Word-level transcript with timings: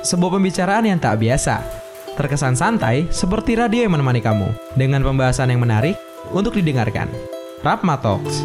sebuah 0.00 0.40
pembicaraan 0.40 0.88
yang 0.88 0.98
tak 1.00 1.20
biasa. 1.20 1.60
Terkesan 2.16 2.56
santai 2.56 3.08
seperti 3.08 3.56
radio 3.56 3.84
yang 3.86 3.96
menemani 3.96 4.20
kamu 4.20 4.52
dengan 4.76 5.00
pembahasan 5.00 5.52
yang 5.52 5.60
menarik 5.60 5.96
untuk 6.32 6.56
didengarkan. 6.56 7.08
Rapma 7.60 7.96
Talks. 8.00 8.44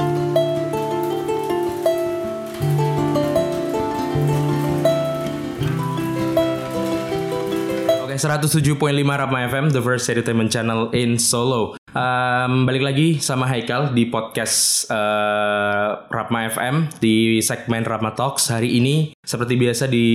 Oke, 8.03 8.15
107.5 8.15 8.79
Rapma 9.03 9.39
FM, 9.47 9.75
the 9.75 9.83
first 9.83 10.07
entertainment 10.07 10.51
channel 10.51 10.91
in 10.95 11.19
Solo. 11.19 11.75
Um, 11.95 12.67
balik 12.67 12.83
lagi 12.83 13.23
sama 13.23 13.47
Haikal 13.47 13.95
di 13.95 14.11
podcast 14.11 14.83
uh, 14.91 16.03
Rapma 16.11 16.43
FM 16.51 16.91
di 16.99 17.39
segmen 17.39 17.87
Rapma 17.87 18.11
Talks 18.11 18.51
hari 18.51 18.83
ini 18.83 19.15
seperti 19.23 19.55
biasa 19.55 19.87
di 19.87 20.07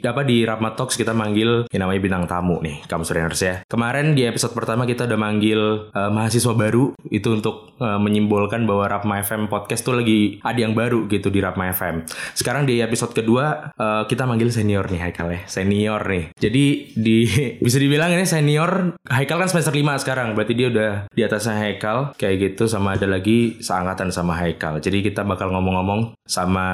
apa 0.00 0.24
di 0.24 0.40
Rapma 0.40 0.72
Talks 0.72 0.96
kita 0.96 1.12
manggil 1.12 1.68
yang 1.68 1.84
namanya 1.84 2.00
bintang 2.00 2.24
tamu 2.24 2.64
nih 2.64 2.80
kamu 2.88 3.04
Reners 3.12 3.44
ya. 3.44 3.60
Kemarin 3.68 4.16
di 4.16 4.24
episode 4.24 4.56
pertama 4.56 4.88
kita 4.88 5.04
udah 5.04 5.20
manggil 5.20 5.92
uh, 5.92 6.08
mahasiswa 6.08 6.56
baru 6.56 6.96
itu 7.12 7.28
untuk 7.28 7.76
uh, 7.76 8.00
menyimbolkan 8.00 8.64
bahwa 8.64 8.88
Rapma 8.88 9.20
FM 9.20 9.52
podcast 9.52 9.84
tuh 9.84 10.00
lagi 10.00 10.40
ada 10.40 10.64
yang 10.64 10.72
baru 10.72 11.04
gitu 11.12 11.28
di 11.28 11.44
Rapma 11.44 11.76
FM. 11.76 12.08
Sekarang 12.32 12.64
di 12.64 12.80
episode 12.80 13.12
kedua 13.12 13.76
uh, 13.76 14.08
kita 14.08 14.24
manggil 14.24 14.48
senior 14.48 14.88
nih 14.88 15.12
Haikal 15.12 15.28
ya, 15.28 15.44
senior 15.44 16.00
nih. 16.08 16.32
Jadi 16.40 16.96
di 16.96 17.28
bisa 17.68 17.76
dibilang 17.76 18.16
ini 18.16 18.24
senior 18.24 18.96
Haikal 19.12 19.44
kan 19.44 19.52
semester 19.52 19.76
5 19.76 20.08
sekarang 20.08 20.32
berarti 20.32 20.56
dia 20.56 20.69
udah 20.70 21.10
di 21.10 21.20
atasnya 21.26 21.58
Haikal 21.58 22.14
kayak 22.16 22.36
gitu 22.54 22.70
sama 22.70 22.94
ada 22.96 23.10
lagi 23.10 23.58
seangkatan 23.58 24.14
sama 24.14 24.38
Haikal. 24.38 24.78
Jadi 24.78 25.04
kita 25.04 25.26
bakal 25.26 25.50
ngomong-ngomong 25.50 26.14
sama 26.24 26.66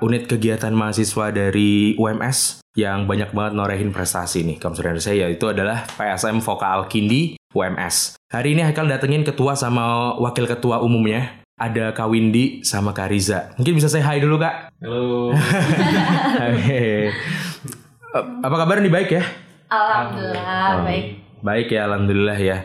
unit 0.00 0.26
kegiatan 0.26 0.72
mahasiswa 0.72 1.30
dari 1.30 1.94
UMS 2.00 2.64
yang 2.74 3.06
banyak 3.06 3.30
banget 3.30 3.52
norehin 3.54 3.94
prestasi 3.94 4.42
nih 4.42 4.58
kamu 4.58 4.74
saudara 4.74 4.98
saya 4.98 5.30
yaitu 5.30 5.46
adalah 5.46 5.86
PSM 5.94 6.42
Vokal 6.42 6.90
Kindi 6.90 7.38
UMS. 7.54 8.18
Hari 8.34 8.58
ini 8.58 8.66
Haikal 8.66 8.90
datengin 8.90 9.22
ketua 9.22 9.54
sama 9.54 10.16
wakil 10.18 10.50
ketua 10.50 10.82
umumnya 10.82 11.44
ada 11.54 11.94
Kak 11.94 12.10
Windy 12.10 12.66
sama 12.66 12.90
Kak 12.90 13.14
Riza. 13.14 13.54
Mungkin 13.54 13.78
bisa 13.78 13.86
saya 13.86 14.02
hai 14.10 14.18
dulu 14.18 14.42
Kak. 14.42 14.74
Halo. 14.82 15.30
Apa 18.46 18.56
kabar 18.58 18.82
nih 18.82 18.90
baik 18.90 19.10
ya? 19.14 19.22
Alhamdulillah 19.70 20.82
baik. 20.82 21.06
Baik 21.44 21.68
ya, 21.76 21.80
alhamdulillah 21.86 22.38
ya. 22.40 22.58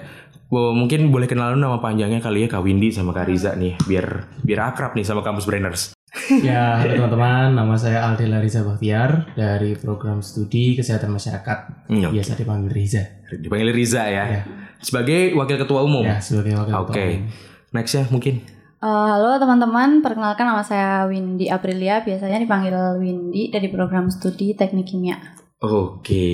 Wow, 0.49 0.73
mungkin 0.73 1.13
boleh 1.13 1.29
kenalan 1.29 1.61
nama 1.61 1.77
panjangnya 1.77 2.17
kali 2.25 2.41
ya 2.41 2.47
Kak 2.49 2.65
Windy 2.65 2.89
sama 2.89 3.13
Kak 3.13 3.29
Riza 3.29 3.53
nih, 3.53 3.77
biar 3.85 4.25
biar 4.41 4.73
akrab 4.73 4.97
nih 4.97 5.05
sama 5.05 5.21
kampus 5.21 5.45
Brainers. 5.45 5.93
ya, 6.41 6.81
halo 6.81 6.89
teman-teman. 6.97 7.53
Nama 7.53 7.73
saya 7.77 8.09
Aldila 8.09 8.41
Riza 8.41 8.65
Bahtiar 8.65 9.29
dari 9.37 9.77
program 9.77 10.25
studi 10.25 10.73
kesehatan 10.73 11.13
masyarakat. 11.13 11.85
Hmm, 11.85 12.01
oke. 12.09 12.17
Biasa 12.17 12.33
dipanggil 12.33 12.71
Riza. 12.73 13.03
Dipanggil 13.29 13.69
Riza 13.69 14.09
ya. 14.09 14.25
Ya. 14.25 14.41
Sebagai 14.81 15.37
wakil 15.37 15.61
ketua 15.61 15.85
umum. 15.85 16.01
Ya, 16.01 16.17
sebagai 16.17 16.57
wakil 16.57 16.73
Oke. 16.81 16.97
ketua 16.97 17.05
umum. 17.13 17.23
Next 17.69 17.93
ya 17.93 18.03
mungkin. 18.09 18.35
Eh, 18.79 19.07
halo 19.13 19.37
teman-teman, 19.37 20.01
perkenalkan 20.01 20.49
nama 20.49 20.65
saya 20.65 21.05
Windy 21.05 21.45
Aprilia, 21.51 22.01
biasanya 22.01 22.41
dipanggil 22.41 22.73
Windy 22.97 23.53
dari 23.53 23.69
program 23.69 24.09
studi 24.09 24.57
Teknik 24.57 24.89
Kimia. 24.89 25.21
Oke. 25.61 26.25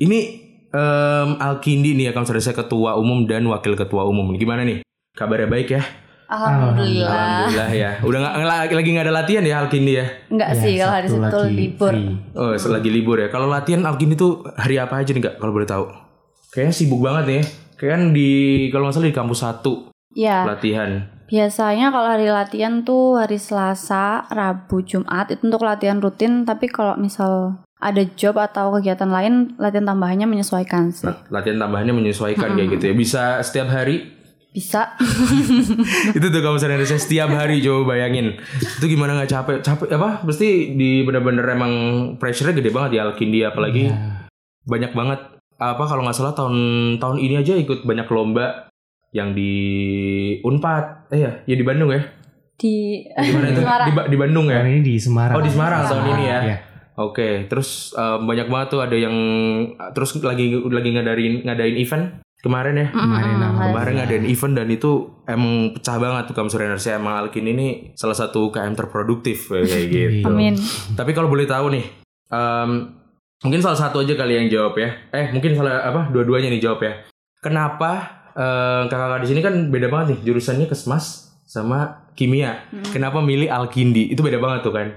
Ini 0.00 0.47
em, 0.70 1.28
Alkindi 1.36 1.94
nih 1.94 2.04
ya 2.08 2.12
kamu 2.12 2.24
saudara 2.24 2.42
saya 2.42 2.56
ketua 2.56 2.94
umum 2.94 3.24
dan 3.24 3.44
wakil 3.46 3.72
ketua 3.72 4.04
umum. 4.04 4.34
Gimana 4.34 4.62
nih? 4.62 4.84
Kabarnya 5.12 5.48
baik 5.48 5.68
ya? 5.70 5.82
Alhamdulillah. 6.28 7.08
Alhamdulillah 7.08 7.70
ya. 7.72 7.90
Udah 8.04 8.18
nggak 8.20 8.34
nggak- 8.36 8.76
lagi 8.76 8.88
nggak 8.92 9.06
ada 9.08 9.14
latihan 9.16 9.44
ya 9.44 9.56
Alkindi 9.64 9.92
ya? 9.96 10.06
Enggak 10.28 10.50
Ya, 10.52 10.60
sih 10.60 10.72
kalau 10.76 10.92
hari 10.92 11.08
Sabtu 11.08 11.38
lagi 11.40 11.54
libur. 11.56 11.92
free. 11.92 12.08
Oh, 12.36 12.52
lagi 12.52 12.90
libur 12.92 13.16
ya. 13.16 13.28
Kalau 13.28 13.46
latihan 13.48 13.82
Alkindi 13.82 14.14
tuh 14.14 14.44
hari 14.54 14.76
apa 14.76 15.00
aja 15.00 15.10
nih 15.10 15.24
kak? 15.24 15.34
Kalau 15.40 15.52
boleh 15.52 15.64
tahu? 15.64 15.84
Kayaknya 16.52 16.74
sibuk 16.74 17.00
banget 17.00 17.24
nih. 17.26 17.36
ya. 17.36 17.44
Kayaknya 17.74 17.94
kan 17.94 18.02
di 18.10 18.30
kalau 18.68 18.82
nggak 18.84 18.94
salah 18.94 19.08
di 19.08 19.16
kampus 19.16 19.40
satu 19.40 19.74
Ya, 20.10 20.42
latihan. 20.42 20.90
biasanya 21.28 21.92
kalau 21.92 22.08
hari 22.08 22.26
latihan 22.26 22.82
tuh 22.82 23.16
hari 23.16 23.36
Selasa, 23.38 24.26
Rabu, 24.26 24.82
Jumat 24.82 25.28
itu 25.28 25.44
untuk 25.44 25.62
latihan 25.62 25.96
rutin, 25.96 26.42
tapi 26.42 26.66
kalau 26.66 26.96
misal 26.96 27.62
ada 27.78 28.02
job 28.18 28.34
atau 28.42 28.74
kegiatan 28.74 29.06
lain, 29.06 29.54
latihan 29.54 29.86
tambahannya 29.86 30.26
menyesuaikan 30.26 30.90
sih. 30.90 31.06
Nah, 31.06 31.22
latihan 31.30 31.62
tambahannya 31.62 31.94
menyesuaikan 31.94 32.58
kayak 32.58 32.78
gitu 32.78 32.84
ya. 32.90 32.94
Bisa 32.98 33.22
setiap 33.46 33.70
hari. 33.70 34.18
Bisa. 34.50 34.98
itu 36.18 36.26
tuh 36.26 36.40
kamu 36.42 36.58
sadar 36.58 36.82
setiap 36.82 37.30
hari 37.30 37.62
coba 37.62 37.94
bayangin. 37.94 38.34
Itu 38.58 38.90
gimana 38.90 39.14
nggak 39.14 39.30
capek? 39.30 39.56
Capek 39.62 39.94
apa? 39.94 40.26
Pasti 40.26 40.74
di 40.74 41.06
bener-bener 41.06 41.46
emang 41.46 41.72
pressure-nya 42.18 42.58
gede 42.58 42.74
banget 42.74 42.98
ya 42.98 43.06
Alkindi 43.06 43.46
apalagi 43.46 43.94
Ya, 43.94 44.26
banyak 44.66 44.92
banget 44.98 45.20
apa 45.58 45.84
kalau 45.86 46.02
nggak 46.02 46.16
salah 46.18 46.34
tahun 46.34 46.56
tahun 46.98 47.18
ini 47.22 47.34
aja 47.38 47.54
ikut 47.54 47.86
banyak 47.86 48.10
lomba 48.10 48.66
yang 49.14 49.38
di 49.38 49.52
Unpad. 50.42 51.14
Eh 51.14 51.20
ya, 51.22 51.30
ya 51.46 51.54
di 51.54 51.62
Bandung 51.62 51.94
ya. 51.94 52.02
Di 52.58 53.06
Di 53.06 53.30
mana 53.30 53.54
itu? 53.54 53.62
Semarang. 53.62 53.86
Di, 53.86 53.92
di 54.10 54.16
Bandung 54.18 54.46
ya. 54.50 54.58
Tahun 54.58 54.70
ini 54.74 54.82
di 54.82 54.94
Semarang. 54.98 55.36
Oh 55.38 55.42
di 55.44 55.50
Semarang 55.54 55.80
tahun 55.86 56.04
ini 56.18 56.24
ya. 56.26 56.38
Ya. 56.42 56.56
Oke, 56.98 57.46
terus 57.46 57.94
eh, 57.94 58.18
banyak 58.18 58.46
banget 58.46 58.68
tuh 58.68 58.80
ada 58.82 58.92
yang 58.92 59.14
terus 59.94 60.18
lagi 60.18 60.50
lagi 60.58 60.88
ngadain 60.90 61.46
ngadain 61.46 61.76
event 61.78 62.04
kemarin 62.38 62.74
ya. 62.76 62.88
Kemarin 62.90 63.34
Mm-mm, 63.34 63.48
apa? 63.48 63.62
Kemarin 63.70 63.92
Iya. 63.92 63.98
ngadain 64.02 64.26
event 64.26 64.54
dan 64.54 64.68
itu 64.68 64.90
emang 65.24 65.52
pecah 65.72 65.96
banget 65.96 66.22
tuh 66.26 66.34
kamu 66.34 66.48
Reners 66.52 66.84
ya. 66.84 66.98
Emang 66.98 67.14
Alkin 67.16 67.46
ini 67.46 67.66
salah 67.94 68.14
satu 68.14 68.50
KM 68.50 68.74
terproduktif 68.74 69.46
kayak 69.46 69.86
gitu. 69.94 70.26
Amin. 70.26 70.58
Tapi 70.92 71.10
kalau 71.12 71.26
boleh 71.26 71.46
tahu 71.46 71.70
nih, 71.70 71.86
em, 72.28 72.70
mungkin 73.38 73.60
salah 73.60 73.78
satu 73.78 74.02
aja 74.02 74.14
kali 74.14 74.34
yang 74.34 74.46
jawab 74.48 74.74
ya. 74.74 74.90
Eh 75.10 75.30
mungkin 75.30 75.54
salah 75.54 75.82
apa? 75.84 76.10
Dua-duanya 76.10 76.50
nih 76.50 76.58
jawab 76.60 76.82
ya. 76.82 77.06
Kenapa 77.38 77.90
eh, 78.34 78.82
kakak-kakak 78.86 79.22
di 79.22 79.28
sini 79.28 79.40
kan 79.40 79.54
beda 79.68 79.86
banget 79.86 80.06
nih 80.14 80.20
jurusannya 80.26 80.66
kesmas 80.66 81.30
sama 81.42 82.10
kimia. 82.12 82.66
Kenapa 82.90 83.18
milih 83.18 83.46
Alkindi? 83.46 84.10
Itu 84.10 84.20
beda 84.20 84.38
banget 84.38 84.62
tuh 84.62 84.74
kan. 84.74 84.90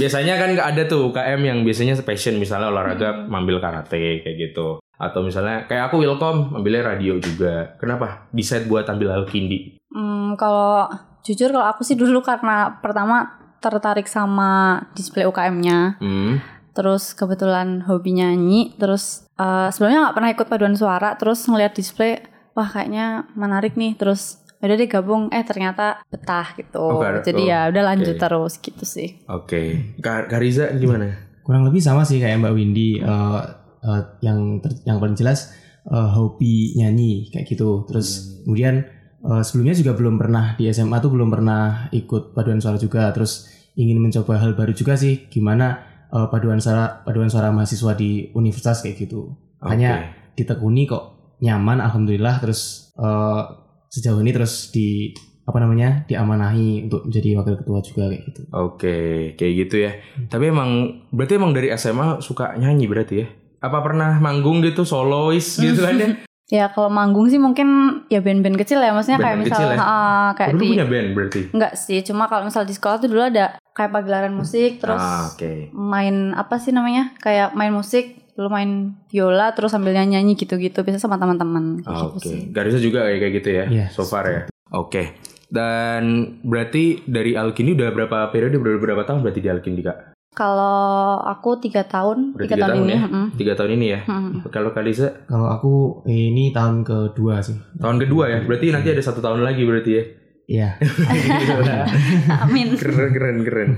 Biasanya 0.00 0.34
kan 0.36 0.50
ada 0.56 0.82
tuh 0.84 1.10
UKM 1.10 1.40
yang 1.40 1.58
biasanya 1.62 1.98
passion 2.02 2.36
misalnya 2.36 2.68
olahraga 2.68 3.26
ambil 3.26 3.58
karate 3.58 4.22
kayak 4.24 4.36
gitu. 4.36 4.78
Atau 5.00 5.24
misalnya 5.24 5.64
kayak 5.64 5.88
aku 5.88 6.04
Wilkom 6.04 6.52
ambilnya 6.54 6.92
radio 6.92 7.16
juga. 7.16 7.74
Kenapa? 7.80 8.28
Decide 8.30 8.68
buat 8.68 8.84
ambil 8.84 9.16
Alkindi. 9.16 9.80
Hmm, 9.90 10.36
kalau 10.36 10.86
jujur 11.24 11.50
kalau 11.50 11.66
aku 11.66 11.82
sih 11.84 11.96
dulu 11.96 12.20
karena 12.20 12.80
pertama 12.84 13.40
tertarik 13.60 14.08
sama 14.08 14.80
display 14.96 15.28
UKM-nya, 15.28 16.00
Hmm. 16.00 16.40
terus 16.72 17.12
kebetulan 17.12 17.84
hobi 17.84 18.16
nyanyi, 18.16 18.72
terus 18.80 19.28
eh, 19.36 19.68
sebelumnya 19.72 20.08
nggak 20.08 20.16
pernah 20.16 20.30
ikut 20.32 20.46
paduan 20.48 20.76
suara, 20.76 21.16
terus 21.16 21.44
ngeliat 21.48 21.72
display, 21.72 22.20
wah 22.52 22.68
kayaknya 22.68 23.24
menarik 23.36 23.76
nih, 23.76 23.96
terus 23.96 24.40
udah 24.62 24.76
deh 24.76 24.86
gabung, 24.86 25.28
eh 25.28 25.40
ternyata 25.40 26.04
betah 26.06 26.52
gitu, 26.52 26.78
Oh, 26.78 26.98
gar- 26.98 27.20
jadi 27.20 27.40
oh, 27.40 27.46
ya 27.46 27.60
udah 27.68 27.82
lanjut 27.86 28.12
oke. 28.12 28.20
terus 28.20 28.52
gitu 28.56 28.84
sih. 28.84 29.08
Oke. 29.24 29.94
Kak 29.98 30.26
Kak 30.26 30.36
Riza 30.38 30.68
gimana? 30.74 31.08
Kurang 31.40 31.64
lebih 31.64 31.78
sama 31.78 32.02
sih 32.02 32.16
kayak 32.16 32.38
Mbak 32.38 32.52
Windy. 32.52 32.90
eh, 32.98 33.40
eh, 33.80 34.02
yang 34.20 34.38
ter- 34.58 34.84
yang 34.84 34.98
paling 34.98 35.14
jelas 35.14 35.50
eh, 35.82 36.08
hobi 36.10 36.76
nyanyi 36.76 37.28
kayak 37.28 37.48
gitu. 37.48 37.84
Terus 37.84 38.08
kemudian 38.42 38.84
eh, 39.18 39.42
sebelumnya 39.42 39.72
juga 39.74 39.92
belum 39.94 40.16
pernah 40.16 40.52
di 40.54 40.68
SMA 40.68 40.96
tuh 40.98 41.08
belum 41.10 41.28
pernah 41.28 41.62
ikut 41.90 42.32
paduan 42.32 42.60
suara 42.60 42.76
juga. 42.76 43.08
Terus 43.10 43.48
ingin 43.74 43.96
mencoba 43.96 44.36
hal 44.36 44.52
baru 44.52 44.70
juga 44.70 44.92
sih. 44.94 45.24
Gimana 45.26 45.80
eh, 46.06 46.26
paduan 46.28 46.60
suara 46.60 47.00
paduan 47.00 47.26
suara 47.26 47.48
mahasiswa 47.48 47.96
di 47.96 48.28
universitas 48.30 48.80
kayak 48.80 48.96
gitu. 49.00 49.32
Hanya 49.58 50.04
ditekuni 50.32 50.84
kok 50.84 51.16
nyaman 51.40 51.80
alhamdulillah 51.80 52.36
terus 52.38 52.92
eh, 52.94 53.42
sejauh 53.90 54.22
ini 54.22 54.30
terus 54.30 54.70
di 54.70 55.10
apa 55.50 55.58
namanya 55.58 56.06
diamanahi 56.06 56.86
untuk 56.86 57.10
menjadi 57.10 57.42
wakil 57.42 57.54
ketua 57.58 57.78
juga 57.82 58.02
kayak 58.06 58.22
gitu. 58.30 58.40
Oke, 58.54 58.98
kayak 59.34 59.52
gitu 59.66 59.76
ya. 59.82 59.92
Tapi 60.30 60.54
emang 60.54 61.02
berarti 61.10 61.34
emang 61.34 61.50
dari 61.50 61.74
SMA 61.74 62.22
suka 62.22 62.54
nyanyi 62.54 62.86
berarti 62.86 63.14
ya? 63.18 63.26
Apa 63.60 63.82
pernah 63.82 64.16
manggung 64.22 64.62
gitu 64.62 64.86
solois 64.86 65.58
gitu 65.58 65.82
kan 65.82 65.98
ya? 65.98 66.10
Ya 66.50 66.66
kalau 66.74 66.90
manggung 66.90 67.30
sih 67.30 67.38
mungkin 67.38 68.02
ya 68.10 68.18
band-band 68.18 68.58
kecil 68.58 68.82
ya, 68.82 68.90
maksudnya 68.90 69.22
kayak 69.22 69.38
Band-band 69.38 69.54
misal 69.54 69.70
kecil 69.70 69.78
ya? 69.78 69.86
ah, 69.86 70.28
kayak 70.34 70.50
Dulu 70.50 70.58
di 70.58 70.70
punya 70.74 70.86
band 70.90 71.08
berarti. 71.14 71.40
Enggak 71.54 71.72
sih, 71.78 71.98
cuma 72.02 72.26
kalau 72.26 72.42
misal 72.50 72.66
di 72.66 72.74
sekolah 72.74 72.96
tuh 72.98 73.06
dulu 73.06 73.22
ada 73.22 73.54
kayak 73.70 73.94
pagelaran 73.94 74.34
musik, 74.34 74.82
terus 74.82 74.98
ah, 74.98 75.30
oke. 75.30 75.70
main 75.70 76.34
apa 76.34 76.58
sih 76.58 76.74
namanya? 76.74 77.14
Kayak 77.22 77.54
main 77.54 77.70
musik, 77.70 78.19
dulu 78.32 78.48
main 78.48 78.70
viola, 79.08 79.52
terus 79.52 79.70
sambil 79.70 79.92
nyanyi 79.92 80.34
gitu-gitu, 80.34 80.80
biasa 80.80 81.02
sama 81.02 81.16
teman-teman. 81.16 81.80
gitu 81.80 81.90
Oke. 81.90 82.22
sih. 82.22 82.40
Garisnya 82.50 82.80
juga 82.80 83.04
kayak 83.04 83.18
kayak 83.18 83.34
gitu 83.42 83.48
ya. 83.50 83.64
Iya. 83.66 83.86
So 83.90 84.02
far 84.02 84.24
ya. 84.26 84.40
Oke. 84.70 85.14
Dan 85.50 86.02
berarti 86.40 87.02
dari 87.04 87.34
Alkindi 87.34 87.74
udah 87.74 87.90
berapa 87.90 88.18
periode 88.30 88.54
berapa, 88.56 88.78
berapa 88.78 89.02
tahun 89.02 89.20
berarti 89.20 89.40
di 89.40 89.50
Alkindi 89.50 89.82
Kak? 89.82 89.98
Kalau 90.30 91.18
aku 91.20 91.58
tiga 91.58 91.82
tahun, 91.82 92.38
Udah 92.38 92.46
tiga, 92.46 92.54
tiga 92.54 92.62
tahun, 92.62 92.70
tahun 92.70 92.86
ini, 92.86 92.94
ya? 92.94 93.00
mm-mm. 93.02 93.26
Tiga 93.34 93.52
tahun 93.58 93.70
ini 93.74 93.86
ya. 93.90 94.00
Mm-mm. 94.06 94.32
Kalau 94.46 94.70
Kak 94.70 94.84
Lisa 94.86 95.08
Kalau 95.26 95.50
aku 95.50 95.72
ini 96.06 96.54
tahun 96.54 96.86
kedua 96.86 97.42
sih. 97.42 97.58
tahun 97.76 97.98
kedua 97.98 98.24
ya. 98.30 98.38
Berarti 98.46 98.70
nanti 98.70 98.94
ada 98.94 99.02
satu 99.02 99.18
tahun 99.18 99.42
lagi 99.42 99.66
berarti 99.66 99.90
ya. 99.90 100.04
Iya. 100.50 100.68
Amin. 102.46 102.74
keren 102.78 103.10
keren 103.10 103.36
keren. 103.42 103.70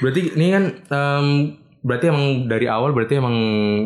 Berarti 0.00 0.20
ini 0.32 0.46
kan 0.48 0.64
em, 0.88 1.26
berarti 1.84 2.08
emang 2.08 2.48
dari 2.48 2.64
awal 2.64 2.96
berarti 2.96 3.20
emang 3.20 3.36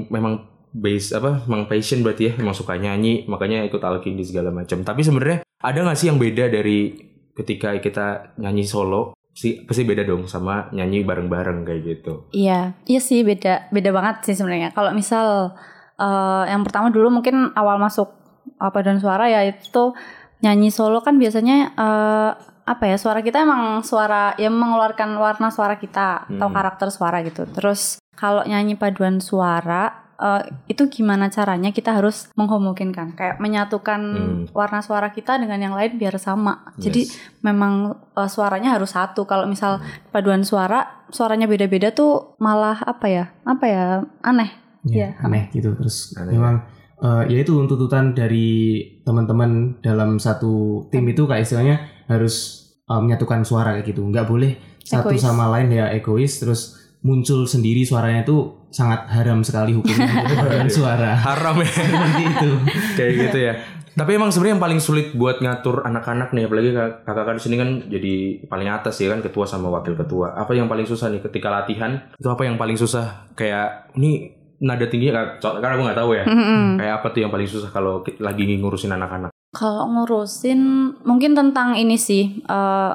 memang 0.06 0.46
base 0.70 1.16
apa 1.16 1.42
emang 1.50 1.66
passion 1.66 2.06
berarti 2.06 2.30
ya 2.30 2.32
emang 2.38 2.54
suka 2.54 2.78
nyanyi 2.78 3.26
makanya 3.26 3.66
ikut 3.66 3.82
Alkindi 3.82 4.22
segala 4.22 4.54
macam. 4.54 4.86
Tapi 4.86 5.00
sebenarnya 5.02 5.42
ada 5.58 5.78
nggak 5.82 5.98
sih 5.98 6.06
yang 6.06 6.22
beda 6.22 6.46
dari 6.46 6.94
ketika 7.34 7.74
kita 7.82 8.38
nyanyi 8.38 8.62
solo? 8.62 9.18
Sih 9.34 9.62
pasti 9.62 9.86
beda 9.86 10.02
dong 10.02 10.26
sama 10.26 10.66
nyanyi 10.74 11.06
bareng-bareng 11.06 11.62
kayak 11.62 11.82
gitu? 11.86 12.26
Iya, 12.34 12.74
iya 12.90 13.00
sih 13.02 13.22
beda 13.22 13.70
beda 13.70 13.90
banget 13.94 14.30
sih 14.30 14.34
sebenarnya. 14.38 14.74
Kalau 14.74 14.94
misal 14.94 15.54
eh, 15.98 16.44
yang 16.50 16.62
pertama 16.62 16.90
dulu 16.94 17.10
mungkin 17.10 17.54
awal 17.54 17.78
masuk 17.78 18.14
apa 18.58 18.78
dan 18.82 18.98
suara 18.98 19.30
ya 19.30 19.46
itu 19.46 19.94
nyanyi 20.42 20.70
solo 20.70 21.02
kan 21.02 21.18
biasanya 21.18 21.74
eh, 21.74 22.30
apa 22.68 22.84
ya 22.84 22.96
suara 22.96 23.20
kita 23.20 23.40
emang 23.40 23.80
suara 23.80 24.36
yang 24.36 24.52
mengeluarkan 24.52 25.16
warna 25.16 25.48
suara 25.48 25.74
kita 25.74 26.28
atau 26.28 26.48
Hmm. 26.48 26.54
karakter 26.54 26.88
suara 26.88 27.24
gitu. 27.24 27.48
Terus 27.48 27.96
kalau 28.12 28.44
nyanyi 28.44 28.76
paduan 28.76 29.18
suara 29.18 30.04
eh, 30.18 30.42
itu 30.66 30.90
gimana 30.90 31.30
caranya 31.30 31.70
kita 31.70 31.94
harus 31.94 32.26
menghomogenkan 32.34 33.14
kayak 33.14 33.38
menyatukan 33.38 34.00
Hmm. 34.02 34.42
warna 34.50 34.82
suara 34.82 35.08
kita 35.08 35.38
dengan 35.38 35.62
yang 35.62 35.72
lain 35.72 35.94
biar 35.94 36.18
sama. 36.18 36.74
Jadi 36.74 37.06
Yes. 37.06 37.14
memang 37.40 37.72
eh, 38.12 38.26
suaranya 38.26 38.74
harus 38.74 38.92
satu. 38.92 39.24
Kalau 39.24 39.46
misal 39.46 39.78
paduan 40.10 40.42
suara, 40.42 41.06
suaranya 41.08 41.46
beda-beda 41.46 41.88
tuh 41.90 42.34
malah 42.36 42.82
apa 42.82 43.06
ya? 43.06 43.24
Apa 43.44 43.64
ya? 43.64 43.84
Aneh. 44.20 44.50
ya, 44.82 45.10
Iya. 45.10 45.20
aneh 45.20 45.50
gitu 45.52 45.74
terus 45.74 46.14
Aneh. 46.14 46.34
memang 46.34 46.66
eh, 46.98 47.22
ya 47.28 47.38
itu 47.38 47.54
tuntutan 47.62 48.10
dari 48.10 48.78
teman-teman 49.04 49.78
dalam 49.78 50.18
satu 50.18 50.82
tim 50.88 51.06
itu 51.06 51.26
kayak 51.26 51.46
istilahnya 51.46 51.76
harus 52.08 52.57
eh, 52.88 53.00
menyatukan 53.00 53.40
suara 53.42 53.76
kayak 53.76 53.86
gitu. 53.86 54.02
Nggak 54.02 54.26
boleh 54.26 54.52
satu 54.80 55.12
Egois. 55.12 55.20
sama 55.20 55.52
lain 55.52 55.68
ya 55.68 55.92
egois 55.92 56.32
terus 56.36 56.60
muncul 56.98 57.44
sendiri 57.44 57.84
suaranya 57.84 58.24
itu 58.24 58.36
sangat 58.68 59.06
haram 59.08 59.40
sekali 59.40 59.70
hukumnya 59.70 60.08
Jadi 60.24 60.34
paduan 60.34 60.68
suara. 60.68 61.12
Haram 61.14 61.56
ya. 61.58 61.68
Seperti 61.76 62.22
itu. 62.26 62.50
Kayak 62.94 63.12
gitu 63.22 63.38
ya. 63.38 63.54
Tapi 63.92 64.14
emang 64.14 64.30
sebenarnya 64.30 64.54
yang 64.54 64.62
paling 64.62 64.78
sulit 64.78 65.10
buat 65.12 65.38
ngatur 65.38 65.82
anak-anak 65.82 66.30
nih 66.30 66.46
apalagi 66.46 66.70
kak- 66.70 67.02
kakak 67.02 67.34
di 67.34 67.42
sini 67.42 67.56
kan 67.56 67.68
jadi 67.84 68.14
paling 68.46 68.68
atas 68.68 68.94
ya 68.96 69.10
kan 69.10 69.18
ketua 69.18 69.42
sama 69.42 69.68
wakil 69.68 69.92
ketua. 69.92 70.32
Apa 70.32 70.54
yang 70.54 70.66
paling 70.66 70.86
susah 70.86 71.10
nih 71.10 71.18
ketika 71.20 71.50
latihan? 71.50 71.98
Itu 72.14 72.30
apa 72.30 72.46
yang 72.46 72.54
paling 72.54 72.78
susah? 72.78 73.26
Kayak 73.34 73.90
ini 73.94 74.30
nada 74.58 74.86
tingginya 74.86 75.38
kan 75.38 75.58
karena 75.58 75.74
aku 75.74 75.82
nggak 75.82 75.98
tahu 75.98 76.10
ya. 76.14 76.24
Mm-mm. 76.26 76.78
kayak 76.78 76.94
apa 76.96 77.06
tuh 77.10 77.20
yang 77.22 77.30
paling 77.30 77.46
susah 77.46 77.70
kalau 77.70 78.02
lagi 78.18 78.42
ngurusin 78.54 78.90
anak-anak 78.90 79.30
Kalau 79.52 79.88
ngurusin 79.88 80.60
mungkin 81.02 81.32
tentang 81.32 81.74
ini 81.74 81.96
sih 81.96 82.44
eh, 82.44 82.92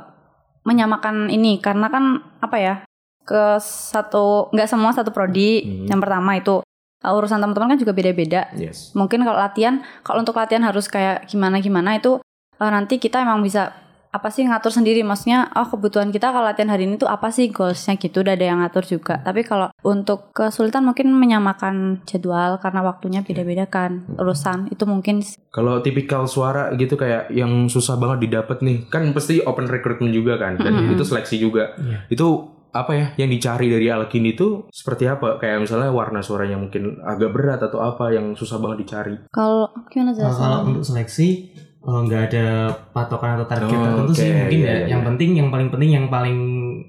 menyamakan 0.63 1.27
ini 1.33 1.59
karena 1.59 1.89
kan 1.89 2.23
apa 2.39 2.57
ya 2.61 2.75
ke 3.23 3.57
satu 3.63 4.53
nggak 4.53 4.69
semua 4.69 4.93
satu 4.93 5.09
prodi. 5.09 5.65
Hmm. 5.65 5.89
Yang 5.89 5.99
pertama 6.05 6.31
itu 6.37 6.55
eh, 7.03 7.13
urusan 7.13 7.41
teman-teman 7.41 7.75
kan 7.75 7.79
juga 7.81 7.93
beda-beda. 7.93 8.49
yes 8.55 8.93
mungkin 8.93 9.25
kalau 9.25 9.37
latihan 9.37 9.81
kalau 10.05 10.21
untuk 10.21 10.37
latihan 10.37 10.63
harus 10.63 10.85
kayak 10.87 11.25
gimana 11.27 11.59
gimana 11.59 11.97
itu 11.97 12.21
eh, 12.61 12.71
nanti 12.71 13.01
kita 13.01 13.25
emang 13.25 13.41
bisa 13.41 13.82
apa 14.13 14.29
sih 14.29 14.45
ngatur 14.45 14.69
sendiri? 14.69 15.01
Maksudnya 15.01 15.49
oh 15.51 15.65
kebutuhan 15.65 16.13
kita 16.13 16.29
kalau 16.29 16.45
latihan 16.45 16.69
hari 16.69 16.85
ini 16.85 16.95
tuh 16.95 17.09
apa 17.09 17.27
sih 17.27 17.49
goalsnya 17.49 17.97
gitu? 17.97 18.21
Udah 18.21 18.37
ada 18.37 18.45
yang 18.45 18.61
ngatur 18.61 18.85
juga. 18.85 19.17
Tapi 19.19 19.41
kalau 19.41 19.73
untuk 19.81 20.29
kesulitan 20.31 20.85
mungkin 20.85 21.09
menyamakan 21.09 22.05
jadwal 22.05 22.61
karena 22.61 22.79
waktunya 22.79 23.19
beda-beda 23.19 23.65
kan. 23.65 24.05
Urusan 24.13 24.69
itu 24.69 24.85
mungkin 24.85 25.25
kalau 25.49 25.81
tipikal 25.81 26.23
suara 26.25 26.69
gitu 26.73 26.93
kayak 26.93 27.29
yang 27.29 27.65
susah 27.65 27.97
banget 27.97 28.29
didapat 28.29 28.61
nih 28.61 28.85
kan 28.85 29.09
pasti 29.11 29.41
open 29.41 29.65
recruitment 29.65 30.13
juga 30.13 30.37
kan 30.37 30.55
dan 30.55 30.73
Mm-mm. 30.77 30.93
itu 30.93 31.03
seleksi 31.03 31.41
juga. 31.41 31.73
Iya. 31.75 32.05
itu 32.07 32.27
apa 32.73 32.97
ya 32.97 33.07
yang 33.21 33.29
dicari 33.29 33.69
dari 33.69 33.85
Alkindi 33.85 34.33
itu 34.33 34.65
seperti 34.73 35.05
apa? 35.05 35.37
Kayak 35.37 35.61
misalnya 35.61 35.93
warna 35.93 36.25
suaranya 36.25 36.57
mungkin 36.57 36.97
agak 37.05 37.29
berat 37.29 37.61
atau 37.61 37.77
apa 37.77 38.09
yang 38.09 38.33
susah 38.33 38.57
banget 38.57 38.81
dicari? 38.81 39.13
Kalau 39.29 39.69
gimana 39.93 40.09
Kalau- 40.17 40.65
untuk 40.65 40.81
seleksi 40.81 41.52
eh, 41.83 41.99
nggak 42.01 42.21
ada 42.27 42.45
patokan 42.89 43.35
atau 43.35 43.45
target 43.45 43.69
Oh, 43.69 43.83
tertentu 43.83 44.13
sih 44.13 44.25
oke, 44.25 44.39
mungkin 44.39 44.57
iya, 44.57 44.65
ya 44.65 44.73
iya, 44.73 44.85
yang 44.89 45.01
iya. 45.01 45.07
penting 45.07 45.29
yang 45.33 45.49
paling 45.49 45.69
penting 45.69 45.89
yang 45.91 46.05
paling 46.07 46.37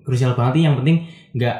krusial 0.00 0.32
banget 0.32 0.52
nih 0.54 0.64
yang 0.64 0.76
penting 0.76 0.96
nggak 1.32 1.56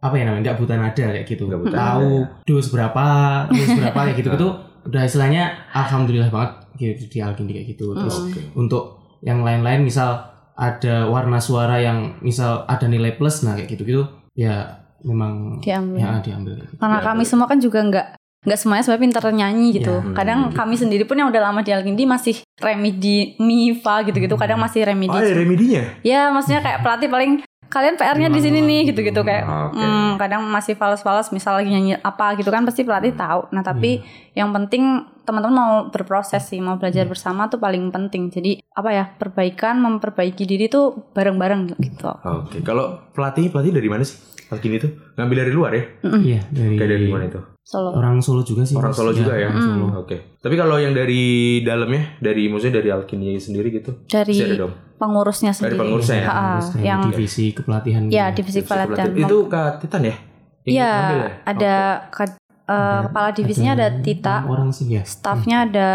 apa 0.00 0.14
ya 0.14 0.24
namanya 0.24 0.42
nggak 0.44 0.58
buta 0.58 0.74
nada 0.76 1.04
kayak 1.08 1.24
gitu 1.24 1.44
Nggak 1.46 1.62
buta 1.62 1.76
tahu 1.76 2.10
nada, 2.20 2.42
dos 2.42 2.66
berapa 2.68 3.04
dos 3.48 3.70
berapa 3.72 3.98
kayak 4.02 4.16
gitu 4.16 4.28
itu 4.32 4.48
udah 4.82 5.02
istilahnya 5.04 5.42
alhamdulillah 5.70 6.26
banget 6.28 6.50
gitu 6.74 7.06
di 7.06 7.18
Alkindi 7.18 7.52
kayak 7.52 7.68
gitu 7.70 7.94
terus 7.94 8.16
Mm. 8.18 8.26
Oke. 8.28 8.40
untuk 8.56 8.84
yang 9.20 9.40
lain-lain 9.40 9.80
misal 9.80 10.18
ada 10.52 11.06
warna 11.06 11.38
suara 11.38 11.78
yang 11.78 12.18
misal 12.18 12.66
ada 12.66 12.84
nilai 12.84 13.14
plus 13.14 13.40
nah 13.40 13.54
kayak 13.54 13.70
gitu-gitu 13.70 14.02
ya 14.32 14.82
memang 15.00 15.58
diambil 15.58 15.98
ya 15.98 16.18
diambil 16.18 16.52
gitu. 16.56 16.74
karena 16.76 16.98
Ya, 16.98 17.04
kami 17.04 17.18
betul. 17.20 17.30
semua 17.30 17.46
kan 17.46 17.58
juga 17.58 17.78
nggak 17.80 18.06
nggak 18.42 18.58
semuanya 18.58 18.82
sebenarnya 18.82 19.04
pinter 19.04 19.24
nyanyi 19.30 19.68
gitu. 19.72 19.94
Ya. 19.96 20.12
Kadang 20.12 20.38
Hmm. 20.44 20.52
kami 20.52 20.74
sendiri 20.74 21.02
pun 21.02 21.14
yang 21.14 21.30
udah 21.30 21.42
lama 21.42 21.60
di 21.60 21.70
Alkindi 21.70 22.02
masih 22.04 22.34
remedi 22.58 23.38
mi 23.38 23.70
fa 23.72 24.02
gitu-gitu. 24.02 24.34
Kadang 24.34 24.58
masih 24.58 24.82
remedi. 24.82 25.08
oh 25.08 25.16
ada 25.16 25.30
remedinya 25.32 25.82
Ya 26.02 26.26
maksudnya 26.28 26.58
kayak 26.58 26.82
pelatih 26.82 27.06
paling 27.06 27.32
kalian 27.68 27.96
PR-nya 27.96 28.28
di 28.28 28.36
sini 28.36 28.60
nih 28.60 28.92
gitu-gitu 28.92 29.22
kayak 29.22 29.48
Oke. 29.48 29.80
hmm, 29.80 30.20
kadang 30.20 30.44
masih 30.44 30.74
fals-fals 30.74 31.32
misal 31.32 31.56
lagi 31.56 31.72
nyanyi 31.72 31.96
apa 31.96 32.36
gitu 32.36 32.50
kan 32.50 32.62
pasti 32.62 32.82
pelatih 32.82 33.14
tahu. 33.14 33.48
Nah, 33.48 33.62
tapi 33.62 34.04
yang 34.32 34.52
penting 34.52 34.82
teman-teman 35.22 35.54
mau 35.54 35.72
berproses 35.88 36.42
sih, 36.42 36.58
mau 36.58 36.76
belajar 36.76 37.06
bersama 37.06 37.48
tuh 37.48 37.56
paling 37.56 37.88
penting. 37.88 38.28
Jadi 38.28 38.60
apa 38.68 38.90
ya? 38.90 39.04
Perbaikan, 39.08 39.80
memperbaiki 39.80 40.44
diri 40.44 40.68
tuh 40.68 41.14
bareng-bareng 41.14 41.72
gitu. 41.78 42.12
oke 42.12 42.60
kalau 42.60 43.08
pelatih 43.10 43.48
pelatih 43.48 43.72
dari 43.72 43.88
mana 43.88 44.02
sih 44.02 44.20
Alkindi 44.50 44.76
itu 44.76 44.88
ngambil 45.16 45.36
dari 45.38 45.50
luar 45.50 45.70
ya 45.72 45.84
iya 46.20 46.40
dari, 46.50 46.76
kayak 46.76 46.90
dari 46.90 47.06
mana 47.08 47.24
itu 47.24 47.40
Solo. 47.62 47.90
orang 47.92 48.18
Solo 48.18 48.42
juga 48.42 48.62
sih 48.62 48.74
Orang 48.74 48.90
Mas. 48.90 48.98
Solo 48.98 49.10
juga 49.12 49.32
ya? 49.32 49.46
orang 49.46 49.62
Solo. 49.62 49.86
oke 49.96 50.16
tapi 50.36 50.54
kalau 50.54 50.76
yang 50.76 50.90
dari 50.90 51.22
dalamnya 51.60 52.18
dari 52.18 52.46
maksudnya 52.46 52.74
dari 52.76 52.90
Alkindi 52.90 53.38
sendiri 53.38 53.70
gitu 53.70 54.02
Dari 54.04 54.34
ada 54.36 54.56
dong 54.58 54.74
pengurusnya 54.96 55.50
sendiri. 55.50 55.78
pengurusnya 55.78 56.16
ya? 56.16 56.26
Ha, 56.26 56.42
dari 56.60 56.82
yang 56.84 57.00
divisi 57.04 57.44
kepelatihan 57.50 58.02
ya 58.04 58.28
gitu. 58.28 58.36
divisi 58.38 58.58
Divisi 58.58 58.68
pelatihan. 58.68 59.08
pelatih. 59.08 59.24
itu 59.24 59.36
Kak 59.46 59.70
Titan 59.80 60.02
ya 60.04 60.16
Iya, 60.62 60.92
ya? 61.12 61.30
ada 61.44 61.74
kad- 62.08 62.38
eh, 62.64 63.00
kepala 63.04 63.28
divisinya 63.30 63.72
ada 63.74 63.88
Tita, 63.96 64.36
enam 64.40 64.50
orang 64.52 64.68
sih 64.70 64.86
ya 64.88 65.02
staffnya 65.02 65.56
ada 65.64 65.86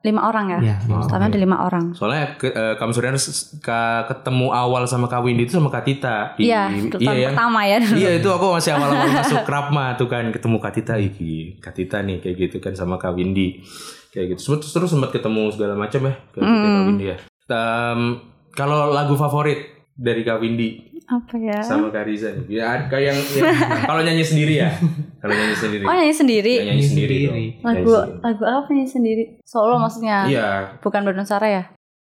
lima 0.00 0.24
orang 0.24 0.46
ya. 0.50 0.58
ya 0.64 0.76
Oh. 0.86 1.04
Staffnya 1.04 1.28
ada 1.28 1.36
lima 1.36 1.60
orang. 1.60 1.92
Soalnya 1.92 2.34
ke, 2.34 2.48
eh, 2.48 2.74
Kak 2.74 2.88
Suryan 2.88 3.12
s- 3.14 3.52
ka- 3.58 4.04
ketemu 4.04 4.48
awal 4.48 4.84
sama 4.84 5.04
Kak 5.04 5.20
Windy 5.20 5.44
itu 5.44 5.52
sama 5.52 5.68
Kak 5.68 5.84
Tita. 5.84 6.32
Di- 6.34 6.48
Iya, 6.48 6.66
iya, 6.66 6.80
itu 6.82 6.96
tahun 6.96 7.16
yang- 7.18 7.32
pertama 7.32 7.60
ya 7.62 7.76
dulu. 7.78 7.94
Iya 7.94 8.10
itu 8.16 8.28
aku 8.28 8.46
masih 8.50 8.70
awal-awal 8.72 9.08
masuk 9.14 9.44
Rapma 9.44 9.84
tuh 9.94 10.06
kan 10.06 10.24
ketemu 10.30 10.56
Kak 10.56 10.72
Tita 10.72 10.94
iki 10.96 11.32
Kak 11.58 11.74
Tita 11.74 12.00
nih 12.00 12.16
kayak 12.18 12.36
gitu 12.38 12.56
kan 12.58 12.72
sama 12.72 12.96
Kak 12.96 13.12
Windy 13.12 13.60
kayak 14.10 14.34
gitu 14.34 14.56
terus 14.56 14.72
terus 14.72 14.88
sempat 14.88 15.10
ketemu 15.10 15.52
segala 15.52 15.76
macam 15.76 16.00
ya 16.02 16.14
Kak, 16.26 16.38
Tita, 16.38 16.48
Kak 16.48 16.70
Mm. 16.72 16.86
Windy 16.88 17.04
ya. 17.06 17.16
Em, 17.46 18.00
kalau 18.50 18.88
lagu 18.88 19.14
favorit 19.14 19.60
dari 19.92 20.22
Kak 20.22 20.38
Windy 20.38 20.89
Apa 21.10 21.34
ya? 21.36 21.58
sama 21.58 21.88
Kak 21.88 22.04
Riza 22.04 22.28
nih 22.30 22.44
ya 22.54 22.86
kayak 22.86 23.04
yang, 23.04 23.18
yang- 23.18 23.56
kalau 23.84 24.00
nyanyi 24.00 24.22
sendiri 24.22 24.52
ya 24.56 24.70
kalau 25.18 25.32
nyanyi 25.32 25.54
sendiri 25.54 25.82
Oh 25.82 25.92
nyanyi 25.92 26.14
sendiri. 26.14 26.52
Ya, 26.54 26.62
nyanyi 26.64 26.84
sendiri, 26.84 27.14
Sendiri. 27.18 27.26
dong. 27.26 27.34
Lagu 27.34 27.66
Nyanyi 27.66 27.82
sendiri. 27.82 28.22
lagu 28.22 28.42
apa 28.46 28.68
nyanyi 28.70 28.88
sendiri? 28.88 29.22
Solo 29.42 29.74
maksudnya. 29.76 30.16
iya 30.24 30.48
Bukan 30.78 31.02
berdasar 31.02 31.42
ya. 31.42 31.62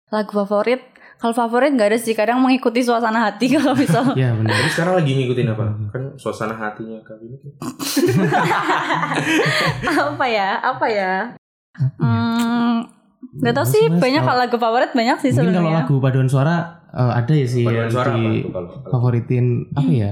Lagu 0.10 0.32
favorit. 0.36 0.82
Kalau 1.16 1.32
favorit 1.32 1.72
nggak 1.72 1.88
ada 1.88 1.98
sih. 1.98 2.12
Kadang 2.12 2.38
mengikuti 2.38 2.82
suasana 2.82 3.18
hati 3.24 3.48
kalau 3.50 3.74
misal. 3.74 4.12
ya 4.14 4.30
benar 4.34 4.52
Tapi 4.52 4.70
sekarang 4.70 4.94
lagi 4.98 5.12
ngikutin 5.16 5.48
apa? 5.50 5.64
Kan 5.88 6.02
suasana 6.16 6.52
hatinya 6.52 7.00
Kak 7.00 7.16
Windy. 7.16 7.48
apa 10.12 10.26
ya? 10.28 10.50
Apa 10.60 10.86
ya? 10.88 11.14
Hmm, 11.98 12.84
nggak 13.38 13.54
tahu 13.54 13.66
sih. 13.66 13.84
Mas, 13.88 14.00
Banyak 14.00 14.22
kalau- 14.22 14.38
lagu 14.38 14.56
favorit 14.58 14.92
banyak 14.92 15.16
sih 15.18 15.30
mungkin 15.32 15.48
kalau 15.48 15.52
sebenarnya. 15.64 15.78
lagu 15.80 15.94
paduan 15.98 16.28
suara 16.28 16.56
eh, 16.92 17.12
ada 17.16 17.34
ya 17.34 17.46
sih 17.46 17.64
yang 17.64 17.88
suara 17.88 18.12
apa 18.12 18.20
di 18.20 18.42
tuh 18.42 18.52
kalau? 18.52 18.68
kalau- 18.70 18.92
favoritin 18.92 19.46
apa 19.72 19.90
ya 19.90 20.12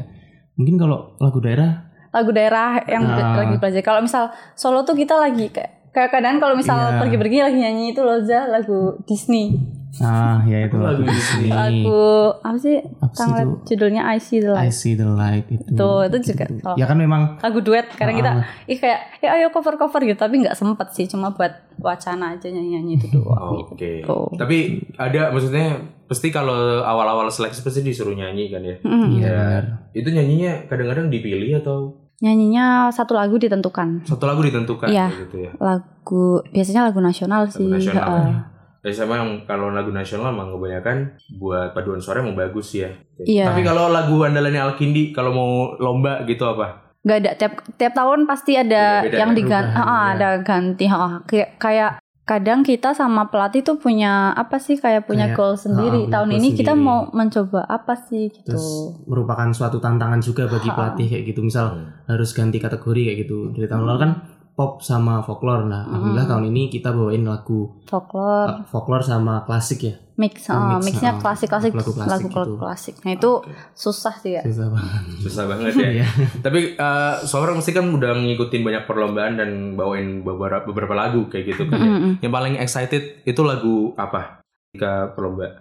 mungkin 0.53 0.75
kalau 0.75 1.15
lagu 1.17 1.39
daerah 1.39 1.71
lagu 2.09 2.31
daerah 2.31 2.81
yang 2.83 3.05
Ah. 3.05 3.37
lagi 3.37 3.55
belajar. 3.55 3.81
Kalau 3.81 4.01
misal 4.01 4.23
solo 4.53 4.81
tuh 4.81 4.93
kita 4.93 5.13
lagi 5.13 5.45
kayak 5.47 5.93
kayak 5.93 6.09
kadang 6.09 6.37
kalau 6.37 6.53
misal 6.53 6.73
Iya. 6.75 6.97
pergi-pergi 6.97 7.37
lagi 7.39 7.57
nyanyi 7.59 7.93
itu 7.93 8.01
loh 8.01 8.17
Za, 8.19 8.45
lagu 8.45 8.97
Disney. 9.05 9.53
Ah 9.99 10.39
ya 10.43 10.63
itu 10.63 10.77
Lagu 10.77 11.01
Disney. 11.01 11.49
Lagu 11.49 12.01
apa 12.39 12.55
sih? 12.55 12.77
Apa 12.77 13.09
sih 13.09 13.19
Tanggal 13.19 13.41
itu? 13.41 13.53
judulnya 13.67 14.01
I 14.05 14.17
See 14.17 14.37
the 14.37 14.49
I 14.49 14.55
Light. 14.61 14.71
see 14.71 14.93
the 14.93 15.03
light 15.03 15.45
itu 15.45 15.65
Tuh, 15.71 16.05
itu 16.05 16.17
juga. 16.23 16.45
Oh. 16.63 16.75
ya 16.75 16.85
kan 16.85 16.95
memang 16.95 17.35
Lagu 17.37 17.59
duet 17.59 17.89
kadang 17.91 18.13
kita 18.13 18.31
Ah. 18.31 18.45
ih 18.63 18.75
kayak 18.75 19.17
ya 19.17 19.29
ayo 19.33 19.49
cover-cover 19.49 20.01
gitu 20.03 20.15
tapi 20.15 20.39
nggak 20.39 20.53
sempet 20.53 20.87
sih 20.91 21.05
cuma 21.05 21.29
buat 21.29 21.51
wacana 21.75 22.33
aja 22.33 22.47
nyanyi-nyanyi 22.47 22.95
itu 22.95 23.07
doang. 23.11 23.65
Oke. 23.65 24.03
gitu. 24.03 24.29
Tapi 24.35 24.57
ada 24.95 25.29
maksudnya 25.29 25.79
pasti 26.05 26.29
kalau 26.29 26.53
awal-awal 26.79 27.25
seleksi 27.27 27.59
pasti 27.59 27.81
disuruh 27.81 28.13
nyanyi 28.13 28.47
kan 28.47 28.61
ya. 28.61 28.75
Mm. 28.79 29.07
iya 29.11 29.19
Ya. 29.19 29.33
benar 29.33 29.63
Itu 29.91 30.09
nyanyinya 30.09 30.51
kadang-kadang 30.65 31.07
dipilih 31.07 31.57
atau 31.57 31.97
Nyanyinya 32.19 32.65
satu 32.89 33.15
lagu 33.15 33.35
ditentukan. 33.35 34.03
satu 34.03 34.23
lagu 34.23 34.43
ditentukan 34.43 34.85
Iya. 34.85 35.07
gitu 35.17 35.39
ya. 35.39 35.51
Lagu 35.57 36.43
biasanya 36.45 36.83
lagu 36.85 36.99
nasional 36.99 37.47
sih. 37.47 37.63
Lagu 37.63 37.79
nasional. 37.79 38.19
Ya. 38.21 38.39
Ya 38.79 38.95
sama 38.95 39.19
yang 39.19 39.43
kalau 39.43 39.69
lagu 39.69 39.91
nasional 39.91 40.31
emang 40.31 40.51
kebanyakan 40.51 40.97
buat 41.35 41.71
paduan 41.71 41.99
suara 41.99 42.19
emang 42.19 42.33
bagus 42.33 42.71
ya. 42.71 42.87
Iya. 43.19 43.51
Tapi 43.51 43.61
kalau 43.61 43.87
lagu 43.87 44.15
andalannya 44.23 44.63
Alkindi 44.65 45.11
kalau 45.11 45.31
mau 45.31 45.51
lomba 45.75 46.23
gitu 46.23 46.43
apa? 46.43 46.87
nggak 46.99 47.15
ada 47.17 47.31
tiap 47.33 47.53
tiap 47.79 47.93
tahun 47.95 48.27
pasti 48.27 48.59
ada 48.59 49.07
yang 49.07 49.31
ya, 49.31 49.35
diganti 49.35 49.71
perubahan, 49.71 49.87
ya. 49.87 50.11
ada 50.19 50.29
ganti 50.43 50.85
ha, 50.85 51.23
kayak 51.23 51.55
kayak 51.55 51.91
kadang 52.21 52.59
kita 52.61 52.91
sama 52.91 53.25
pelatih 53.25 53.63
tuh 53.63 53.79
punya 53.79 54.35
apa 54.35 54.59
sih 54.59 54.75
kayak 54.75 55.07
punya 55.07 55.31
Kayak, 55.31 55.37
goal 55.39 55.55
sendiri 55.55 56.05
ha, 56.05 56.11
tahun 56.11 56.29
goal 56.29 56.37
ini 56.37 56.49
kita 56.53 56.75
sendiri. 56.75 56.85
mau 56.85 57.07
mencoba 57.09 57.63
apa 57.65 57.95
sih 57.97 58.29
gitu 58.29 58.51
Terus 58.51 58.67
merupakan 59.07 59.47
suatu 59.49 59.79
tantangan 59.79 60.19
juga 60.19 60.45
bagi 60.45 60.69
pelatih 60.69 61.07
kayak 61.07 61.23
gitu. 61.25 61.39
Misal 61.41 61.65
Hmm. 61.71 61.87
harus 62.05 62.29
ganti 62.35 62.59
kategori 62.59 63.01
kayak 63.01 63.17
gitu. 63.23 63.37
Dari 63.55 63.65
tahun 63.65 63.87
lalu 63.87 63.99
kan 64.03 64.11
pop 64.59 64.83
sama 64.83 65.23
folklore. 65.23 65.63
Nah, 65.63 65.87
alhamdulillah 65.87 66.27
Hmm. 66.27 66.33
tahun 66.35 66.45
ini 66.51 66.67
kita 66.67 66.91
bawain 66.91 67.23
lagu 67.23 67.79
folklore 67.87 68.51
uh, 68.51 68.67
folklore 68.67 68.99
sama 69.01 69.41
klasik 69.41 69.79
ya. 69.81 69.95
mix, 70.13 70.51
Oh, 70.51 70.59
mix, 70.75 70.83
mixnya 70.83 71.15
ah, 71.15 71.17
klasik 71.17 71.47
klasik 71.47 71.71
lagu 71.71 71.95
klasik 71.95 72.11
lagu 72.11 72.27
gitu. 72.27 72.59
klasik 72.59 72.95
nah 72.99 73.15
itu 73.15 73.31
Oke. 73.39 73.55
susah 73.71 74.11
sih 74.13 74.35
ya 74.35 74.43
Susah 74.43 74.67
banget. 74.67 75.01
Susah 75.17 75.43
banget 75.47 75.73
ya. 75.73 75.89
Iya. 75.95 76.07
Tapi 76.37 76.59
uh, 76.75 77.23
seorang 77.23 77.55
mesti 77.55 77.71
kan 77.71 77.87
udah 77.87 78.11
ngikutin 78.19 78.59
banyak 78.59 78.83
perlombaan 78.83 79.33
dan 79.33 79.49
bawain 79.73 80.19
beberapa 80.19 80.67
beberapa 80.67 80.91
lagu 80.91 81.23
kayak 81.25 81.45
gitu 81.49 81.63
kan. 81.65 81.79
ya. 81.79 81.87
Mm-mm. 81.87 82.11
Yang 82.19 82.33
paling 82.33 82.53
excited 82.57 83.03
itu 83.23 83.41
lagu 83.41 83.95
apa? 83.95 84.43
Ketika 84.69 85.15
perlomba 85.15 85.55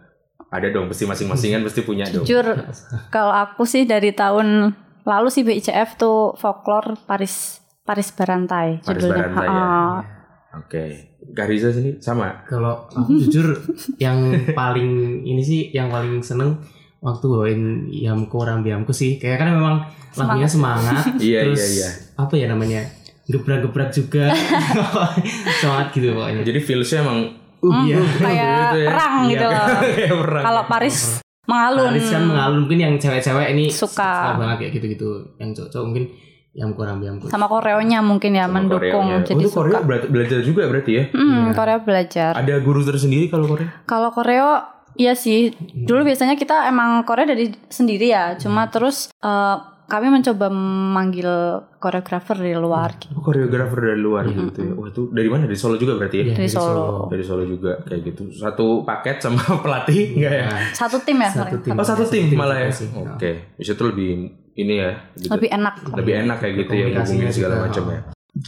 ada 0.45 0.67
dong, 0.69 0.90
pasti 0.90 1.05
masing-masing 1.05 1.55
kan 1.55 1.62
pasti 1.62 1.81
punya 1.81 2.05
dong. 2.05 2.26
jujur 2.26 2.67
kalau 3.09 3.31
aku 3.31 3.62
sih 3.62 3.85
dari 3.85 4.11
tahun 4.11 4.75
lalu 5.05 5.28
sih 5.28 5.40
BICF 5.40 5.95
tuh 5.97 6.35
folklore 6.35 6.99
Paris 7.05 7.62
Paris 7.88 8.12
Barantai 8.12 8.85
Paris 8.85 9.00
judulnya. 9.00 9.25
Barantai 9.33 9.47
ya. 9.49 9.64
Oke. 10.54 10.85
Gariza 11.28 11.68
sini 11.68 11.97
sama. 11.99 12.45
Kalau 12.45 12.85
aku 12.88 13.16
jujur 13.18 13.57
yang 13.97 14.21
paling 14.52 15.21
ini 15.23 15.40
sih 15.40 15.73
yang 15.73 15.88
paling 15.88 16.21
seneng 16.21 16.61
waktu 17.00 17.25
bawain 17.25 17.62
Yamko 17.88 18.45
Rambiamku 18.45 18.92
sih. 18.92 19.16
Kayak 19.16 19.40
kan 19.40 19.49
memang 19.52 19.76
lagunya 20.14 20.45
semangat. 20.47 21.04
Iya 21.21 21.49
terus 21.49 21.64
iya 21.64 21.68
iya. 21.68 21.90
apa 22.16 22.35
ya 22.35 22.47
namanya? 22.47 22.80
Gebrak-gebrak 23.25 23.88
juga. 23.90 24.28
semangat 25.61 25.87
gitu 25.92 26.12
pokoknya. 26.12 26.42
Jadi 26.45 26.61
feelsnya 26.61 27.00
emang 27.02 27.21
Hmm, 27.59 27.90
Iya. 27.90 27.99
kayak 27.99 28.47
gitu 28.47 28.78
ya. 28.78 28.88
perang 28.88 29.14
Iya, 29.18 29.30
gitu 29.35 29.47
loh. 29.50 29.66
Kalau 30.38 30.62
Paris 30.71 30.97
mengalun. 31.42 31.90
Paris 31.90 32.07
kan 32.07 32.23
mengalun 32.23 32.59
mungkin 32.62 32.78
yang 32.78 32.95
cewek-cewek 32.95 33.47
ini 33.50 33.66
Suka. 33.66 34.38
banget 34.38 34.57
kayak 34.62 34.73
gitu-gitu. 34.78 35.11
Yang 35.42 35.66
cowok 35.66 35.85
mungkin 35.90 36.04
Yamko 36.59 36.83
Rambiamku. 36.83 37.25
sama 37.27 37.47
koreonya 37.47 38.03
mungkin 38.03 38.35
ya 38.35 38.45
Sama 38.45 38.59
mendukung 38.59 39.07
Koreanya. 39.07 39.23
jadi 39.23 39.38
oh, 39.38 39.45
itu 39.45 39.50
Korea 39.53 39.79
suka. 39.79 40.07
belajar 40.07 40.38
juga 40.43 40.62
berarti 40.67 40.91
ya? 40.93 41.05
Hmm, 41.09 41.31
Iya. 41.45 41.55
Korea 41.55 41.79
belajar. 41.79 42.31
Ada 42.35 42.55
guru 42.59 42.81
tersendiri 42.83 43.27
kalau 43.27 43.47
Korea? 43.47 43.69
Kalau 43.85 44.11
koreo 44.11 44.50
iya 44.95 45.15
sih. 45.15 45.55
Dulu 45.79 46.03
biasanya 46.03 46.35
kita 46.35 46.67
emang 46.67 47.03
Korea 47.03 47.25
dari 47.25 47.49
sendiri 47.69 48.11
ya. 48.11 48.35
Cuma 48.35 48.67
terus 48.67 49.15
eh, 49.15 49.57
kami 49.87 50.11
mencoba 50.11 50.50
memanggil 50.50 51.31
koreografer 51.75 52.37
dari 52.37 52.53
luar 52.53 52.99
gitu. 52.99 53.15
Oh, 53.15 53.23
koreografer 53.23 53.79
dari 53.87 53.97
luar 53.97 54.27
Mm-hmm. 54.27 54.45
gitu 54.45 54.61
ya. 54.61 54.73
Wah, 54.75 54.87
itu 54.87 55.03
dari 55.09 55.29
mana? 55.29 55.43
Dari 55.45 55.57
Solo 55.57 55.77
juga 55.77 55.95
berarti 55.95 56.17
ya? 56.19 56.25
Iya, 56.27 56.35
Dari 56.37 56.50
Solo. 56.50 57.07
Dari 57.07 57.23
Solo 57.23 57.47
juga 57.47 57.73
kayak 57.83 58.00
gitu. 58.05 58.23
Satu 58.31 58.83
paket 58.83 59.23
sama 59.23 59.41
pelatih 59.65 60.12
enggak 60.12 60.35
ya? 60.35 60.47
Satu 60.75 60.99
tim 61.00 61.17
ya. 61.17 61.31
Satu 61.31 61.57
tim. 61.59 61.73
Oh, 61.73 61.87
satu 61.87 62.05
tim 62.05 62.27
Tim 62.27 62.37
malah 62.37 62.59
ya. 62.59 62.69
Oke. 63.09 63.55
Bisa 63.55 63.73
tuh 63.73 63.88
lebih 63.88 64.29
ini 64.59 64.75
ya. 64.77 64.91
Lebih, 65.15 65.31
Lebih 65.31 65.49
enak. 65.55 65.75
lebih 65.95 66.15
enak 66.19 66.37
kayak 66.38 66.55
gitu 66.59 66.73
ya 66.75 66.87
ngubungin 66.93 67.31
segala 67.31 67.55
juga, 67.55 67.65
macam 67.65 67.85
ya. 67.88 68.00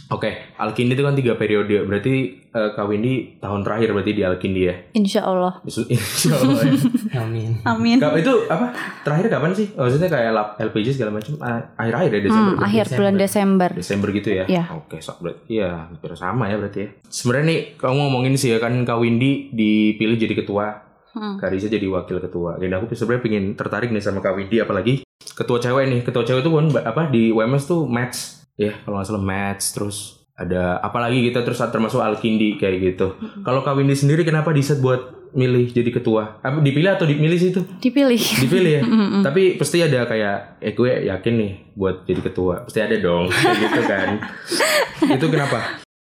Oke, 0.07 0.29
Alkindi 0.55 0.95
itu 0.95 1.03
kan 1.03 1.11
tiga 1.13 1.35
periode. 1.35 1.83
Berarti 1.83 2.13
eh, 2.47 2.69
Kak 2.71 2.85
Windy 2.85 3.35
tahun 3.37 3.59
terakhir 3.59 3.91
berarti 3.91 4.11
di 4.13 4.23
Alkindi 4.23 4.61
ya? 4.63 4.75
Insya 4.93 5.19
Allah. 5.21 5.59
Insya 5.65 6.31
Allah 6.33 6.63
ya. 6.63 6.73
Amin. 7.27 7.59
Amin. 7.65 7.97
Kak, 7.99 8.15
itu 8.15 8.31
apa? 8.47 8.71
Terakhir 9.03 9.27
kapan 9.27 9.51
sih? 9.51 9.67
Oh, 9.75 9.83
Maksudnya 9.83 10.07
kayak 10.07 10.31
lap- 10.31 10.55
LPG 10.57 10.95
segala 10.95 11.11
macam 11.11 11.35
ah, 11.39 11.75
akhir-akhir 11.75 12.07
ya 12.09 12.21
Desember. 12.21 12.39
Hmm, 12.45 12.55
berarti? 12.55 12.67
akhir 12.69 12.85
bulan 12.95 13.15
Desember. 13.17 13.69
Desember 13.73 14.07
gitu 14.13 14.29
ya? 14.31 14.43
Iya. 14.47 14.63
Oke, 14.73 14.95
so, 14.97 15.11
berarti 15.17 15.51
ya 15.53 15.69
hampir 15.85 16.11
sama 16.15 16.43
ya 16.45 16.55
berarti 16.55 16.79
ya. 16.79 16.89
Sebenarnya 17.03 17.45
nih 17.45 17.59
kamu 17.75 17.95
ngomongin 18.01 18.33
sih 18.35 18.49
ya 18.49 18.59
kan 18.59 18.71
Kak 18.81 18.95
Windy 18.95 19.51
dipilih 19.51 20.15
jadi 20.17 20.35
ketua, 20.37 20.87
Hmm. 21.11 21.35
Kak 21.35 21.51
Riza 21.51 21.67
jadi 21.67 21.83
wakil 21.83 22.23
ketua. 22.23 22.55
Dan 22.55 22.71
aku 22.71 22.87
sebenarnya 22.89 23.19
pengen 23.21 23.45
tertarik 23.51 23.91
nih 23.91 23.99
sama 23.99 24.23
Kak 24.23 24.31
Windy 24.31 24.63
apalagi 24.63 25.03
ketua 25.33 25.57
cewek 25.61 25.85
nih. 25.89 25.99
Ketua 26.05 26.23
cewek 26.23 26.41
itu 26.45 26.51
kan 26.51 26.67
apa 26.85 27.09
di 27.09 27.29
WMS 27.29 27.65
tuh 27.67 27.85
match 27.87 28.41
ya 28.59 28.77
kalau 28.85 28.99
nggak 28.99 29.07
salah 29.09 29.23
match 29.25 29.63
terus 29.73 29.97
ada 30.37 30.81
apalagi 30.81 31.21
kita 31.29 31.45
terus 31.45 31.61
termasuk 31.61 32.01
Alkindi 32.01 32.57
kayak 32.57 32.77
gitu. 32.81 33.13
Kalau 33.45 33.61
Kak 33.61 33.77
Windy 33.77 33.93
sendiri 33.93 34.25
kenapa 34.25 34.49
diset 34.49 34.81
buat 34.81 35.21
milih 35.31 35.71
jadi 35.71 35.91
ketua? 35.91 36.41
Apa 36.43 36.59
dipilih 36.59 36.91
atau 36.91 37.07
dipilih 37.07 37.37
sih 37.39 37.55
itu? 37.55 37.61
Dipilih. 37.79 38.19
Dipilih 38.19 38.71
ya. 38.79 38.83
Mm-mm. 38.87 39.21
Tapi 39.23 39.55
pasti 39.55 39.79
ada 39.79 40.03
kayak 40.07 40.59
eh 40.59 40.73
gue 40.75 41.07
yakin 41.07 41.33
nih 41.37 41.51
buat 41.77 42.03
jadi 42.03 42.21
ketua. 42.25 42.65
Pasti 42.67 42.79
ada 42.83 42.95
dong 42.99 43.29
kayak 43.31 43.57
gitu 43.59 43.81
kan. 43.85 44.07
itu 45.01 45.25
kenapa? 45.31 45.59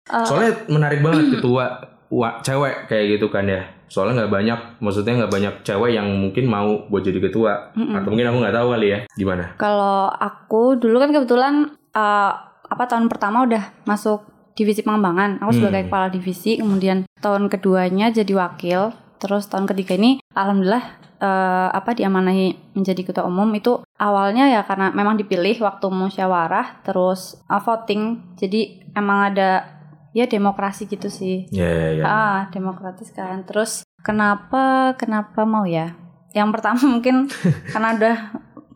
Soalnya 0.07 0.53
menarik 0.71 1.03
banget 1.03 1.39
ketua 1.39 1.65
wa, 2.13 2.39
cewek 2.41 2.87
kayak 2.87 3.19
gitu 3.19 3.27
kan 3.33 3.45
ya. 3.51 3.63
Soalnya 3.87 4.25
nggak 4.25 4.33
banyak, 4.33 4.61
maksudnya 4.79 5.13
nggak 5.23 5.33
banyak 5.33 5.55
cewek 5.63 5.95
yang 5.95 6.09
mungkin 6.11 6.45
mau 6.47 6.87
buat 6.87 7.03
jadi 7.03 7.19
ketua. 7.19 7.71
Atau 7.73 8.11
mungkin 8.11 8.27
aku 8.27 8.39
nggak 8.43 8.57
tahu 8.57 8.69
kali 8.73 8.87
ya. 8.89 8.99
Gimana? 9.15 9.45
Kalau 9.57 10.11
aku 10.11 10.75
dulu 10.77 10.97
kan 10.99 11.11
kebetulan 11.11 11.55
eh, 11.93 12.33
apa 12.67 12.85
tahun 12.85 13.07
pertama 13.07 13.47
udah 13.47 13.63
masuk 13.85 14.27
divisi 14.53 14.81
pengembangan. 14.81 15.39
Aku 15.39 15.53
sebagai 15.55 15.85
Hmm. 15.85 15.89
kepala 15.89 16.07
divisi, 16.09 16.57
kemudian 16.57 17.05
tahun 17.21 17.47
keduanya 17.47 18.11
jadi 18.11 18.33
wakil. 18.33 18.91
Terus 19.17 19.49
tahun 19.49 19.65
ketiga 19.65 19.97
ini 19.97 20.21
alhamdulillah 20.33 20.85
eh, 21.17 21.69
apa 21.73 21.97
diamanahi 21.97 22.77
menjadi 22.77 23.01
ketua 23.01 23.25
umum 23.25 23.49
itu 23.55 23.81
awalnya 23.97 24.53
ya 24.53 24.61
karena 24.69 24.93
memang 24.93 25.17
dipilih 25.17 25.57
waktu 25.61 25.89
musyawarah 25.89 26.85
terus 26.85 27.41
eh, 27.47 27.57
voting. 27.57 28.35
Jadi 28.37 28.85
emang 28.93 29.33
ada 29.33 29.76
ya 30.17 30.25
demokrasi 30.25 30.89
gitu 30.89 31.13
sih. 31.13 31.45
Ya 31.53 31.69
ya 31.69 31.89
ya. 32.01 32.05
Ah, 32.09 32.41
demokratis 32.49 33.13
kan. 33.13 33.45
Terus 33.45 33.85
kenapa 34.01 34.97
kenapa 34.97 35.45
mau 35.45 35.69
ya? 35.69 35.93
Yang 36.33 36.49
pertama 36.57 36.81
mungkin 36.97 37.29
karena 37.69 37.89
udah 38.01 38.17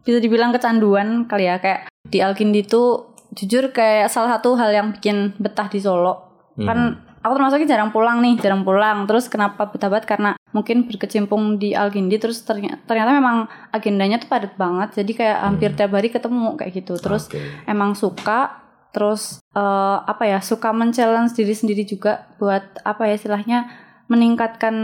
bisa 0.05 0.21
dibilang 0.21 0.53
kecanduan 0.53 1.25
kali 1.25 1.49
ya 1.49 1.57
kayak 1.57 1.89
di 2.05 2.21
Alkindi 2.21 2.69
tuh 2.69 3.17
jujur 3.33 3.73
kayak 3.73 4.13
salah 4.13 4.37
satu 4.37 4.53
hal 4.61 4.69
yang 4.69 4.93
bikin 4.93 5.33
betah 5.41 5.73
di 5.73 5.81
Solo. 5.81 6.29
Hmm. 6.61 6.69
Kan 6.69 6.79
aku 7.25 7.33
termasuknya 7.37 7.69
jarang 7.73 7.89
pulang 7.89 8.21
nih, 8.21 8.37
jarang 8.37 8.61
pulang. 8.61 9.09
Terus 9.09 9.33
kenapa 9.33 9.65
betah 9.73 9.89
banget 9.89 10.05
karena 10.05 10.31
mungkin 10.53 10.85
berkecimpung 10.93 11.57
di 11.57 11.73
Alkindi 11.73 12.21
terus 12.21 12.43
ternyata, 12.45 12.85
ternyata 12.85 13.17
memang 13.17 13.49
agendanya 13.73 14.21
tuh 14.21 14.29
padat 14.29 14.61
banget. 14.61 14.93
Jadi 15.01 15.13
kayak 15.25 15.39
hampir 15.41 15.71
tiap 15.73 15.95
hari 15.95 16.13
ketemu 16.13 16.59
kayak 16.59 16.73
gitu. 16.75 17.01
Terus 17.01 17.33
Oke. 17.33 17.41
emang 17.65 17.97
suka 17.97 18.61
terus 18.91 19.39
eh, 19.53 19.99
apa 20.03 20.25
ya 20.27 20.39
suka 20.43 20.71
men-challenge 20.71 21.35
diri 21.35 21.55
sendiri 21.55 21.83
juga 21.85 22.27
buat 22.39 22.63
apa 22.83 23.07
ya 23.07 23.15
istilahnya 23.15 23.59
meningkatkan 24.11 24.75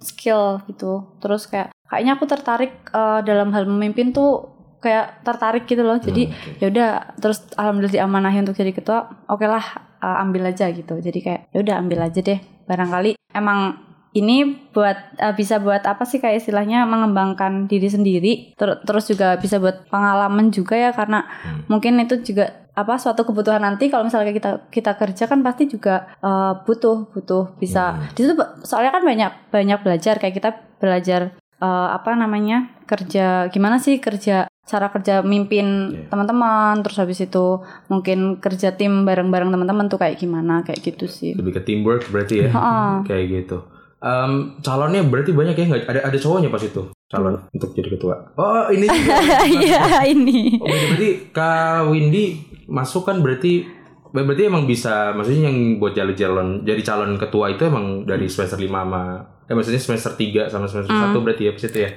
skill 0.00 0.64
gitu. 0.66 1.04
Terus 1.20 1.44
kayak 1.46 1.68
kayaknya 1.86 2.16
aku 2.16 2.24
tertarik 2.24 2.72
eh, 2.90 3.20
dalam 3.22 3.52
hal 3.52 3.68
memimpin 3.68 4.10
tuh 4.10 4.48
kayak 4.80 5.20
tertarik 5.22 5.68
gitu 5.68 5.84
loh. 5.84 6.00
Jadi 6.00 6.26
Hmm, 6.26 6.34
oke. 6.34 6.50
ya 6.58 6.66
udah 6.72 6.90
terus 7.20 7.44
alhamdulillah 7.54 7.94
diamanahi 8.00 8.38
untuk 8.40 8.56
jadi 8.56 8.72
ketua 8.72 8.98
oke 9.28 9.44
lah 9.44 9.64
eh, 10.00 10.22
ambil 10.24 10.48
aja 10.48 10.72
gitu. 10.72 10.96
Jadi 10.96 11.18
kayak 11.20 11.40
ya 11.52 11.58
udah 11.60 11.76
ambil 11.76 12.00
aja 12.08 12.20
deh. 12.24 12.40
Barangkali 12.64 13.20
emang 13.36 13.89
ini 14.12 14.36
buat 14.68 14.96
eh, 15.16 15.32
bisa 15.32 15.58
buat 15.58 15.82
apa 15.82 16.02
sih 16.02 16.18
kayak 16.18 16.40
istilahnya 16.40 16.82
mengembangkan 16.84 17.64
diri 17.64 17.86
sendiri 17.86 18.32
ter- 18.54 18.82
terus 18.82 19.06
juga 19.06 19.36
bisa 19.36 19.56
buat 19.56 19.86
pengalaman 19.86 20.50
juga 20.50 20.74
ya 20.74 20.90
karena 20.90 21.22
Hmm. 21.22 21.62
mungkin 21.68 21.94
itu 21.98 22.18
juga 22.24 22.50
apa 22.70 22.96
suatu 22.96 23.22
kebutuhan 23.22 23.60
nanti 23.60 23.86
kalau 23.86 24.02
misalnya 24.02 24.30
kita 24.30 24.50
kita 24.68 24.94
kerja 24.94 25.24
kan 25.24 25.40
pasti 25.40 25.66
juga 25.66 26.10
eh, 26.18 26.52
butuh 26.60 27.06
butuh 27.08 27.54
bisa 27.56 27.82
Hmm. 27.92 28.10
di 28.10 28.20
situ 28.20 28.34
soalnya 28.62 28.90
kan 28.90 29.04
banyak 29.04 29.32
banyak 29.48 29.78
belajar 29.80 30.14
kayak 30.16 30.34
kita 30.34 30.50
belajar 30.76 31.20
eh, 31.56 31.88
apa 31.90 32.10
namanya 32.14 32.66
kerja 32.84 33.46
gimana 33.46 33.78
sih 33.78 33.98
kerja 33.98 34.50
cara 34.64 34.86
kerja 34.88 35.20
mimpin 35.20 35.66
Iya. 35.90 36.06
teman-teman 36.08 36.78
terus 36.80 36.98
habis 36.98 37.18
itu 37.18 37.58
mungkin 37.86 38.38
kerja 38.38 38.70
tim 38.72 39.02
bareng-bareng 39.02 39.50
teman-teman 39.50 39.86
tuh 39.86 39.98
kayak 39.98 40.14
gimana 40.16 40.62
kayak 40.62 40.78
gitu 40.80 41.06
sih 41.06 41.34
Lebih 41.34 41.52
ke 41.52 41.62
teamwork 41.64 42.06
berarti 42.06 42.46
ya. 42.46 42.50
Heeh. 42.50 42.90
Kayak 43.04 43.24
gitu. 43.28 43.58
Em, 44.00 44.56
calonnya 44.64 45.04
berarti 45.04 45.36
banyak 45.36 45.52
ya 45.54 45.64
nggak 45.68 45.84
ada 45.84 46.00
ada 46.08 46.16
cowoknya 46.16 46.48
pas 46.48 46.64
itu 46.64 46.88
calon 47.04 47.36
untuk 47.52 47.70
jadi 47.76 47.88
ketua. 47.92 48.16
Oh 48.40 48.64
ini. 48.72 48.88
Iya 49.60 50.08
ini. 50.08 50.56
Oh, 50.56 50.64
berarti 50.64 51.08
Kak 51.36 51.92
Windy 51.92 52.40
masuk 52.64 53.04
kan 53.04 53.20
berarti 53.20 53.68
berarti 54.10 54.42
emang 54.48 54.64
bisa 54.64 55.12
maksudnya 55.12 55.52
yang 55.52 55.76
buat 55.76 55.92
jadi 55.92 56.16
calon 56.16 56.64
jadi 56.64 56.80
calon 56.82 57.14
ketua 57.14 57.52
itu 57.52 57.62
emang 57.62 58.02
dari 58.02 58.26
semester 58.26 58.58
5 58.58 58.66
sama 58.66 59.02
eh 59.46 59.54
maksudnya 59.54 59.78
semester 59.78 60.12
3 60.18 60.50
sama 60.50 60.66
semester 60.66 60.94
1 60.94 61.14
berarti 61.20 61.42
ya 61.46 61.52
pas 61.52 61.64
itu 61.66 61.80
ya. 61.84 61.90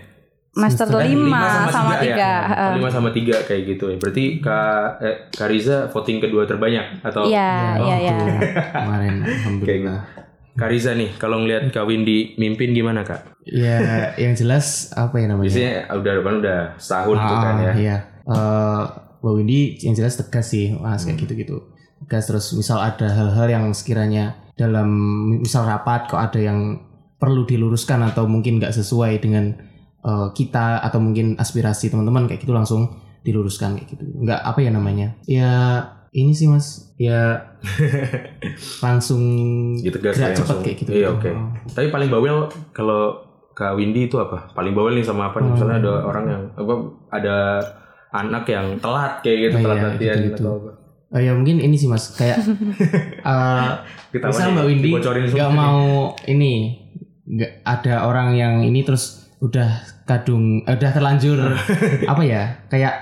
Master 0.54 0.86
Semester 0.86 1.10
lima 1.10 1.66
sama, 1.74 1.98
tiga 1.98 2.14
tiga. 2.14 2.30
ya? 2.46 2.70
lima 2.78 2.90
sama 2.94 3.10
tiga 3.10 3.42
kayak 3.42 3.74
gitu 3.74 3.90
ya. 3.90 3.98
Berarti 3.98 4.24
Kak 4.38 5.02
eh, 5.02 5.18
Kak 5.34 5.50
Riza 5.50 5.90
voting 5.90 6.22
kedua 6.22 6.46
terbanyak 6.46 7.02
atau 7.02 7.26
Iya, 7.26 7.82
iya, 7.82 7.96
iya. 7.98 8.16
Kemarin 8.70 9.16
alhamdulillah. 9.42 10.00
Kak 10.06 10.33
Riza 10.54 10.94
nih 10.94 11.18
kalau 11.18 11.42
ngelihat 11.42 11.74
Kak 11.74 11.86
Windy 11.90 12.38
mimpin 12.38 12.78
gimana 12.78 13.02
Kak? 13.02 13.42
Ya, 13.50 14.14
yang 14.22 14.38
jelas 14.38 14.94
apa 14.94 15.18
ya 15.18 15.26
namanya? 15.26 15.50
Biasanya 15.50 15.74
udah 15.98 16.14
depan 16.22 16.34
udah 16.40 16.60
setahun 16.78 17.18
tuh 17.18 17.38
kan 17.42 17.56
ya. 17.58 17.74
Iya. 17.74 17.98
Eh, 18.24 18.84
Mbak 19.24 19.34
Windy 19.40 19.80
yang 19.80 19.96
jelas 19.96 20.20
tegas 20.20 20.52
sih 20.52 20.76
mas 20.76 21.08
kayak 21.08 21.24
gitu-gitu 21.24 21.72
tegas 22.04 22.28
terus 22.28 22.52
misal 22.52 22.84
ada 22.84 23.08
hal-hal 23.08 23.48
yang 23.48 23.66
sekiranya 23.72 24.36
dalam 24.60 24.92
misal 25.40 25.64
rapat 25.64 26.12
kok 26.12 26.20
ada 26.20 26.44
yang 26.44 26.84
perlu 27.16 27.48
diluruskan 27.48 28.04
atau 28.04 28.28
mungkin 28.28 28.60
nggak 28.60 28.76
sesuai 28.76 29.24
dengan 29.24 29.56
eh, 30.04 30.28
kita 30.36 30.84
atau 30.84 31.00
mungkin 31.00 31.40
aspirasi 31.40 31.88
teman-teman 31.88 32.28
kayak 32.28 32.44
gitu 32.44 32.52
langsung 32.52 33.00
diluruskan 33.24 33.80
kayak 33.80 33.96
gitu 33.96 34.04
nggak 34.28 34.44
apa 34.44 34.60
ya 34.60 34.72
namanya 34.76 35.08
ya 35.24 35.52
ini 36.14 36.32
sih 36.32 36.46
mas 36.46 36.94
ya 36.96 37.42
langsung 38.80 39.22
Gitu 39.76 39.98
gerak 39.98 40.14
ya, 40.14 40.30
cepat 40.30 40.38
langsung. 40.40 40.60
kayak 40.62 40.78
gitu 40.78 40.90
Iya 40.92 41.08
oke. 41.12 41.30
Tapi 41.70 41.88
paling 41.90 42.10
bawel 42.10 42.38
kalau 42.70 43.18
Kak 43.52 43.74
Windy 43.74 44.08
itu 44.08 44.18
apa? 44.18 44.50
Paling 44.52 44.74
bawel 44.74 44.94
nih 44.94 45.04
sama 45.04 45.30
apa? 45.30 45.38
nih? 45.38 45.50
Misalnya 45.52 45.78
ada 45.80 45.94
orang 46.04 46.26
yang 46.28 46.42
apa 46.56 46.74
ada 47.12 47.36
anak 48.12 48.44
yang 48.48 48.78
telat 48.78 49.14
kayak 49.20 49.38
gitu 49.44 49.56
Oh, 49.56 49.64
telat 49.64 49.76
iya, 49.76 49.86
latihan 49.88 50.18
gitu-gitu. 50.20 50.38
atau 50.40 50.54
apa? 50.56 50.72
Oh 51.08 51.20
ya 51.20 51.32
mungkin 51.32 51.58
ini 51.60 51.76
sih 51.76 51.86
mas 51.86 52.10
kayak 52.12 52.42
eh 53.30 53.70
Kita 54.12 54.26
misal 54.28 54.50
Mbak? 54.52 54.66
Windy 54.66 54.92
nggak 55.30 55.52
mau 55.52 55.82
ini 56.24 56.54
nggak 57.24 57.52
ada 57.64 58.04
orang 58.04 58.34
yang 58.34 58.54
ini 58.62 58.82
terus 58.82 59.22
udah 59.40 59.78
kadung 60.04 60.62
eh, 60.62 60.74
udah 60.74 60.90
terlanjur 60.90 61.38
apa 62.12 62.22
ya 62.22 62.42
kayak 62.66 62.94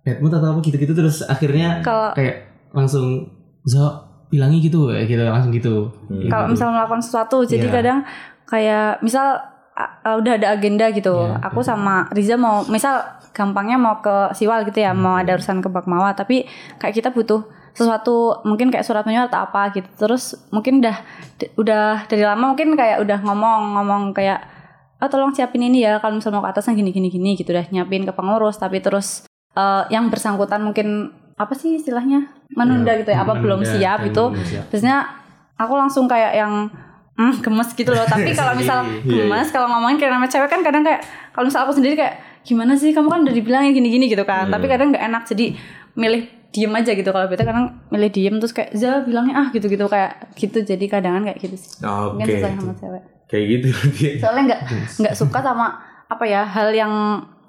bad 0.00 0.18
mood 0.18 0.30
atau 0.30 0.52
apa 0.52 0.60
gitu-gitu 0.60 0.92
terus 0.92 1.20
akhirnya 1.22 1.80
Kalau 1.80 2.12
kayak 2.12 2.53
langsung 2.74 3.30
zo 3.64 3.84
bilangi 4.28 4.58
gitu 4.60 4.90
kayak 4.90 5.06
gitu 5.06 5.22
langsung 5.22 5.52
gitu. 5.52 5.74
Hmm. 6.10 6.26
kalau 6.26 6.46
misal 6.50 6.68
melakukan 6.68 7.00
sesuatu 7.00 7.46
jadi 7.46 7.64
Iya. 7.64 7.72
kadang 7.72 7.98
kayak 8.44 8.98
misal 9.00 9.38
a- 9.72 10.18
udah 10.18 10.32
ada 10.36 10.52
agenda 10.52 10.90
gitu 10.90 11.14
Iya, 11.14 11.38
aku 11.40 11.62
sama 11.62 12.10
Riza 12.10 12.34
mau 12.34 12.66
misal 12.66 12.98
gampangnya 13.30 13.74
mau 13.74 13.98
ke 13.98 14.34
Siwal 14.34 14.62
gitu 14.64 14.78
ya 14.78 14.90
mau 14.90 15.14
ada 15.14 15.34
urusan 15.34 15.58
ke 15.58 15.66
Bakmawa 15.66 16.12
tapi 16.12 16.46
kayak 16.76 16.94
kita 16.94 17.08
butuh 17.10 17.42
sesuatu 17.72 18.42
mungkin 18.42 18.70
kayak 18.70 18.86
surat 18.86 19.02
menyurat 19.02 19.26
atau 19.26 19.42
apa 19.44 19.70
gitu 19.70 19.86
terus 19.96 20.34
mungkin 20.50 20.78
udah 20.78 20.96
udah 21.54 22.06
dari 22.06 22.22
lama 22.22 22.54
mungkin 22.54 22.74
kayak 22.74 23.02
udah 23.02 23.18
ngomong 23.20 23.74
ngomong 23.74 24.02
kayak 24.14 24.46
oh 24.98 25.10
tolong 25.10 25.34
siapin 25.34 25.58
ini 25.60 25.82
ya 25.82 25.98
kalau 25.98 26.14
misal 26.14 26.30
mau 26.30 26.38
ke 26.40 26.54
atasnya 26.54 26.74
gini 26.74 26.90
gini 26.90 27.10
gini 27.10 27.34
gitu 27.34 27.50
udah 27.50 27.66
nyiapin 27.70 28.06
ke 28.06 28.14
pengurus 28.14 28.58
tapi 28.58 28.78
terus 28.78 29.26
eh, 29.52 29.82
yang 29.90 30.06
bersangkutan 30.06 30.62
mungkin 30.62 31.10
apa 31.34 31.52
sih 31.54 31.78
istilahnya? 31.78 32.30
Menunda 32.54 32.94
gitu 32.94 33.10
ya 33.10 33.26
apa 33.26 33.34
belum 33.38 33.62
menunda 33.62 33.74
siap 33.74 33.98
dan 34.02 34.10
itu. 34.10 34.24
siap. 34.46 34.64
biasanya 34.70 34.98
aku 35.58 35.74
langsung 35.74 36.06
kayak 36.06 36.32
yang 36.38 36.70
hmm, 37.18 37.34
gemes 37.42 37.68
gitu 37.74 37.90
loh. 37.90 38.06
Tapi 38.06 38.30
kalau 38.34 38.54
misal 38.54 38.86
Iya, 38.86 39.26
gemes 39.26 39.48
kalau 39.50 39.66
ngomongin 39.70 39.98
kayak 39.98 40.12
nama 40.14 40.26
cewek 40.30 40.50
kan 40.50 40.60
kadang 40.62 40.82
kayak 40.86 41.02
kalau 41.34 41.50
misal 41.50 41.66
aku 41.66 41.74
sendiri 41.74 41.94
kayak 41.98 42.22
gimana 42.46 42.78
sih? 42.78 42.94
Kamu 42.94 43.10
kan 43.10 43.26
udah 43.26 43.34
dibilangnya 43.34 43.72
gini-gini 43.74 44.06
gitu 44.06 44.22
kan. 44.22 44.50
Tapi 44.50 44.66
kadang 44.70 44.94
nggak 44.94 45.04
enak. 45.10 45.22
Jadi 45.26 45.54
milih 45.98 46.22
diem 46.54 46.70
aja 46.70 46.90
gitu. 46.94 47.10
Kalau 47.10 47.26
beta 47.26 47.42
kadang 47.42 47.82
milih 47.90 48.10
diem 48.14 48.34
terus 48.38 48.54
kayak 48.54 48.70
Za 48.74 49.02
bilangnya 49.02 49.34
ah 49.34 49.46
gitu-gitu. 49.50 49.86
Kayak 49.90 50.34
gitu. 50.38 50.58
Jadi 50.62 50.84
kadangan 50.86 51.22
kayak 51.26 51.38
gitu 51.42 51.56
sih. 51.58 51.70
Oke. 51.82 52.18
mungkin 52.18 52.26
susah 52.38 52.52
sama 52.54 52.74
cewek. 52.78 53.02
Kayak 53.24 53.44
gitu 53.50 53.68
soalnya 54.22 54.42
nggak 54.52 54.60
nggak 55.00 55.14
suka 55.16 55.38
sama 55.40 55.80
apa 56.04 56.24
ya 56.28 56.44
hal 56.46 56.70
yang 56.70 56.92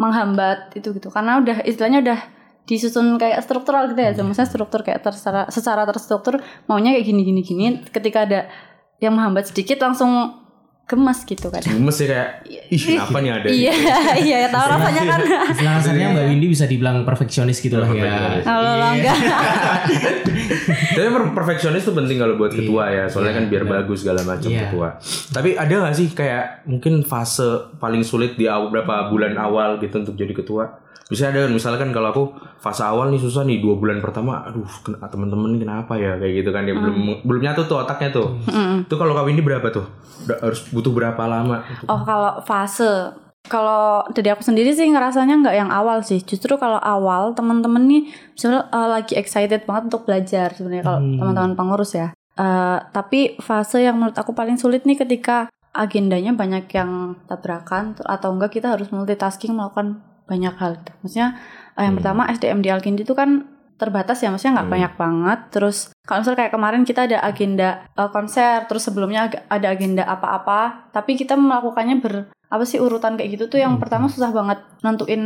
menghambat 0.01 0.73
itu 0.73 0.89
gitu. 0.97 1.13
Karena 1.13 1.37
udah 1.37 1.61
istilahnya 1.67 2.01
udah 2.01 2.19
disusun 2.65 3.15
kayak 3.15 3.41
struktural 3.41 3.87
gitu 3.87 3.99
ya. 3.99 4.11
Maksudnya 4.15 4.45
struktur 4.45 4.81
kayak 4.81 5.01
tersecara 5.01 5.47
secara 5.47 5.85
terstruktur 5.85 6.41
maunya 6.65 6.93
kayak 6.93 7.05
gini 7.05 7.21
gini 7.23 7.41
gini. 7.41 7.65
Ketika 7.85 8.25
ada 8.25 8.49
yang 8.97 9.13
menghambat 9.13 9.49
sedikit 9.49 9.77
langsung 9.79 10.41
gemes 10.85 11.25
gitu 11.25 11.49
kan. 11.49 11.65
Gemes 11.65 11.97
ya 11.97 12.05
kayak 12.05 12.29
ih 12.69 12.77
kenapa 12.77 13.17
nih 13.17 13.31
ada? 13.33 13.47
Iya 13.49 13.73
iya 14.25 14.37
ya 14.45 14.49
tahu 14.49 14.65
rasanya 14.69 15.01
kan. 15.03 15.19
Alasannya 15.49 16.05
Mbak 16.13 16.25
Windy 16.29 16.47
bisa 16.47 16.65
dibilang 16.65 17.01
perfeksionis 17.01 17.57
gitu 17.57 17.73
lah 17.75 17.89
ya. 17.89 18.05
Perfeksionis. 18.05 18.45
kalau 18.45 18.71
lo 18.77 18.87
enggak. 18.93 19.17
Tapi 20.95 21.07
per- 21.09 21.33
perfeksionis 21.33 21.83
tuh 21.83 21.93
penting 21.93 22.17
kalau 22.17 22.35
buat 22.35 22.53
ketua 22.53 22.87
ya, 22.87 23.03
soalnya 23.05 23.33
kan 23.33 23.45
biar 23.47 23.65
bagus 23.65 24.01
segala 24.01 24.21
macam 24.23 24.47
Iya. 24.47 24.69
ketua. 24.69 24.87
Tapi 25.31 25.49
ada 25.53 25.73
gak 25.83 25.95
sih 25.95 26.07
kayak 26.11 26.65
mungkin 26.65 27.01
fase 27.01 27.45
paling 27.77 28.05
sulit 28.05 28.37
di 28.37 28.45
awal 28.45 28.69
berapa 28.69 29.09
bulan 29.09 29.35
awal 29.35 29.77
gitu 29.77 29.99
untuk 29.99 30.15
jadi 30.15 30.33
ketua? 30.33 30.84
Misalnya 31.05 31.45
ada 31.45 31.53
misalkan 31.53 31.93
kalau 31.93 32.09
aku 32.09 32.23
fase 32.57 32.81
awal 32.81 33.13
nih 33.13 33.21
susah 33.21 33.45
nih 33.45 33.61
dua 33.61 33.77
bulan 33.77 34.01
pertama, 34.01 34.41
aduh 34.41 34.65
temen-temen 34.85 35.61
kenapa 35.61 35.93
ya 36.01 36.17
kayak 36.17 36.33
gitu 36.41 36.49
kan 36.49 36.65
ya 36.65 36.73
belum 36.73 37.21
belum 37.21 37.41
nyatu 37.45 37.69
tuh 37.69 37.85
otaknya 37.85 38.09
tuh. 38.09 38.41
Itu 38.89 38.95
kalau 38.97 39.13
kawin 39.13 39.37
ini 39.37 39.45
berapa 39.45 39.69
tuh? 39.69 39.85
Udah 40.25 40.37
harus 40.41 40.65
butuh 40.73 40.89
berapa 40.89 41.21
lama? 41.29 41.61
Oh 41.85 42.01
kalau 42.01 42.41
fase 42.41 43.13
kalau 43.45 44.01
dari 44.09 44.33
aku 44.33 44.41
sendiri 44.41 44.73
sih 44.73 44.89
ngerasanya 44.89 45.45
nggak 45.45 45.55
yang 45.55 45.69
awal 45.69 46.01
sih. 46.01 46.17
Justru 46.25 46.57
kalau 46.57 46.81
awal 46.81 47.37
teman-teman 47.37 47.85
nih 47.85 48.09
misalnya 48.33 48.65
eh, 48.73 48.87
lagi 48.89 49.13
excited 49.13 49.69
banget 49.69 49.93
untuk 49.93 50.09
belajar 50.09 50.49
sebenarnya 50.57 50.83
kalau 50.89 50.99
teman-teman 51.01 51.53
pengurus 51.53 51.93
ya. 51.93 52.09
Eh, 52.35 52.77
tapi 52.89 53.37
fase 53.39 53.85
yang 53.85 54.01
menurut 54.01 54.17
aku 54.17 54.33
paling 54.33 54.57
sulit 54.57 54.83
nih 54.83 54.97
ketika 54.97 55.47
agendanya 55.75 56.31
banyak 56.31 56.65
yang 56.71 57.19
tabrakan 57.27 57.93
atau 57.99 58.31
enggak 58.31 58.57
kita 58.57 58.73
harus 58.73 58.89
multitasking 58.89 59.53
melakukan 59.53 60.01
banyak 60.25 60.53
hal 60.57 60.81
gitu. 60.81 60.91
Maksudnya 61.01 61.29
eh, 61.77 61.83
yang 61.85 61.95
pertama 61.97 62.27
SDM 62.29 62.59
di 62.61 62.69
Alkindi 62.69 63.01
itu 63.05 63.13
kan 63.13 63.45
terbatas 63.75 64.23
ya 64.23 64.31
maksudnya 64.31 64.61
nggak 64.61 64.71
banyak 64.71 64.93
banget. 64.97 65.39
Terus 65.51 65.77
kalau 66.07 66.23
misalnya 66.23 66.39
kayak 66.45 66.53
kemarin 66.53 66.81
kita 66.83 67.01
ada 67.07 67.17
agenda 67.21 67.69
eh, 67.93 68.09
konser 68.09 68.65
terus 68.69 68.83
sebelumnya 68.87 69.29
ada 69.49 69.67
agenda 69.69 70.03
apa-apa 70.05 70.91
tapi 70.95 71.15
kita 71.19 71.37
melakukannya 71.37 71.97
ber 71.99 72.15
apa 72.45 72.61
sih 72.63 72.77
urutan 72.77 73.17
kayak 73.17 73.35
gitu 73.35 73.45
tuh 73.49 73.59
yang 73.59 73.81
pertama 73.81 74.05
susah 74.05 74.29
banget 74.29 74.61
nentuin 74.85 75.23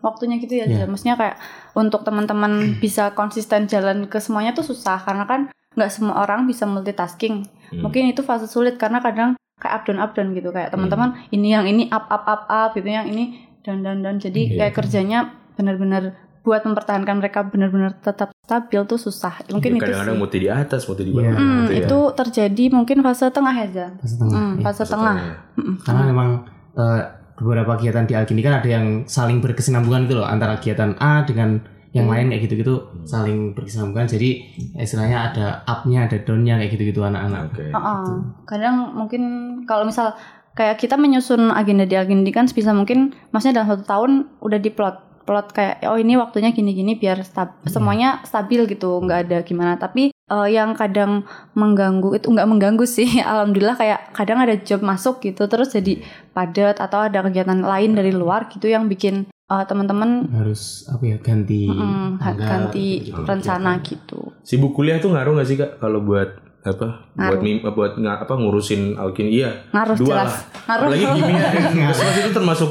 waktunya 0.00 0.40
gitu 0.40 0.56
ya. 0.56 0.64
Iya. 0.66 0.88
maksudnya 0.88 1.20
kayak 1.20 1.36
untuk 1.76 2.02
teman-teman 2.02 2.80
bisa 2.80 3.12
konsisten 3.12 3.68
jalan 3.68 4.08
ke 4.08 4.18
semuanya 4.18 4.56
tuh 4.56 4.64
susah 4.66 4.98
karena 5.04 5.28
kan 5.28 5.40
nggak 5.76 5.90
semua 5.92 6.24
orang 6.24 6.44
bisa 6.44 6.68
multitasking. 6.68 7.48
Mungkin 7.72 8.12
itu 8.12 8.20
fase 8.20 8.44
sulit 8.44 8.76
karena 8.76 9.00
kadang 9.00 9.40
kayak 9.56 9.72
up 9.80 9.82
down 9.88 9.98
up 10.00 10.12
down 10.12 10.36
gitu. 10.36 10.52
Kayak 10.52 10.74
teman-teman 10.74 11.16
ini 11.32 11.48
yang 11.54 11.64
ini 11.64 11.88
up 11.88 12.08
up 12.12 12.24
up 12.28 12.42
up 12.48 12.70
gitu 12.76 12.88
yang 12.88 13.08
ini 13.08 13.51
down 13.62 13.80
down 13.80 13.98
down 14.00 14.16
jadi 14.18 14.58
kayak 14.58 14.74
kerjanya 14.74 15.18
benar-benar 15.54 16.14
buat 16.42 16.66
mempertahankan 16.66 17.22
mereka 17.22 17.46
benar-benar 17.46 17.94
tetap 17.96 18.34
stabil 18.34 18.82
tuh 18.82 18.98
susah 18.98 19.46
mungkin 19.48 19.78
itu 19.78 19.86
Kadang-kadang 19.86 20.18
muti 20.18 20.36
di 20.42 20.48
atas, 20.50 20.90
muti 20.90 21.06
di 21.06 21.14
bawah. 21.14 21.22
Iya. 21.22 21.32
Hmm, 21.32 21.46
gitu 21.62 21.70
ya. 21.70 21.78
itu 21.86 21.98
terjadi 22.12 22.64
mungkin 22.74 22.98
fase 23.00 23.30
tengah 23.30 23.54
ya 23.54 23.66
Zan. 23.70 23.92
Fase 24.02 24.16
tengah, 24.18 24.34
Hmm, 24.34 24.52
ya. 24.58 24.62
fase 24.66 24.82
tengah. 24.82 25.14
Mm-mm. 25.54 25.74
Karena 25.86 26.02
memang 26.02 26.28
eh, 26.74 27.02
beberapa 27.38 27.78
kegiatan 27.78 28.04
di 28.04 28.14
Alkindi 28.18 28.42
kan 28.42 28.58
ada 28.58 28.66
yang 28.66 28.86
saling 29.06 29.38
berkesinambungan 29.38 30.10
gitu 30.10 30.18
loh 30.18 30.26
antara 30.26 30.58
kegiatan 30.58 30.98
A 30.98 31.22
dengan 31.22 31.62
yang 31.92 32.08
lain 32.08 32.32
kayak 32.32 32.48
gitu-gitu 32.48 32.74
saling 33.04 33.52
berkesinambungan. 33.52 34.08
Jadi 34.08 34.30
istilahnya 34.74 35.30
ada 35.30 35.46
up-nya, 35.62 36.08
ada 36.08 36.18
down-nya 36.18 36.58
kayak 36.58 36.74
gitu-gitu 36.74 37.04
anak-anak. 37.04 37.52
Oke. 37.54 37.64
Heeh. 37.70 38.02
Kadang 38.48 38.96
mungkin 38.96 39.22
kalau 39.62 39.86
misal 39.86 40.16
kayak 40.52 40.76
kita 40.76 40.94
menyusun 40.96 41.48
agenda 41.50 41.84
di 41.84 41.96
agenda 41.96 42.28
kan 42.30 42.46
sebisa 42.46 42.72
mungkin 42.72 43.12
maksudnya 43.30 43.62
dalam 43.62 43.68
satu 43.76 43.84
tahun 43.84 44.10
udah 44.40 44.60
diplot. 44.60 44.96
Plot 45.22 45.54
kayak 45.54 45.86
oh 45.86 45.94
ini 45.94 46.18
waktunya 46.18 46.50
gini-gini 46.50 46.98
biar 46.98 47.22
stab- 47.22 47.54
semuanya 47.70 48.26
stabil 48.26 48.66
gitu 48.66 48.98
nggak 48.98 49.30
ada 49.30 49.38
gimana. 49.46 49.78
Tapi 49.78 50.10
eh, 50.10 50.48
yang 50.50 50.74
kadang 50.74 51.22
mengganggu 51.54 52.18
itu 52.18 52.26
nggak 52.26 52.48
mengganggu 52.50 52.82
sih. 52.82 53.06
Alhamdulillah 53.30 53.78
kayak 53.78 54.10
kadang 54.18 54.42
ada 54.42 54.58
job 54.58 54.82
masuk 54.82 55.22
gitu 55.22 55.46
terus 55.46 55.70
jadi 55.70 56.02
padat 56.34 56.82
atau 56.82 57.06
ada 57.06 57.22
kegiatan 57.22 57.54
lain 57.62 57.94
dari 57.94 58.10
luar 58.10 58.50
gitu 58.50 58.66
yang 58.66 58.90
bikin 58.90 59.30
eh, 59.30 59.64
teman-teman 59.70 60.26
Harus 60.34 60.90
apa 60.90 61.06
ya 61.06 61.16
ganti 61.22 61.70
mm, 61.70 62.18
tanggal, 62.18 62.48
ganti 62.50 62.86
gitu-gitu. 63.06 63.22
rencana 63.22 63.72
gitu. 63.78 64.18
Sibuk 64.42 64.74
kuliah 64.74 64.98
tuh 64.98 65.14
ngaruh 65.14 65.38
gak 65.38 65.46
sih 65.46 65.54
kak 65.54 65.78
kalau 65.78 66.02
buat 66.02 66.34
apa 66.64 66.86
buat 67.10 67.18
Ngaruh. 67.18 67.40
mim, 67.40 67.56
buat 67.64 67.92
nga- 67.96 68.18
apa 68.18 68.32
ngurusin 68.32 68.94
alkin 68.94 69.26
iya 69.26 69.66
ngaruh 69.68 69.96
dua 69.96 70.06
jelas 70.06 70.30
lah 70.30 70.40
ngaruh 70.64 70.84
apalagi 70.86 71.04
kimia 71.12 71.42
Kesmas 71.90 72.16
itu 72.16 72.30
termasuk 72.30 72.70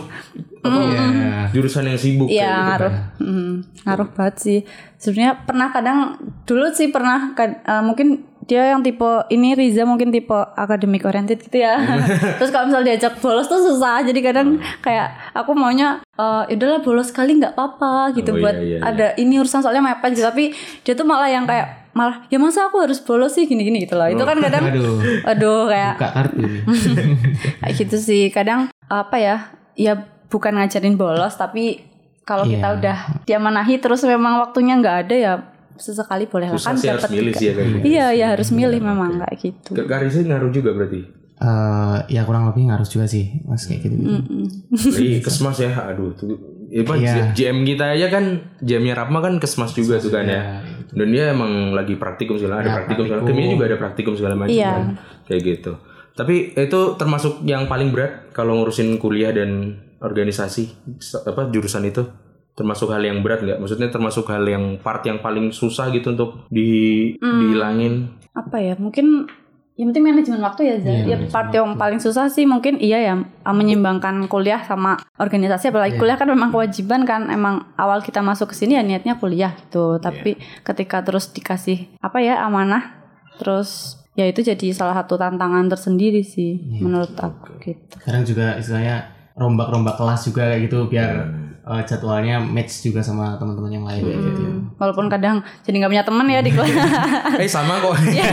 apa 0.62 0.78
Iya. 0.78 1.04
jurusan 1.50 1.84
yang 1.86 1.98
sibuk 1.98 2.28
Iya 2.28 2.38
kayak 2.38 2.54
gitu 2.54 2.64
ngaruh, 2.64 2.92
kan. 2.92 3.20
Mm, 3.20 3.52
ngaruh 3.82 4.10
banget 4.12 4.36
sih. 4.38 4.60
Sebenarnya 4.96 5.34
pernah 5.42 5.68
kadang 5.70 6.00
dulu 6.44 6.70
sih 6.70 6.88
pernah 6.88 7.34
kad- 7.34 7.60
eh, 7.60 7.82
mungkin 7.82 8.08
dia 8.44 8.70
yang 8.70 8.80
tipe 8.80 9.02
ini 9.28 9.54
Riza 9.54 9.84
mungkin 9.84 10.10
tipe 10.10 10.32
academic 10.56 11.02
oriented 11.02 11.42
gitu 11.42 11.58
ya. 11.58 11.82
Terus 12.38 12.50
kalau 12.50 12.70
misal 12.70 12.84
diajak 12.84 13.18
bolos 13.18 13.46
tuh 13.46 13.58
susah. 13.60 14.00
Jadi 14.02 14.22
kadang 14.22 14.48
kayak 14.80 15.34
aku 15.34 15.52
maunya 15.52 15.98
eh 16.14 16.44
"Ya 16.48 16.56
udahlah 16.56 16.80
bolos 16.80 17.10
sekali 17.10 17.36
nggak 17.36 17.52
apa-apa 17.52 18.14
gitu 18.14 18.30
Oh, 18.30 18.38
iya, 18.38 18.42
buat 18.42 18.56
iya, 18.56 18.68
iya. 18.72 18.80
ada 18.80 19.08
ini 19.16 19.36
urusan 19.36 19.60
soalnya 19.60 19.82
mepet 19.84 20.14
gitu. 20.14 20.24
Tapi 20.24 20.54
dia 20.80 20.94
tuh 20.94 21.04
malah 21.04 21.28
yang 21.28 21.44
kayak 21.44 21.81
malah 21.92 22.24
ya 22.28 22.40
masa 22.40 22.68
aku 22.68 22.80
harus 22.82 23.00
bolos 23.00 23.36
sih 23.36 23.46
gini-gini? 23.46 23.84
Gitu 23.84 23.96
loh. 23.96 24.08
Itu 24.08 24.24
kan 24.24 24.38
kadang 24.40 24.64
Aduh, 24.72 24.98
aduh 25.24 25.62
kayak 25.68 25.94
buka 26.00 26.10
kartu. 26.14 26.42
Kayak 27.62 27.74
gitu 27.78 27.96
sih. 27.98 28.24
Kadang 28.30 28.70
apa 28.88 29.16
ya 29.18 29.36
ya 29.76 29.94
bukan 30.28 30.56
ngajarin 30.60 30.96
bolos 30.96 31.36
tapi 31.36 31.84
kalau 32.24 32.46
Iya. 32.46 32.54
kita 32.56 32.68
udah 32.80 32.98
diamanahi 33.26 33.76
terus 33.82 34.06
memang 34.06 34.40
waktunya 34.40 34.78
nggak 34.78 34.98
ada 35.08 35.16
ya 35.16 35.34
sesekali 35.76 36.30
boleh 36.30 36.54
lah 36.54 36.62
kan 36.62 36.78
dapat 36.78 37.10
milih 37.10 37.34
sih 37.34 37.46
ya 37.50 37.54
kayak 37.58 37.70
gitu. 37.74 37.84
Iya 37.88 38.06
ya 38.14 38.26
harus 38.38 38.50
milih 38.54 38.80
memang 38.80 39.18
kayak 39.26 39.38
gitu. 39.42 39.72
Ke 39.74 39.84
ngaruh 40.24 40.52
juga 40.54 40.72
berarti? 40.78 41.02
Eh, 41.42 41.98
ya 42.14 42.22
kurang 42.22 42.54
lebih 42.54 42.70
harus 42.70 42.86
juga 42.86 43.10
sih 43.10 43.42
mas 43.50 43.66
kayak 43.66 43.90
gitu. 43.90 43.98
Mm-mm. 43.98 44.46
Jadi 44.78 45.26
kesmas 45.26 45.58
ya 45.58 45.74
aduh 45.74 46.14
tuh 46.14 46.38
apa, 46.74 46.94
Iya. 46.96 47.32
GM 47.32 47.64
kita 47.64 47.86
aja 47.90 48.08
kan 48.08 48.24
GM-nya 48.58 48.96
Rapma 48.96 49.20
kan 49.20 49.36
kesmas 49.38 49.72
juga 49.72 49.98
tuh 49.98 50.08
kan 50.10 50.24
ya. 50.24 50.34
Ya, 50.34 50.44
Dan 50.90 51.08
dia 51.10 51.30
emang 51.30 51.72
lagi 51.72 51.96
praktikum 51.96 52.36
segala, 52.36 52.60
ada 52.60 52.68
Ya, 52.70 52.76
praktikum 52.78 53.04
segala. 53.06 53.20
praktikum. 53.22 53.38
Kimia 53.38 53.52
juga 53.52 53.66
ada 53.66 53.78
praktikum 53.78 54.14
segala 54.14 54.36
macam 54.36 54.52
Iya. 54.52 54.72
kan. 54.72 54.86
Kayak 55.26 55.42
gitu. 55.46 55.72
Tapi 56.12 56.36
itu 56.54 56.80
termasuk 56.96 57.34
yang 57.44 57.66
paling 57.66 57.90
berat 57.90 58.12
kalau 58.32 58.56
ngurusin 58.58 58.96
kuliah 58.98 59.32
dan 59.32 59.74
organisasi 59.98 60.68
apa 61.22 61.48
jurusan 61.48 61.86
itu 61.86 62.04
termasuk 62.52 62.90
hal 62.90 63.00
yang 63.00 63.20
berat 63.20 63.40
nggak? 63.42 63.58
Maksudnya 63.58 63.88
termasuk 63.88 64.28
hal 64.28 64.44
yang 64.44 64.76
part 64.78 65.02
yang 65.02 65.18
paling 65.18 65.52
susah 65.52 65.88
gitu 65.90 66.12
untuk 66.12 66.44
di 66.48 66.70
Hmm. 67.18 67.40
dihilangin. 67.42 67.94
apa 68.32 68.58
ya 68.58 68.76
mungkin 68.76 69.28
yang 69.82 69.90
penting 69.90 70.06
manajemen 70.06 70.38
waktu 70.40 70.62
ya 70.64 70.76
Zah. 70.78 70.94
Iya, 70.94 71.04
ya 71.08 71.18
part 71.26 71.50
yang 71.50 71.74
paling 71.74 71.98
susah 71.98 72.30
sih 72.30 72.46
mungkin 72.46 72.78
iya 72.78 73.02
ya 73.02 73.14
uh, 73.18 73.50
menyimbangkan 73.50 74.30
kuliah 74.30 74.62
sama 74.62 74.94
organisasi 75.18 75.68
apalagi 75.68 75.98
Iya. 75.98 76.00
kuliah 76.00 76.16
kan 76.16 76.30
memang 76.30 76.50
kewajiban 76.50 77.02
kan 77.02 77.26
emang 77.28 77.66
awal 77.76 78.00
kita 78.00 78.22
masuk 78.22 78.48
ke 78.48 78.56
sini 78.56 78.78
ya 78.78 78.84
niatnya 78.84 79.18
kuliah 79.18 79.58
gitu 79.58 79.98
tapi 79.98 80.38
Iya. 80.38 80.62
ketika 80.64 81.02
terus 81.02 81.28
dikasih 81.28 81.90
apa 81.98 82.22
ya 82.22 82.40
amanah 82.40 82.94
terus 83.36 83.98
ya 84.12 84.24
itu 84.24 84.40
jadi 84.40 84.70
salah 84.70 84.94
satu 84.96 85.18
tantangan 85.18 85.66
tersendiri 85.68 86.22
sih 86.22 86.62
Iya, 86.62 86.80
menurut 86.80 87.12
aku 87.12 87.58
gitu 87.60 87.98
Sekarang 87.98 88.22
juga 88.22 88.56
istilahnya 88.56 89.10
rombak-rombak 89.34 89.96
kelas 89.96 90.22
juga 90.26 90.46
kayak 90.46 90.62
gitu 90.64 90.86
biar 90.86 91.12
Hmm. 91.26 91.51
Eh, 91.62 91.82
jadwalnya 91.86 92.42
match 92.42 92.82
juga 92.82 93.00
sama 93.00 93.38
teman-teman 93.38 93.72
yang 93.72 93.86
lain 93.86 94.02
kayak 94.02 94.20
gitu. 94.24 94.42
ya. 94.42 94.54
walaupun 94.76 95.06
kadang 95.08 95.46
jadi 95.62 95.76
nggak 95.78 95.92
punya 95.94 96.06
teman 96.06 96.26
ya 96.26 96.42
di 96.42 96.52
kelas 96.52 96.70
Eh 97.42 97.50
sama 97.50 97.78
kok. 97.78 97.94
Iya. 98.12 98.30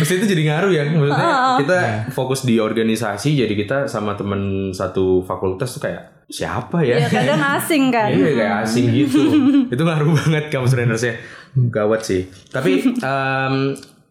Terus 0.00 0.10
itu 0.14 0.24
jadi 0.28 0.42
ngaruh 0.48 0.72
ya. 0.72 0.82
Maksudnya 0.86 1.28
kita 1.60 1.76
Iya. 1.76 1.92
fokus 2.12 2.44
di 2.44 2.60
organisasi 2.60 3.36
jadi 3.36 3.54
kita 3.54 3.76
sama 3.88 4.12
temen 4.14 4.72
satu 4.72 5.24
fakultas 5.24 5.72
tuh 5.72 5.88
kayak 5.88 6.24
siapa 6.24 6.80
ya? 6.80 7.04
ya 7.04 7.08
kadang 7.08 7.40
asing 7.60 7.92
kan 7.92 8.08
Iya 8.08 8.30
kayak 8.32 8.54
asing 8.64 8.86
gitu. 8.92 9.20
itu 9.68 9.82
ngaruh 9.84 10.08
banget 10.12 10.44
kamu 10.48 10.66
ya. 10.96 11.14
Gawat 11.54 12.00
sih. 12.02 12.26
Tapi 12.50 12.96
em, 12.96 13.54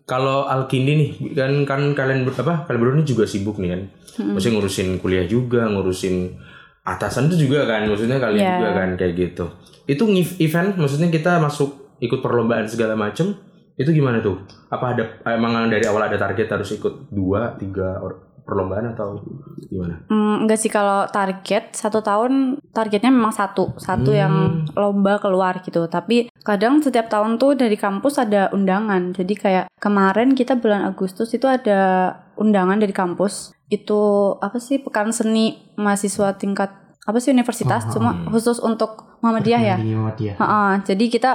kalau 0.03 0.45
Alkindi 0.45 0.93
nih 0.93 1.09
kan 1.33 1.51
kan 1.65 1.81
kalian 1.95 2.27
apa? 2.27 2.67
Kalian 2.67 2.79
berdua 2.79 2.95
ini 2.99 3.05
juga 3.05 3.23
sibuk 3.25 3.57
nih 3.59 3.69
kan. 3.73 3.81
Maksudnya 4.13 4.53
ngurusin 4.59 5.01
kuliah 5.01 5.25
juga, 5.25 5.65
ngurusin 5.65 6.37
atasan 6.83 7.31
itu 7.31 7.47
juga 7.47 7.65
kan. 7.65 7.87
Maksudnya 7.87 8.19
kalian 8.19 8.43
Iya. 8.43 8.53
juga 8.59 8.69
kan 8.75 8.89
kayak 8.95 9.13
gitu. 9.15 9.45
Itu 9.83 10.03
event 10.39 10.75
maksudnya 10.75 11.07
kita 11.07 11.39
masuk 11.39 11.95
ikut 11.99 12.19
perlombaan 12.19 12.67
segala 12.67 12.95
macem 12.95 13.35
itu 13.73 13.89
gimana 13.89 14.19
tuh? 14.21 14.43
Apa 14.69 14.93
ada 14.93 15.03
emang 15.33 15.71
dari 15.71 15.83
awal 15.87 16.05
ada 16.05 16.19
target 16.19 16.45
harus 16.51 16.69
ikut 16.75 17.09
dua, 17.09 17.55
tiga 17.57 17.97
or- 17.99 18.32
perlombaan 18.43 18.91
atau 18.91 19.19
gimana? 19.67 20.03
Hmm, 20.07 20.43
enggak 20.43 20.59
sih 20.59 20.67
kalau 20.67 21.07
target 21.07 21.71
satu 21.73 22.03
tahun 22.03 22.59
targetnya 22.75 23.09
memang 23.09 23.31
satu. 23.31 23.75
Satu 23.79 24.11
Hmm. 24.11 24.19
yang 24.19 24.33
lomba 24.75 25.17
keluar 25.19 25.63
gitu. 25.63 25.87
Tapi 25.87 26.27
kadang 26.43 26.83
setiap 26.83 27.07
tahun 27.07 27.39
tuh 27.39 27.55
dari 27.55 27.79
kampus 27.79 28.19
ada 28.19 28.51
undangan. 28.51 29.15
Jadi 29.15 29.33
kayak 29.33 29.65
kemarin 29.79 30.35
kita 30.35 30.59
bulan 30.59 30.83
Agustus 30.83 31.31
itu 31.31 31.47
ada 31.47 32.11
undangan 32.35 32.79
dari 32.79 32.91
kampus. 32.91 33.55
Itu 33.67 34.35
apa 34.37 34.59
sih 34.59 34.83
pekan 34.83 35.09
seni 35.09 35.73
mahasiswa 35.79 36.35
tingkat 36.35 36.69
apa 37.03 37.17
sih 37.19 37.35
universitas? 37.35 37.83
Oh, 37.91 37.99
cuma 37.99 38.15
khusus 38.31 38.59
untuk 38.59 39.19
Muhammadiyah 39.19 39.61
ya? 39.63 39.75
Muhammadiyah. 39.79 40.35
Heeh, 40.39 40.71
jadi 40.87 41.05
kita 41.11 41.31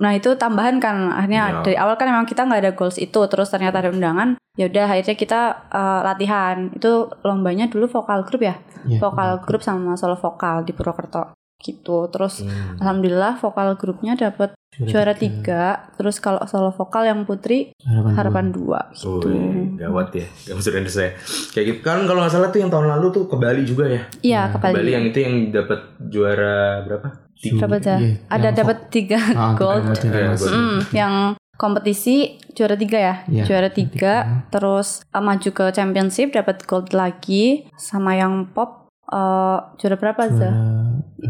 nah 0.00 0.10
itu 0.10 0.32
tambahan 0.34 0.80
kan 0.80 1.12
akhirnya 1.12 1.42
Ya. 1.46 1.60
dari 1.62 1.76
awal 1.76 1.94
kan 1.94 2.08
memang 2.08 2.24
kita 2.24 2.42
nggak 2.42 2.60
ada 2.60 2.72
goals 2.72 2.96
itu 2.96 3.20
terus 3.28 3.46
ternyata 3.46 3.78
ada 3.78 3.92
undangan 3.92 4.28
ya 4.54 4.66
udah 4.66 4.86
akhirnya 4.88 5.14
kita 5.14 5.40
eh, 5.68 6.00
latihan 6.02 6.72
itu 6.72 6.90
lombanya 7.20 7.68
dulu 7.68 7.84
vokal 7.86 8.24
grup 8.24 8.40
ya 8.42 8.56
Iya. 8.82 8.96
vokal 8.98 9.44
grup 9.44 9.60
sama 9.60 9.92
solo 9.94 10.16
vokal 10.16 10.64
di 10.64 10.72
Purwokerto 10.72 11.36
gitu 11.60 12.08
terus 12.08 12.40
Hmm. 12.40 12.80
alhamdulillah 12.80 13.36
vokal 13.36 13.76
grupnya 13.76 14.16
dapat 14.16 14.56
juara 14.80 15.12
tiga 15.12 15.90
terus 15.98 16.22
kalau 16.22 16.40
solo 16.46 16.70
vokal 16.70 17.02
yang 17.02 17.26
putri 17.26 17.74
Harapan, 17.82 18.12
harapan 18.14 18.46
dua 18.48 18.80
Oh, 19.02 19.18
gitu 19.18 19.28
iya, 19.28 19.86
gawat 19.86 20.08
ya. 20.14 20.26
Gak 20.46 20.54
maksud 20.56 20.72
saya. 20.86 21.10
Kayak 21.50 21.66
gitu. 21.66 21.78
Kan 21.80 22.06
kalau 22.06 22.20
nggak 22.22 22.32
salah 22.32 22.48
tuh 22.48 22.60
yang 22.60 22.70
tahun 22.70 22.86
lalu 22.88 23.06
tuh 23.10 23.24
ke 23.26 23.36
Bali 23.36 23.62
juga 23.64 23.84
ya. 23.88 24.02
iya 24.20 24.40
Ke 24.48 24.56
kembali 24.56 24.74
Bali 24.76 24.90
yang 24.92 25.04
itu 25.04 25.18
yang 25.20 25.34
dapat 25.50 25.80
juara 25.98 26.54
berapa? 26.86 27.08
Tiga. 27.34 27.60
dapat 27.64 27.80
ya 27.80 27.96
Iya, 27.96 28.10
ada 28.28 28.48
dapat 28.52 28.78
tiga 28.88 29.18
Ah, 29.32 29.52
gold 29.56 29.84
tiga 30.04 30.18
gold, 30.28 30.36
tiga 30.36 30.36
gold. 30.36 30.52
Mm, 30.52 30.78
yang 30.92 31.14
kompetisi 31.56 32.16
juara 32.56 32.72
tiga 32.72 32.96
ya, 32.96 33.14
Iya, 33.28 33.44
juara 33.44 33.68
tiga, 33.68 34.14
terus 34.48 35.04
uh, 35.12 35.20
maju 35.20 35.50
ke 35.50 35.64
championship 35.70 36.32
dapat 36.32 36.64
gold 36.64 36.96
lagi, 36.96 37.68
sama 37.76 38.16
yang 38.16 38.48
pop 38.48 38.79
uh, 39.10 39.74
juara 39.76 39.96
berapa 39.96 40.22
Juara- 40.24 40.38
Zah? 40.40 40.54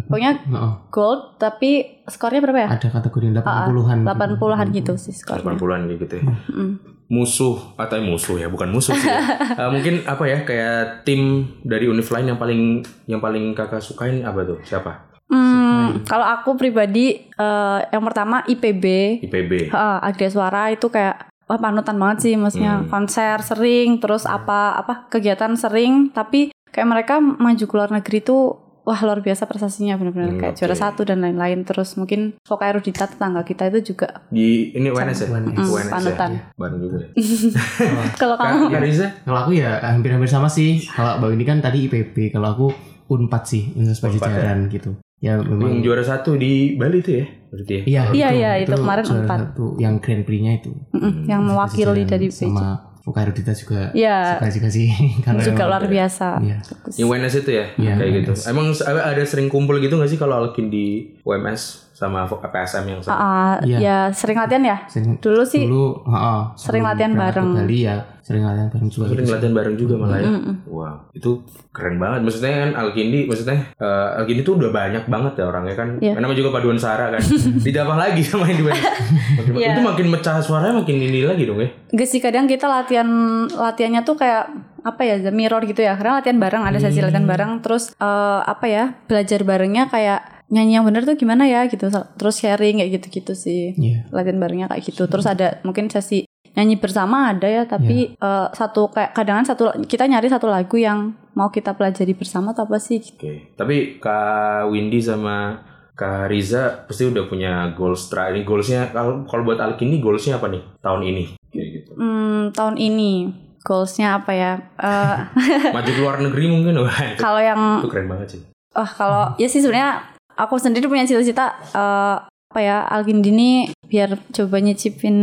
Pokoknya 0.07 0.33
Heeh. 0.41 0.73
gold 0.89 1.35
tapi 1.37 2.03
skornya 2.05 2.41
berapa 2.41 2.61
ya? 2.61 2.69
ada 2.71 2.89
kategori 2.91 3.27
80-an. 3.35 3.99
80-an 4.05 4.67
gitu 4.71 4.93
sih 4.95 5.11
skornya. 5.11 5.43
80-an 5.51 5.81
gitu 5.91 6.15
ya. 6.15 6.25
Mm. 6.49 6.73
Musuh 7.11 7.75
atau 7.75 7.99
eh, 7.99 8.05
musuh 8.05 8.39
ya, 8.39 8.47
bukan 8.47 8.71
musuh 8.71 8.95
sih. 8.95 9.07
ya. 9.07 9.19
Eh, 9.61 9.69
mungkin 9.69 10.07
apa 10.07 10.23
ya 10.25 10.39
kayak 10.41 11.03
tim 11.03 11.21
dari 11.61 11.85
univ 11.85 12.07
lain 12.07 12.27
yang 12.29 12.39
paling 12.39 12.63
yang 13.05 13.19
paling 13.19 13.51
kakak 13.51 13.83
sukain 13.83 14.23
apa 14.23 14.47
tuh? 14.47 14.63
Siapa? 14.63 15.11
Hmm, 15.27 16.03
kalau 16.05 16.23
aku 16.25 16.55
pribadi 16.55 17.31
uh, 17.35 17.83
yang 17.85 18.03
pertama 18.03 18.43
IPB, 18.45 18.85
IPB. 19.23 19.71
uh, 19.71 19.99
Agria 20.01 20.27
Suara 20.27 20.71
itu 20.71 20.87
kayak 20.87 21.31
wah 21.47 21.59
panutan 21.59 21.99
banget 21.99 22.19
sih 22.21 22.35
maksudnya 22.35 22.79
Hmm. 22.79 22.87
konser 22.89 23.39
sering 23.41 23.99
terus 23.99 24.23
apa 24.23 24.75
apa 24.77 25.07
kegiatan 25.07 25.55
sering 25.55 26.11
tapi 26.11 26.55
kayak 26.71 26.87
mereka 26.87 27.15
maju 27.19 27.61
ke 27.61 27.75
luar 27.75 27.91
negeri 27.91 28.19
tuh 28.21 28.43
wah 28.81 28.97
luar 28.99 29.21
biasa 29.21 29.45
prestasinya 29.45 29.95
benar-benar 29.95 30.31
Hmm, 30.31 30.41
kayak 30.41 30.53
oke. 30.53 30.59
juara 30.59 30.75
satu 30.75 31.03
dan 31.03 31.21
lain-lain 31.21 31.63
terus 31.63 31.95
mungkin 31.95 32.35
Voka 32.41 32.65
Erudita 32.65 33.05
tetangga 33.05 33.43
kita 33.43 33.69
itu 33.69 33.93
juga 33.93 34.25
Di 34.29 34.73
ini 34.73 34.89
UNS 34.89 35.19
ya? 35.21 35.29
UNS. 35.31 35.59
UNS 35.61 35.85
ya. 35.85 35.93
panutan. 35.93 36.31
Juga 36.75 36.99
ya. 36.99 37.09
kalau 38.21 38.35
kamu 38.35 38.67
Kak 38.69 38.83
Riza? 38.83 39.07
Kalau 39.21 39.39
aku 39.39 39.53
ya 39.53 39.71
hampir-hampir 39.85 40.27
sama 40.27 40.49
sih. 40.49 40.81
Kalau 40.87 41.19
Mbak 41.19 41.31
ini 41.31 41.45
kan 41.45 41.59
tadi 41.61 41.87
IPB, 41.87 42.31
kalau 42.31 42.49
aku 42.51 42.67
Unpad 43.07 43.43
sih, 43.45 43.75
Universitas 43.75 44.07
Unpad 44.13 44.23
ya? 44.23 44.33
Pajajaran 44.33 44.59
gitu. 44.69 44.91
Ya 45.21 45.37
Yang 45.37 45.53
memang 45.53 45.73
juara 45.83 46.01
satu 46.01 46.31
di 46.35 46.53
Bali 46.75 46.99
tuh 47.01 47.15
ya? 47.17 47.27
Berarti 47.51 47.73
ya? 47.75 47.83
Iya, 47.85 48.03
Iya, 48.11 48.29
iya, 48.33 48.51
itu 48.59 48.73
kemarin 48.73 49.05
juara 49.05 49.21
Unpad. 49.21 49.41
yang 49.77 49.95
Grand 49.99 50.23
Prix-nya 50.23 50.53
itu. 50.57 50.73
mm-mm, 50.89 51.27
yang 51.27 51.43
mewakili 51.45 52.03
dari 52.07 52.33
sama 52.33 52.90
PJ 53.01 53.03
Voka 53.03 53.21
Erudita 53.23 53.53
juga 53.53 53.89
Iya. 53.91 54.37
suka 54.37 54.47
juga 54.51 54.69
sih 54.69 54.89
karena 55.25 55.41
juga 55.43 55.65
luar 55.67 55.85
biasa 55.85 56.29
Iya. 56.39 56.57
Bagus. 56.61 56.95
Yang 56.95 57.09
UNS 57.09 57.35
itu 57.37 57.51
ya? 57.51 57.65
Iya, 57.75 57.93
Kayak 57.97 58.13
gitu. 58.15 58.33
UNS. 58.33 58.43
Emang 58.47 58.67
ada 58.77 59.01
ada 59.07 59.23
sering 59.25 59.49
kumpul 59.49 59.77
gitu 59.79 59.97
gak 59.97 60.07
sih 60.07 60.17
kalau 60.17 60.37
Alkin 60.39 60.69
di 60.69 60.87
UMS 61.21 61.90
sama 62.01 62.25
PSM 62.25 62.85
yang 62.89 63.01
sama? 63.01 63.13
Ah, 63.15 63.55
Iya. 63.61 63.77
ya 63.79 63.99
sering 64.11 64.35
latihan 64.35 64.65
ya 64.65 64.77
Sering- 64.87 65.21
dulu 65.21 65.45
sih 65.45 65.63
dulu 65.63 66.01
heeh, 66.03 66.41
sering 66.57 66.81
sebelum 66.81 66.89
latihan 66.89 67.13
bareng. 67.13 67.49
Bali 67.55 67.79
ya 67.83 67.97
sering 68.21 68.43
latihan 68.43 68.69
bareng 68.69 68.89
juga 68.89 69.05
Sering 69.07 69.27
latihan 69.29 69.53
bareng 69.53 69.75
juga 69.77 69.95
malah 69.97 70.19
ya. 70.19 70.31
Mm-mm. 70.31 70.55
Wow, 70.65 70.95
itu 71.11 71.31
keren 71.71 71.99
banget. 71.99 72.21
Maksudnya 72.23 72.53
kan 72.55 72.71
Alkindi, 72.79 73.27
maksudnya 73.27 73.59
eh, 73.75 74.09
Alkindi 74.17 74.41
tuh 74.41 74.55
udah 74.55 74.71
banyak 74.71 75.05
banget 75.05 75.33
ya 75.35 75.45
orangnya 75.45 75.75
kan. 75.75 75.89
Iya. 75.99 76.15
Nama 76.15 76.33
juga 76.33 76.49
paduan 76.51 76.79
Sara 76.79 77.11
kan. 77.11 77.21
Ditambah 77.67 77.97
lagi 77.99 78.23
sama 78.23 78.47
yang 78.47 78.57
di. 78.57 78.65
Makin- 78.65 79.53
Iya. 79.53 79.75
Itu 79.75 79.83
makin 79.83 80.07
mecah 80.09 80.39
suaranya 80.39 80.79
makin 80.79 80.97
ini 80.97 81.21
lagi 81.23 81.43
dong 81.43 81.59
ya. 81.59 81.69
Gak 81.91 82.07
sih 82.07 82.19
kadang 82.19 82.47
kita 82.47 82.65
latihan 82.65 83.09
latihannya 83.45 84.01
tuh 84.01 84.15
kayak 84.15 84.47
apa 84.81 85.03
ya 85.03 85.19
the 85.19 85.29
mirror 85.29 85.61
gitu 85.63 85.83
ya 85.83 85.93
karena 85.93 86.17
latihan 86.17 86.39
bareng 86.39 86.63
ada 86.63 86.79
sesi 86.79 87.03
latihan 87.03 87.27
bareng 87.27 87.61
terus 87.61 87.93
eh, 87.93 88.41
apa 88.43 88.65
ya 88.65 88.85
belajar 89.05 89.43
barengnya 89.43 89.85
kayak 89.87 90.40
nyanyi 90.51 90.75
yang 90.75 90.85
bener 90.85 91.03
tuh 91.03 91.15
gimana 91.15 91.47
ya 91.47 91.65
gitu 91.65 91.87
terus 91.89 92.37
sharing 92.37 92.79
kayak 92.79 92.99
gitu-gitu 92.99 93.33
sih 93.33 93.73
Iya. 93.73 94.11
latihan 94.11 94.37
barengnya 94.37 94.67
kayak 94.67 94.83
gitu 94.85 95.07
terus 95.07 95.25
ada 95.25 95.63
mungkin 95.63 95.87
sesi 95.87 96.27
nyanyi 96.51 96.75
bersama 96.77 97.31
ada 97.31 97.47
ya 97.47 97.63
tapi 97.65 98.13
eh, 98.13 98.47
satu 98.51 98.91
kayak 98.91 99.15
kadang 99.15 99.43
satu 99.43 99.71
kita 99.87 100.05
nyari 100.05 100.27
satu 100.27 100.47
lagu 100.47 100.75
yang 100.75 101.15
mau 101.33 101.49
kita 101.49 101.73
pelajari 101.73 102.13
bersama 102.13 102.51
atau 102.51 102.67
apa 102.67 102.77
sih 102.77 102.99
Oke. 102.99 103.55
Tapi 103.55 103.97
Kak 103.97 104.67
Windy 104.67 104.99
sama 104.99 105.63
Kak 105.95 106.27
Riza 106.27 106.83
pasti 106.83 107.07
udah 107.07 107.25
punya 107.25 107.71
goals 107.71 108.09
terakhir. 108.09 108.35
Ini 108.35 108.43
goalsnya 108.43 108.81
kalau 108.89 109.23
kalau 109.25 109.45
buat 109.45 109.61
Alkindi 109.61 110.01
goalsnya 110.01 110.37
apa 110.37 110.49
nih 110.49 110.63
tahun 110.81 111.01
ini? 111.05 111.25
Kayak 111.47 111.69
gitu. 111.73 111.91
hmm, 111.95 112.51
tahun 112.51 112.75
ini 112.75 113.13
goalsnya 113.61 114.17
apa 114.17 114.33
ya 114.33 114.53
Eh, 114.75 115.17
Maju 115.77 115.91
ke 115.93 116.01
luar 116.01 116.19
negeri 116.19 116.45
mungkin 116.49 116.75
itu, 116.75 116.85
kalau 117.23 117.39
yang 117.39 117.79
itu 117.79 117.87
keren 117.87 118.09
banget 118.09 118.29
sih. 118.29 118.43
Oh 118.73 118.89
kalau 118.89 119.37
ya 119.37 119.47
sih 119.47 119.61
sebenarnya 119.61 120.19
aku 120.41 120.57
sendiri 120.57 120.89
punya 120.89 121.05
cita-cita 121.05 121.53
eh, 121.77 122.17
apa 122.51 122.61
ya 122.67 122.83
Algindini 122.83 123.71
biar 123.87 124.19
coba 124.35 124.59
nyicipin 124.59 125.15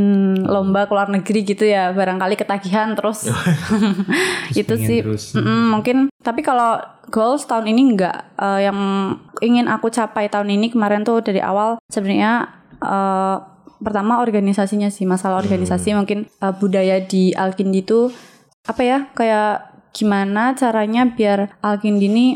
lomba 0.47 0.87
ke 0.87 0.95
luar 0.95 1.11
negeri 1.11 1.43
gitu 1.43 1.67
ya 1.67 1.91
barangkali 1.91 2.39
ketagihan 2.39 2.95
terus. 2.95 3.27
Itu 4.59 4.79
pengen 4.79 4.87
sih. 4.87 4.99
terus. 5.03 5.35
Mm-mm, 5.35 5.75
mungkin 5.75 6.07
tapi 6.23 6.39
kalau 6.39 6.79
goals 7.11 7.43
tahun 7.43 7.67
ini 7.67 7.81
enggak. 7.95 8.31
Eh, 8.39 8.63
yang 8.63 8.79
ingin 9.43 9.67
aku 9.67 9.91
capai 9.91 10.31
tahun 10.31 10.55
ini 10.55 10.71
kemarin 10.71 11.03
tuh 11.03 11.19
dari 11.19 11.43
awal 11.43 11.75
sebenarnya 11.91 12.47
eh, 12.79 13.37
pertama 13.83 14.23
organisasinya 14.23 14.87
sih 14.87 15.03
masalah 15.03 15.43
organisasi 15.43 15.99
mungkin 15.99 16.31
eh, 16.31 16.53
budaya 16.55 17.03
di 17.03 17.35
Alkindi 17.35 17.83
itu 17.83 18.07
apa 18.67 18.81
ya 18.87 18.99
kayak 19.11 19.91
gimana 19.91 20.55
caranya 20.55 21.11
biar 21.11 21.59
Alkindi 21.59 22.07
ini 22.07 22.27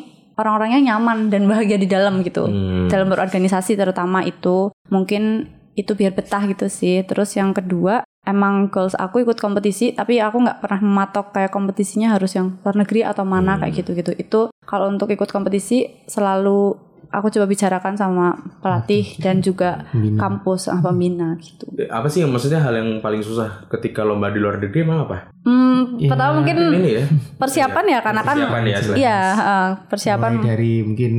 orang-orangnya 0.41 0.93
nyaman 0.93 1.29
dan 1.29 1.45
bahagia 1.45 1.77
di 1.77 1.85
dalam 1.85 2.25
gitu. 2.25 2.49
Hmm. 2.49 2.89
Dalam 2.89 3.07
berorganisasi 3.13 3.77
terutama 3.77 4.25
itu 4.25 4.73
mungkin 4.89 5.47
itu 5.77 5.95
biar 5.95 6.11
betah 6.17 6.43
gitu 6.49 6.67
sih. 6.67 7.05
Terus 7.05 7.37
yang 7.37 7.53
kedua 7.55 8.03
emang 8.21 8.69
goals 8.69 8.93
aku 8.93 9.25
ikut 9.25 9.41
kompetisi 9.41 9.97
tapi 9.97 10.21
aku 10.21 10.45
nggak 10.45 10.61
pernah 10.61 10.81
mematok 10.83 11.33
kayak 11.33 11.49
kompetisinya 11.49 12.13
harus 12.13 12.37
yang 12.37 12.61
luar 12.61 12.77
negeri 12.77 13.01
atau 13.01 13.23
mana 13.25 13.55
Hmm. 13.57 13.65
kayak 13.65 13.73
gitu-gitu. 13.81 14.11
Itu 14.17 14.39
kalau 14.65 14.89
untuk 14.91 15.09
ikut 15.09 15.29
kompetisi 15.29 16.05
selalu 16.05 16.90
aku 17.11 17.27
coba 17.29 17.45
bicarakan 17.45 17.93
sama 17.93 18.33
pelatih 18.57 19.03
dan 19.17 19.39
juga 19.39 19.83
Pembina. 19.87 20.17
kampus 20.17 20.67
ah, 20.67 20.79
pembina 20.79 21.35
gitu. 21.37 21.67
Apa 21.85 22.07
sih 22.07 22.19
yang 22.19 22.31
maksudnya 22.31 22.57
hal 22.57 22.73
yang 22.73 22.97
paling 22.97 23.19
susah 23.19 23.67
ketika 23.67 24.01
lomba 24.01 24.27
di 24.27 24.39
luar 24.39 24.57
negeri 24.57 24.79
emang 24.81 25.05
apa? 25.05 25.29
Hmm, 25.41 25.97
Ya, 25.97 26.07
pertama 26.07 26.39
mungkin 26.39 26.57
Ini 26.73 26.91
ya. 26.93 27.05
persiapan 27.35 27.85
ya 27.85 27.99
karena 27.99 28.21
kan 28.21 28.35
Persiapan 28.37 28.61
ya, 28.63 28.77
selain- 28.77 28.97
iya 28.97 29.19
eh, 29.33 29.69
persiapan 29.85 30.31
Mulai 30.33 30.47
dari 30.47 30.73
mungkin 30.81 31.11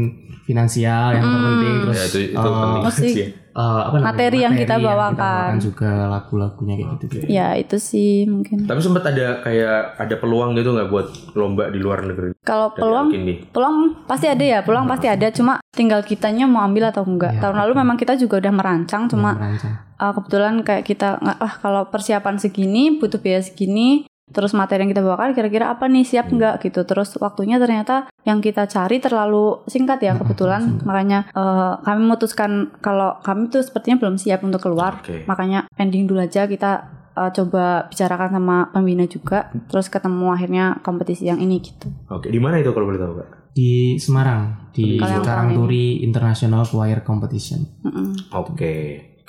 finansial 0.43 1.13
yang 1.13 1.25
terpenting 1.25 1.75
terus 1.81 1.95
Ya 1.95 2.05
itu 2.05 2.19
itu 2.29 2.39
eh, 2.39 2.53
penting 2.53 2.93
sih. 2.93 3.27
eh, 3.29 3.33
apa 3.53 3.95
namanya, 3.95 4.07
Materi 4.09 4.39
yang 4.41 4.55
kita 4.55 4.75
bawakan. 4.77 5.51
juga 5.59 5.91
lagu-lagunya 6.09 6.75
kayak 6.75 6.91
gitu 6.99 7.15
ya 7.27 7.49
itu 7.55 7.77
sih 7.77 8.25
mungkin. 8.25 8.65
Tapi 8.65 8.79
sempat 8.79 9.05
ada 9.05 9.39
kayak 9.41 9.77
ada 9.97 10.15
peluang 10.17 10.53
gitu 10.53 10.73
nggak 10.73 10.89
buat 10.89 11.07
lomba 11.33 11.69
di 11.69 11.79
luar 11.79 12.03
negeri? 12.03 12.33
Kalau 12.41 12.71
peluang 12.71 13.13
peluang 13.49 13.77
pasti 14.05 14.27
ada 14.27 14.43
ya, 14.43 14.59
peluang 14.61 14.87
pasti 14.87 15.07
ada. 15.07 15.29
Cuma 15.29 15.53
tinggal 15.69 16.03
kitanya 16.03 16.45
mau 16.45 16.63
ambil 16.63 16.89
atau 16.89 17.03
enggak. 17.03 17.37
Iya, 17.37 17.41
Tahun 17.41 17.57
lalu 17.57 17.73
memang 17.77 17.97
kita 17.97 18.15
juga 18.15 18.37
udah 18.39 18.53
merancang, 18.53 19.07
cuma 19.07 19.33
Merancang. 19.33 19.75
uh, 19.97 20.13
kebetulan 20.13 20.55
kayak 20.61 20.83
kita 20.83 21.09
nggak 21.17 21.39
ah 21.39 21.55
kalau 21.57 21.83
persiapan 21.87 22.37
segini 22.37 22.97
butuh 22.97 23.19
biaya 23.19 23.41
segini. 23.41 24.05
Terus 24.33 24.57
materi 24.57 24.83
yang 24.83 24.91
kita 24.91 25.05
bawakan 25.05 25.37
kira-kira 25.37 25.71
apa 25.71 25.87
nih 25.87 26.03
siap 26.03 26.33
nggak 26.33 26.65
gitu. 26.65 26.83
Terus 26.89 27.15
waktunya 27.21 27.61
ternyata 27.63 28.11
yang 28.27 28.41
kita 28.41 28.67
cari 28.67 28.99
terlalu 28.99 29.63
singkat 29.69 30.03
ya 30.03 30.17
kebetulan. 30.17 30.83
Makanya 30.89 31.31
uh, 31.37 31.79
kami 31.85 32.01
memutuskan 32.09 32.73
kalau 32.81 33.21
kami 33.23 33.53
tuh 33.53 33.63
sepertinya 33.63 34.01
belum 34.03 34.17
siap 34.17 34.43
untuk 34.43 34.65
keluar. 34.65 35.05
Oke. 35.05 35.29
Makanya 35.29 35.69
pending 35.77 36.09
dulu 36.09 36.25
aja 36.25 36.49
kita 36.49 36.89
uh, 37.15 37.31
coba 37.31 37.87
bicarakan 37.93 38.41
sama 38.41 38.57
pembina 38.73 39.05
juga. 39.07 39.53
Terus 39.69 39.87
ketemu 39.93 40.33
akhirnya 40.33 40.65
kompetisi 40.81 41.29
yang 41.29 41.39
ini 41.39 41.61
gitu. 41.61 41.93
Oke, 42.11 42.33
di 42.33 42.41
mana 42.41 42.59
itu 42.59 42.73
kalau 42.73 42.89
boleh 42.89 42.99
tahu 42.99 43.15
kak? 43.21 43.43
di 43.53 44.01
Semarang 44.01 44.73
di 44.73 44.97
Karangturi 44.97 46.01
International 46.01 46.65
Choir 46.65 47.05
Competition. 47.05 47.61
Mm-mm. 47.85 48.33
Oke, 48.33 48.75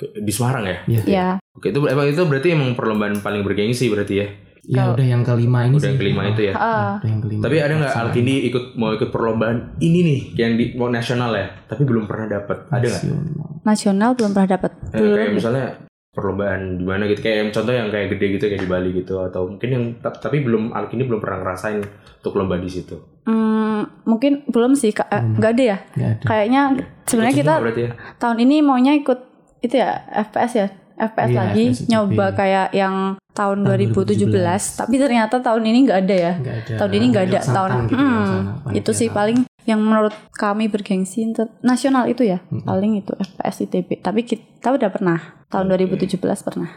di 0.00 0.32
Semarang 0.32 0.64
ya? 0.64 0.76
Ya, 0.88 1.00
Ya, 1.04 1.28
Oke, 1.54 1.70
itu 1.70 1.80
emang 1.84 2.08
itu 2.08 2.24
berarti 2.24 2.56
emang 2.56 2.72
perlombaan 2.72 3.20
paling 3.20 3.44
bergengsi 3.44 3.92
berarti 3.92 4.14
ya? 4.16 4.26
Ya 4.66 4.76
Kalau- 4.82 4.94
udah 4.94 5.06
yang 5.06 5.22
kelima 5.22 5.58
ini 5.62 5.72
Udah 5.72 5.80
sih. 5.80 5.88
yang 5.88 5.98
kelima 5.98 6.22
itu 6.26 6.40
ya? 6.42 6.54
Ah, 6.54 6.96
Udah 6.96 7.08
yang 7.08 7.20
kelima. 7.20 7.42
Tapi 7.42 7.56
ada 7.58 7.74
nggak 7.74 7.94
Alkindi 7.94 8.34
ikut 8.46 8.64
mau 8.74 8.90
ikut 8.90 9.08
perlombaan 9.08 9.56
ini 9.78 9.98
nih 10.02 10.20
yang 10.34 10.52
di 10.54 10.64
mau 10.72 10.88
nasional 10.88 11.30
ya? 11.30 11.46
Tapi 11.64 11.82
belum 11.82 12.04
pernah 12.04 12.26
dapat. 12.32 12.56
Ada 12.68 12.80
nggak? 12.82 13.02
Nasional. 13.02 13.48
nasional 13.62 14.10
belum 14.12 14.30
pernah 14.30 14.48
dapat. 14.50 14.70
Eh, 14.90 15.00
kayak 15.00 15.32
misalnya 15.32 15.66
perlombaan 16.10 16.60
di 16.76 16.84
mana 16.84 17.04
gitu 17.04 17.20
kayak 17.20 17.50
contoh 17.50 17.72
yang 17.72 17.88
kayak 17.88 18.12
gede 18.12 18.26
gitu 18.32 18.44
kayak 18.46 18.60
di 18.60 18.68
Bali 18.68 18.90
gitu 18.94 19.18
atau 19.18 19.48
mungkin 19.48 19.68
yang 19.68 19.84
ta- 19.98 20.14
tapi 20.14 20.40
belum 20.40 20.70
Alkindi 20.70 21.04
belum 21.04 21.18
pernah 21.18 21.42
ngerasain 21.42 21.82
untuk 22.20 22.32
lomba 22.34 22.54
di 22.54 22.68
situ. 22.68 22.94
Hmm, 23.24 23.82
mungkin 24.04 24.46
belum 24.46 24.72
sih. 24.72 24.92
Eh, 24.92 25.02
nggak 25.34 25.50
ada 25.50 25.64
ya. 25.66 25.78
Nggak 25.90 26.10
ada. 26.14 26.24
Kayaknya 26.24 26.62
sebenarnya 27.02 27.34
kita 27.34 27.52
ya? 27.74 27.90
tahun 28.16 28.38
ini 28.38 28.56
maunya 28.60 28.92
ikut 28.94 29.18
itu 29.58 29.74
ya 29.74 29.96
FPS 30.12 30.52
ya, 30.54 30.66
FPS 30.94 31.30
Iya, 31.30 31.38
lagi 31.38 31.64
FPS 31.70 31.88
nyoba 31.90 32.26
kayak 32.32 32.66
yang 32.70 32.94
tahun 33.34 33.58
Tahun 33.66 33.78
2017. 33.82 34.30
2017. 34.30 34.78
Tapi 34.78 34.94
ternyata 34.94 35.36
tahun 35.42 35.62
ini 35.66 35.78
nggak 35.90 35.98
ada 36.06 36.16
ya. 36.16 36.32
Nggak 36.38 36.56
ada. 36.56 36.74
Tahun 36.78 36.92
ini 36.94 37.04
nggak 37.10 37.24
ada 37.28 37.38
Santang 37.42 37.54
tahun. 37.54 37.70
gitu 37.90 37.94
Hmm, 37.98 38.12
yang 38.14 38.26
sana, 38.26 38.72
itu 38.72 38.90
sih 38.94 39.08
paling 39.10 39.38
yang 39.64 39.80
menurut 39.80 40.14
kami 40.36 40.68
bergengsi 40.70 41.24
nasional 41.64 42.04
itu 42.06 42.22
ya. 42.22 42.38
Mm-mm. 42.46 42.62
Paling 42.62 43.00
itu 43.00 43.12
FPS 43.16 43.66
ITB. 43.66 43.98
Tapi 43.98 44.22
kita 44.22 44.70
udah 44.70 44.88
pernah 44.92 45.18
tahun 45.50 45.66
2017 45.72 46.20
pernah. 46.46 46.70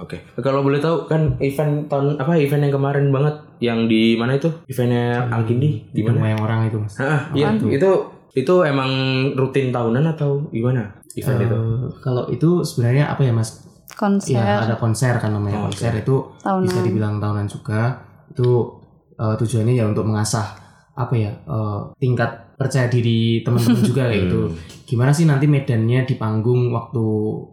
Oke. 0.00 0.24
Kalau 0.40 0.64
boleh 0.64 0.80
tahu 0.80 1.04
kan 1.04 1.36
event 1.38 1.86
tahun 1.86 2.16
apa 2.16 2.40
event 2.40 2.64
yang 2.66 2.74
kemarin 2.74 3.06
banget 3.12 3.34
yang 3.60 3.78
di 3.86 4.16
mana 4.16 4.40
itu? 4.40 4.48
Eventnya 4.66 5.28
Alkindi 5.28 5.92
di 5.92 6.00
mana? 6.00 6.32
yang 6.32 6.40
orang 6.40 6.66
itu 6.66 6.80
mas. 6.80 6.96
Ah, 6.96 7.28
iya, 7.36 7.52
itu 7.52 7.90
itu 8.30 8.54
emang 8.62 8.90
rutin 9.34 9.74
tahunan 9.74 10.06
atau 10.14 10.46
gimana 10.54 10.99
event 11.14 11.40
itu? 11.40 11.56
Eh, 11.56 11.82
kalau 11.98 12.24
itu 12.28 12.62
sebenarnya 12.62 13.08
apa 13.08 13.22
ya 13.22 13.32
mas? 13.32 13.66
Konser 13.90 14.38
Ya 14.38 14.64
ada 14.64 14.74
konser 14.74 15.18
kan 15.18 15.30
namanya 15.30 15.60
Oh, 15.60 15.64
konser 15.66 15.92
itu 15.92 16.16
tahunan. 16.40 16.64
bisa 16.64 16.78
dibilang 16.80 17.14
tahunan 17.18 17.46
juga. 17.46 17.98
Itu 18.30 18.78
eh, 19.14 19.34
tujuannya 19.36 19.74
ya 19.74 19.84
untuk 19.84 20.06
mengasah 20.06 20.46
apa 20.94 21.14
ya 21.14 21.32
eh, 21.34 21.78
tingkat 21.98 22.54
percaya 22.54 22.86
diri 22.86 23.42
teman-teman 23.42 23.82
juga 23.90 24.06
kayak 24.06 24.20
gitu. 24.28 24.40
Hmm. 24.46 24.56
Gimana 24.86 25.10
sih 25.10 25.26
nanti 25.26 25.46
medannya 25.46 26.02
di 26.02 26.14
panggung 26.14 26.70
waktu 26.70 27.04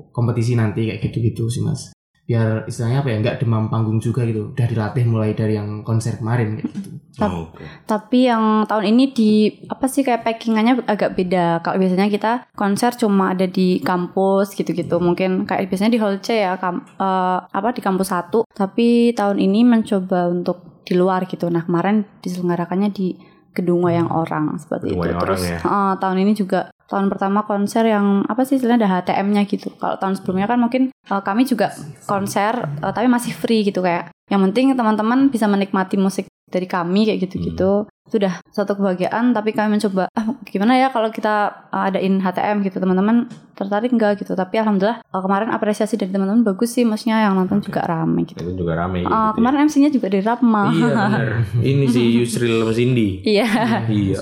kompetisi 0.10 0.54
nanti 0.54 0.88
kayak 0.88 1.02
gitu-gitu 1.02 1.50
sih 1.50 1.62
mas. 1.62 1.91
Biar 2.28 2.68
istilahnya 2.68 3.00
apa 3.00 3.10
ya 3.10 3.18
nggak 3.18 3.38
demam 3.40 3.66
panggung 3.66 3.98
juga 3.98 4.22
gitu. 4.22 4.52
Udah 4.52 4.68
dilatih 4.68 5.04
mulai 5.04 5.32
dari 5.32 5.56
yang 5.56 5.82
konser 5.82 6.20
kemarin 6.20 6.60
kayak 6.60 6.68
gitu. 6.70 6.90
Tap- 7.18 7.32
Oh, 7.34 7.50
oke. 7.50 7.63
Tapi 7.88 8.20
yang 8.26 8.44
tahun 8.63 8.86
ini 8.90 9.04
di 9.10 9.32
apa 9.66 9.88
sih 9.88 10.04
kayak 10.04 10.22
packingannya 10.22 10.86
agak 10.86 11.16
beda. 11.16 11.63
Kalau 11.63 11.78
biasanya 11.78 12.06
kita 12.08 12.32
konser 12.54 12.94
cuma 12.94 13.32
ada 13.32 13.48
di 13.48 13.80
kampus 13.82 14.54
gitu-gitu. 14.54 15.00
Mungkin 15.00 15.48
kayak 15.48 15.66
biasanya 15.66 15.90
di 15.90 16.00
hall 16.00 16.20
C 16.20 16.38
ya, 16.38 16.54
kam- 16.58 16.86
eh, 16.86 17.40
apa 17.42 17.72
di 17.72 17.80
kampus 17.80 18.12
satu. 18.12 18.44
Tapi 18.46 19.12
tahun 19.13 19.40
ini 19.40 19.63
mencoba 19.63 20.28
untuk 20.28 20.84
di 20.84 20.94
luar 20.94 21.26
gitu. 21.26 21.48
Nah 21.48 21.63
kemarin 21.63 22.06
diselenggarakannya 22.22 22.92
di 22.92 23.18
gedung 23.50 23.82
wayang 23.82 24.08
orang 24.08 24.54
seperti 24.56 24.92
Gedung 24.92 25.00
itu. 25.00 25.08
wayang 25.08 25.22
Terus 25.24 25.42
orang 25.42 25.50
ya. 25.50 25.60
eh, 25.66 25.94
tahun 25.98 26.18
ini 26.22 26.34
juga 26.34 26.60
tahun 26.88 27.12
pertama 27.12 27.43
konser 27.43 27.84
yang 27.86 28.23
apa 28.26 28.47
sih 28.47 28.56
istilahnya 28.58 28.88
ada 28.88 28.89
HTM-nya 29.04 29.43
gitu. 29.45 29.69
Kalau 29.76 30.00
tahun 30.00 30.15
sebelumnya 30.17 30.47
kan 30.47 30.58
mungkin 30.58 30.84
eh, 30.91 31.21
kami 31.21 31.43
juga 31.43 31.76
konser 32.08 32.56
eh, 32.82 32.91
tapi 32.95 33.08
masih 33.12 33.36
free 33.36 33.67
gitu 33.67 33.84
kayak. 33.84 34.10
Yang 34.28 34.52
penting 34.52 34.65
teman-teman 34.76 35.32
bisa 35.32 35.47
menikmati 35.47 35.95
musik 35.95 36.28
dari 36.47 36.67
kami 36.67 37.08
kayak 37.12 37.19
gitu-gitu. 37.28 37.88
Itu 38.08 38.15
udah 38.23 38.39
satu 38.56 38.80
kebahagiaan 38.80 39.36
tapi 39.36 39.52
kami 39.52 39.76
mencoba 39.76 40.08
ah 40.15 40.32
gimana 40.47 40.80
ya 40.80 40.88
kalau 40.95 41.12
kita 41.12 41.67
uh, 41.76 41.91
adain 41.91 42.23
HTM 42.23 42.63
gitu 42.63 42.80
teman-teman 42.80 43.28
tertarik 43.52 43.91
enggak 43.91 44.23
gitu. 44.23 44.32
Tapi 44.32 44.63
alhamdulillah 44.63 45.04
uh, 45.04 45.21
kemarin 45.23 45.52
apresiasi 45.52 46.00
dari 46.00 46.15
teman-teman 46.15 46.47
bagus 46.47 46.71
sih 46.71 46.88
maksudnya 46.88 47.28
yang 47.28 47.36
nonton 47.36 47.60
juga 47.60 47.84
ramai 47.84 48.23
gitu. 48.23 48.39
Itu 48.39 48.63
juga 48.63 48.80
rame 48.80 49.04
gitu. 49.04 49.12
Uh, 49.12 49.32
ya. 49.32 49.36
kemarin 49.36 49.60
MC-nya 49.67 49.91
juga 49.91 50.08
dari 50.08 50.23
Rapma. 50.23 50.63
Iya 50.71 50.88
benar. 50.88 51.28
Ini 51.76 51.86
si 51.91 52.02
Yusril 52.15 52.63
Cindy. 52.71 53.10
Iya. 53.28 53.47
Iya. 53.91 54.19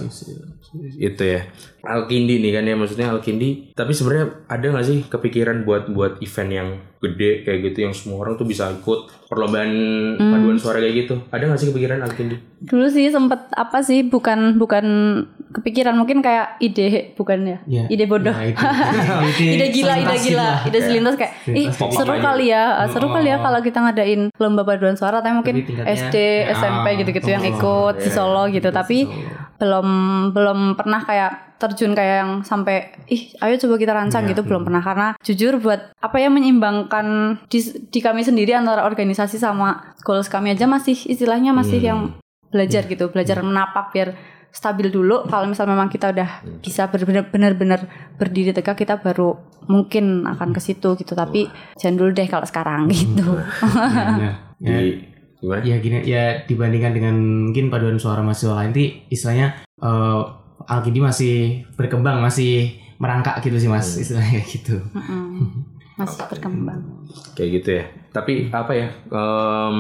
Itu 0.95 1.23
ya. 1.23 1.41
Alkindi 1.81 2.39
nih 2.39 2.51
kan 2.51 2.63
ya 2.63 2.73
maksudnya 2.73 3.07
Alkindi. 3.07 3.71
Tapi 3.71 3.91
sebenarnya 3.91 4.25
ada 4.47 4.65
nggak 4.65 4.83
sih 4.83 4.97
kepikiran 5.05 5.61
buat 5.61 5.88
buat 5.88 6.17
event 6.17 6.51
yang 6.51 6.69
gede 6.97 7.43
kayak 7.43 7.59
gitu 7.63 7.77
yang 7.79 7.93
semua 7.93 8.17
orang 8.19 8.33
tuh 8.33 8.43
bisa 8.43 8.71
ikut 8.71 8.99
perlombaan 9.25 9.69
Hmm. 10.15 10.31
paduan 10.31 10.57
suara 10.57 10.79
kayak 10.79 10.95
gitu? 10.99 11.15
Ada 11.29 11.45
nggak 11.45 11.59
sih 11.59 11.69
kepikiran 11.69 12.01
Alkindi? 12.01 12.35
Dulu 12.59 12.88
sih 12.88 13.05
sempet 13.07 13.38
apa 13.51 13.79
sih 13.79 14.01
bukan 14.01 14.57
bukan 14.57 14.85
kepikiran 15.51 15.93
mungkin 15.93 16.19
kayak 16.19 16.57
ide 16.59 17.13
bukan 17.13 17.45
ya. 17.45 17.57
Ya. 17.65 17.83
Ide 17.88 18.05
bodoh. 18.05 18.33
Ya, 18.33 18.49
ide, 18.49 19.53
ide 19.55 19.67
gila, 19.69 19.93
ide 19.95 20.15
gila, 20.19 20.47
gitu 20.57 20.67
ide 20.67 20.75
Ya. 20.75 20.83
selintas 20.83 21.15
kayak, 21.15 21.31
ih 21.45 21.69
Selintas 21.69 21.77
pop-up 21.77 21.95
seru 21.95 22.11
aja. 22.11 22.23
kali 22.25 22.45
ya, 22.47 22.63
seru 22.89 23.07
kali 23.07 23.27
ya 23.27 23.35
Oh. 23.35 23.41
kalau 23.41 23.59
kita 23.61 23.77
ngadain 23.79 24.21
lomba 24.35 24.61
paduan 24.63 24.95
suara, 24.95 25.21
tapi 25.21 25.31
mungkin 25.33 25.55
SD, 25.77 26.15
SMP 26.51 26.88
Ah, 26.88 26.95
gitu-gitu 26.97 27.29
yang 27.29 27.45
oh, 27.45 27.53
ikut 27.53 27.95
di 27.99 28.09
iya, 28.09 28.11
Solo 28.11 28.43
gitu, 28.49 28.67
Di 28.67 28.75
tapi 28.75 28.97
Solo. 29.05 29.44
Belum 29.56 29.88
belum 30.32 30.60
pernah 30.76 31.00
kayak 31.00 31.32
terjun 31.56 31.96
kayak 31.96 32.15
yang 32.20 32.32
sampai 32.41 32.91
ih 33.08 33.32
ayo 33.39 33.56
coba 33.56 33.76
kita 33.76 33.94
rancang 33.94 34.24
Iya. 34.24 34.30
gitu 34.32 34.41
belum 34.44 34.63
pernah. 34.63 34.80
Karena 34.80 35.08
jujur 35.20 35.58
buat 35.58 35.96
apa 35.96 36.18
ya 36.18 36.28
menyeimbangkan 36.28 37.06
di, 37.48 37.60
di 37.88 38.00
kami 38.00 38.22
sendiri 38.22 38.52
antara 38.52 38.84
organisasi 38.84 39.36
sama 39.36 39.96
goals 40.02 40.28
kami 40.28 40.52
aja 40.52 40.65
masih 40.65 40.96
istilahnya 41.06 41.52
masih 41.52 41.80
Hmm. 41.80 41.88
yang 41.88 42.00
belajar 42.48 42.84
gitu 42.84 43.08
belajar 43.08 43.39
menapak 43.39 43.91
biar 43.91 44.10
stabil 44.50 44.88
dulu. 44.88 45.24
Kalau 45.26 45.48
misal 45.48 45.65
memang 45.65 45.88
kita 45.88 46.12
udah 46.12 46.30
bisa 46.60 46.88
benar-benar 46.88 47.88
berdiri 48.15 48.52
tegak 48.52 48.76
kita 48.78 48.96
baru 48.98 49.36
mungkin 49.68 50.24
akan 50.26 50.52
ke 50.52 50.60
situ 50.60 50.96
gitu. 50.96 51.12
Tapi 51.12 51.48
jangan 51.76 51.96
dulu 51.98 52.10
deh 52.12 52.28
kalau 52.28 52.44
sekarang 52.44 52.88
gitu. 52.88 53.24
Ya, 54.56 54.80
Di 54.80 55.14
gimana? 55.45 55.62
ya 55.62 55.75
gini 55.77 55.97
ya 56.03 56.23
dibandingkan 56.43 56.91
dengan 56.91 57.15
mungkin 57.45 57.69
paduan 57.69 57.95
suara 57.95 58.19
mahasiswa 58.19 58.55
lain 58.55 58.71
sih 58.71 58.88
istilahnya 59.08 59.47
eh 59.77 60.21
Alkindi 60.65 60.99
masih 60.99 61.36
berkembang 61.73 62.17
masih 62.19 62.73
merangkak 62.95 63.38
gitu 63.39 63.55
sih 63.55 63.67
mas 63.67 63.86
Hmm. 63.88 64.01
istilahnya 64.01 64.31
kayak 64.34 64.47
gitu 64.55 64.75
Mm-mm. 64.89 65.45
masih 65.95 66.25
berkembang 66.25 66.81
Kayak 67.31 67.49
gitu 67.53 67.69
ya. 67.71 67.84
Tapi 68.10 68.34
apa 68.49 68.71
ya? 68.71 68.88
em, 69.05 69.75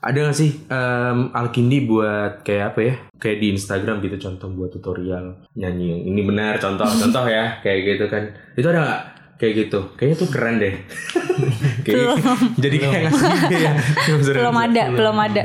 ada 0.00 0.18
nggak 0.20 0.34
sih 0.34 0.50
em, 0.64 1.18
Alkindi 1.30 1.78
buat 1.82 2.40
kayak 2.40 2.64
apa 2.70 2.80
ya? 2.80 2.94
Kayak 3.16 3.38
di 3.38 3.46
Instagram 3.52 3.98
gitu 3.98 4.16
contoh 4.20 4.48
buat 4.50 4.70
tutorial 4.70 5.42
nyanyi 5.52 5.84
yang 5.90 6.00
ini 6.04 6.20
benar 6.22 6.56
contoh-contoh 6.56 7.26
ya 7.26 7.44
kayak 7.62 7.78
gitu 7.84 8.04
kan. 8.06 8.22
Itu 8.54 8.66
ada 8.66 8.80
nggak? 8.80 9.00
Kayak 9.44 9.54
gitu. 9.60 9.80
Kayaknya 9.94 10.16
tuh 10.16 10.28
keren 10.30 10.54
deh. 10.56 10.74
Kayak, 11.84 12.16
jadi 12.56 12.76
kayak 12.78 13.00
ngasih 13.04 13.28
ide 13.44 13.58
ya. 13.60 13.72
belum 14.40 14.56
ada 14.56 14.82
belum 14.90 15.16
ada 15.20 15.44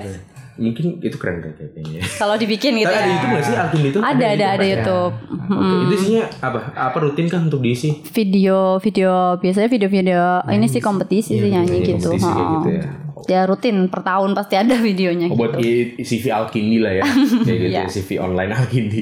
mungkin 0.55 0.99
itu 0.99 1.15
keren 1.15 1.39
kan 1.39 1.51
kayaknya. 1.55 2.03
Kalau 2.13 2.35
dibikin 2.35 2.75
gitu 2.75 2.83
Tapi 2.85 2.93
ada 2.93 3.01
ya. 3.01 3.09
YouTube 3.09 3.31
nggak 3.31 3.43
sih 3.43 3.55
Alkin 3.55 3.81
itu? 3.81 3.99
Ada 4.01 4.25
ada 4.29 4.45
ada 4.53 4.59
ya? 4.61 4.71
YouTube. 4.73 5.13
Oke, 5.49 5.75
itu 5.81 5.93
isinya 5.97 6.23
apa? 6.41 6.59
Apa 6.77 6.97
rutin 6.99 7.25
kan 7.25 7.41
untuk 7.41 7.59
diisi? 7.59 7.95
Video 8.05 8.75
video 8.77 9.11
biasanya 9.35 9.67
video-video 9.67 10.19
ini 10.47 10.67
sih 10.67 10.79
kompetisi 10.79 11.35
sih 11.35 11.47
nyanyi 11.47 11.79
Nyanyi 11.79 11.87
gitu. 11.89 12.11
kompetisi 12.11 12.27
Ha. 12.29 12.51
gitu 12.53 12.69
ya. 12.69 12.83
Ya 13.25 13.41
rutin 13.43 13.87
per 13.87 13.99
tahun 14.01 14.31
pasti 14.31 14.55
ada 14.55 14.75
videonya 14.75 15.27
Oh, 15.27 15.35
buat 15.35 15.55
gitu. 15.55 15.63
i- 15.95 16.03
CV 16.03 16.23
Alkindi 16.29 16.77
lah 16.77 16.93
ya. 16.93 17.03
Kayak 17.47 17.57
gitu 17.57 17.71
Iya. 17.71 17.83
CV 17.89 18.09
online 18.17 18.51
Alkindi. 18.53 18.99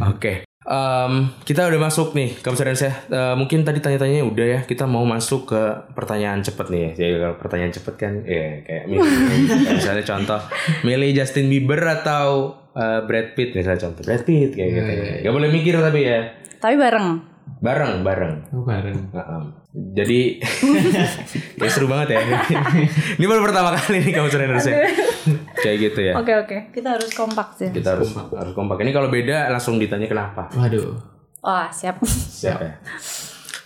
Oke. 0.00 0.47
Em, 0.68 1.32
kita 1.48 1.64
udah 1.64 1.80
masuk 1.80 2.12
nih 2.12 2.36
ke 2.44 2.48
saya. 2.76 2.92
Eh, 3.08 3.34
mungkin 3.40 3.64
tadi 3.64 3.80
tanya-tanyanya 3.80 4.24
udah 4.28 4.46
ya. 4.46 4.60
Kita 4.68 4.84
mau 4.84 5.00
masuk 5.08 5.48
ke 5.48 5.62
pertanyaan 5.96 6.44
cepet 6.44 6.68
nih 6.68 6.80
ya. 6.84 6.90
Jadi 6.92 7.12
kalau 7.24 7.36
pertanyaan 7.40 7.72
cepet 7.72 7.94
kan 7.96 8.12
ya 8.28 8.60
kayak 8.68 8.84
milih, 8.84 9.08
misalnya 9.80 10.04
contoh 10.04 10.40
milih 10.84 11.10
Justin 11.16 11.48
Bieber 11.48 11.80
atau 11.80 12.52
eh, 12.76 13.00
Brad 13.08 13.32
Pitt 13.32 13.56
misalnya 13.56 13.80
contoh 13.88 14.04
Brad 14.04 14.22
Pitt 14.28 14.52
kayak 14.52 14.70
gitu. 14.76 14.92
Gak 15.24 15.32
boleh 15.32 15.48
mikir 15.48 15.80
tapi 15.80 16.04
ya. 16.04 16.36
Tapi 16.60 16.76
bareng. 16.76 17.38
Bareng, 17.58 18.04
bareng. 18.04 18.34
Oh, 18.52 18.62
bareng. 18.62 19.08
Heeh. 19.10 19.42
Jadi 19.94 20.20
kayak 21.58 21.72
seru 21.72 21.86
banget 21.88 22.18
ya. 22.18 22.20
Ini 23.18 23.24
baru 23.24 23.40
pertama 23.44 23.72
kali 23.72 24.04
nih 24.04 24.12
kamu 24.12 24.28
sering 24.28 24.52
saya. 24.60 24.84
Kayak 25.58 25.76
gitu 25.80 26.00
ya. 26.02 26.14
Oke 26.14 26.32
oke. 26.34 26.56
Kita 26.70 26.94
harus 26.94 27.10
kompak 27.10 27.54
sih. 27.54 27.68
Kita 27.68 27.94
harus 27.94 28.14
harus 28.14 28.52
kompak. 28.52 28.78
Ini 28.80 28.90
kalau 28.90 29.08
beda 29.08 29.48
langsung 29.48 29.76
ditanya 29.76 30.06
kenapa. 30.06 30.46
Waduh. 30.54 30.94
Wah 31.40 31.68
siap. 31.68 31.98
Siapa 32.04 32.62
ya? 32.62 32.74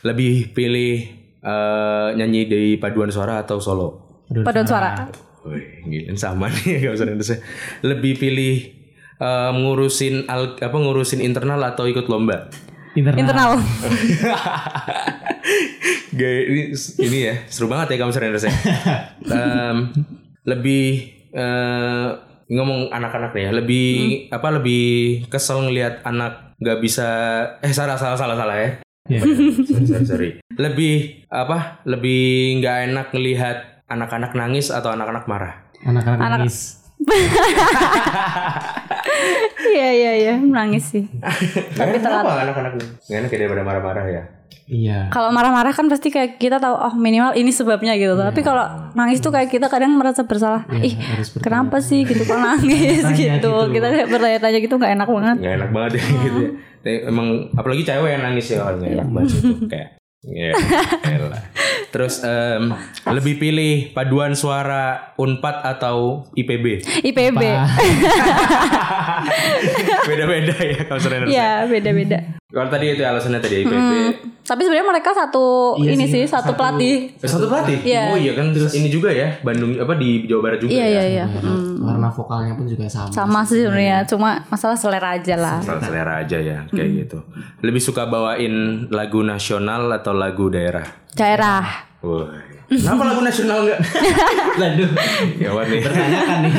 Lebih 0.03 0.53
pilih 0.53 0.93
eh, 1.39 2.09
nyanyi 2.15 2.41
di 2.47 2.63
paduan 2.77 3.09
suara 3.09 3.41
atau 3.41 3.59
solo? 3.59 3.89
Aduh, 4.29 4.43
Paduan 4.43 4.67
suara. 4.67 4.91
Wih, 5.43 5.83
gila 5.85 6.15
sama 6.15 6.47
nih 6.49 6.87
kamu 6.87 6.97
sering 6.97 7.17
saya. 7.19 7.41
Lebih 7.83 8.17
pilih 8.17 8.55
eh, 9.19 9.51
ngurusin 9.53 10.27
al- 10.27 10.57
apa 10.57 10.77
ngurusin 10.77 11.21
internal 11.21 11.61
atau 11.63 11.85
ikut 11.85 12.09
lomba? 12.09 12.49
Internal. 12.93 13.21
Internal. 13.25 13.51
Gaya, 16.13 16.41
ini, 16.45 16.63
ini 17.01 17.19
ya 17.25 17.35
seru 17.49 17.67
banget 17.67 17.97
ya 17.97 18.05
kamu 18.05 18.13
sering 18.13 18.37
saya. 18.37 18.53
Em, 19.33 19.77
lebih 20.45 21.09
eh, 21.33 22.09
ngomong 22.53 22.93
anak-anak 22.93 23.33
nih 23.33 23.43
ya, 23.49 23.51
lebih 23.53 23.89
apa 24.29 24.49
lebih 24.53 24.85
kesel 25.33 25.65
ngelihat 25.69 26.05
anak 26.05 26.53
nggak 26.61 26.79
bisa 26.85 27.09
eh 27.65 27.73
salah 27.73 27.97
salah 27.97 28.17
salah 28.17 28.37
salah 28.37 28.57
ya. 28.57 28.71
Ya. 29.11 29.19
sorry, 29.67 29.87
sorry, 29.89 30.07
sorry. 30.07 30.31
Lebih 30.55 31.27
apa? 31.27 31.83
Lebih 31.83 32.61
nggak 32.63 32.77
enak 32.93 33.07
ngelihat 33.11 33.83
anak-anak 33.91 34.33
nangis 34.39 34.71
atau 34.71 34.95
anak-anak 34.95 35.27
marah. 35.27 35.67
Anak-anak 35.83 36.23
nangis. 36.23 36.79
Iya 39.73 39.89
iya 39.95 40.13
iya 40.21 40.35
nangis 40.37 40.85
sih. 40.93 41.05
Tapi 41.79 41.97
kenapa 41.97 42.45
anak-anak 42.45 42.73
nggak 43.09 43.19
enak 43.25 43.31
ya 43.33 43.39
daripada 43.41 43.63
marah-marah 43.65 44.05
ya? 44.05 44.23
Iya. 44.65 45.09
Kalau 45.09 45.29
marah-marah 45.29 45.71
kan 45.71 45.87
pasti 45.87 46.09
kayak 46.09 46.37
kita 46.37 46.57
tahu 46.57 46.73
oh 46.73 46.95
minimal 46.95 47.33
ini 47.33 47.49
sebabnya 47.49 47.93
gitu. 47.95 48.13
Tapi 48.13 48.41
kalau 48.41 48.65
nangis 48.93 49.19
tuh 49.19 49.29
kayak 49.29 49.49
kita 49.49 49.67
kadang 49.67 49.93
merasa 49.93 50.23
bersalah. 50.23 50.65
Ih 50.75 50.93
Iya, 50.93 51.21
bertanya. 51.21 51.41
kenapa 51.41 51.77
sih 51.79 52.05
gitu 52.09 52.23
kok 52.23 52.37
nangis 52.37 53.03
Tanya 53.03 53.13
gitu. 53.13 53.27
gitu. 53.39 53.53
Kita 53.71 53.87
kayak 53.89 54.09
bertanya-tanya 54.09 54.59
gitu 54.59 54.75
nggak 54.75 54.93
enak 54.95 55.09
banget. 55.09 55.37
Nggak 55.39 55.55
enak 55.55 55.71
banget 55.71 55.91
ya 55.93 56.03
gitu 56.03 56.39
ya. 56.39 56.51
Tapi 56.83 56.97
Emang 57.05 57.27
apalagi 57.53 57.83
cewek 57.83 58.11
yang 58.11 58.23
nangis 58.23 58.47
ya 58.49 58.59
nggak 58.69 58.91
enak 58.93 59.09
banget 59.09 59.31
itu 59.33 59.65
kayak. 59.73 59.89
Ya, 60.23 60.55
elah. 61.05 61.43
Terus 61.93 62.25
em, 62.25 62.73
lebih 63.07 63.37
pilih 63.37 63.73
paduan 63.93 64.33
suara 64.33 65.13
Unpad 65.15 65.61
atau 65.63 66.25
IPB? 66.33 66.81
IPB. 67.05 67.43
Beda-beda 70.03 70.55
ya 70.57 70.81
kalau 70.85 71.01
sering 71.01 71.29
Iya 71.29 71.69
beda-beda. 71.69 72.19
Kalau 72.49 72.69
tadi 72.69 72.85
itu 72.91 73.03
alasannya 73.03 73.39
tadi 73.39 73.57
IPB. 73.63 73.93
Tapi 74.43 74.61
sebenarnya 74.61 74.89
mereka 74.89 75.11
satu 75.15 75.79
Iya 75.79 75.95
ini 75.95 76.05
sih, 76.05 76.25
satu, 76.27 76.51
satu- 76.51 76.59
pelatih. 76.59 77.15
Eh, 77.15 77.29
Satu 77.29 77.47
pelatih? 77.47 77.79
Iya. 77.83 78.03
Oh 78.11 78.19
iya 78.19 78.33
kan 78.35 78.47
ini 78.51 78.89
juga 78.89 79.09
ya 79.09 79.39
Bandung 79.41 79.77
apa 79.77 79.95
di 79.95 80.27
Jawa 80.27 80.41
Barat 80.43 80.59
juga 80.59 80.73
Iya 80.73 80.83
ya? 80.83 80.91
iya 80.91 81.03
iya. 81.07 81.25
Hmm. 81.31 81.79
Warna 81.79 82.09
vokalnya 82.09 82.53
pun 82.53 82.67
juga 82.67 82.89
sama. 82.89 83.09
Sama 83.11 83.41
sih 83.45 83.61
sebenarnya. 83.61 84.03
Cuma 84.05 84.43
masalah 84.49 84.75
selera 84.75 85.15
aja 85.15 85.37
lah. 85.37 85.59
Salah 85.61 85.81
selera 85.81 86.15
aja 86.19 86.37
ya 86.37 86.59
kayak 86.67 86.91
gitu. 87.07 87.19
Lebih 87.61 87.81
suka 87.81 88.05
bawain 88.05 88.53
lagu 88.89 89.23
nasional 89.23 89.93
atau 89.93 90.13
lagu 90.13 90.49
daerah? 90.49 91.02
Daerah. 91.13 91.65
Kenapa 92.73 93.05
lagu 93.05 93.21
nasional 93.21 93.69
enggak? 93.69 93.81
Waduh. 94.57 94.91
Gawat 95.45 95.67
nih. 95.69 95.81
Tanyakan 95.85 96.39
nih. 96.49 96.55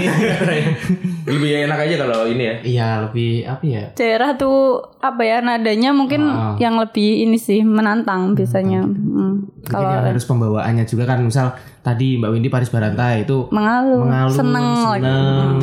Lebih 1.34 1.66
enak 1.66 1.80
aja 1.80 1.96
kalau 1.98 2.28
ini 2.30 2.44
ya. 2.44 2.56
Iya, 2.62 2.88
lebih 3.08 3.48
apa 3.48 3.64
ya? 3.64 3.84
Daerah 3.96 4.36
tuh 4.36 4.78
apa 5.00 5.24
ya 5.24 5.40
nadanya 5.40 5.90
mungkin 5.90 6.22
Ah. 6.28 6.54
yang 6.60 6.76
lebih 6.76 7.24
ini 7.24 7.40
sih 7.40 7.64
menantang 7.64 8.36
biasanya. 8.36 8.84
Hmm. 8.84 9.48
Mungkin 9.48 9.64
Kalau 9.66 9.90
harus 9.90 10.28
pembawaannya 10.28 10.84
juga 10.84 11.08
kan 11.08 11.24
misal 11.24 11.56
tadi 11.80 12.20
Mbak 12.20 12.30
Windy 12.30 12.50
Paris 12.52 12.68
Barantai 12.68 13.24
itu 13.24 13.48
mengalu, 13.50 14.04
mengalu, 14.04 14.36
seneng, 14.36 14.68
seneng, 14.92 15.56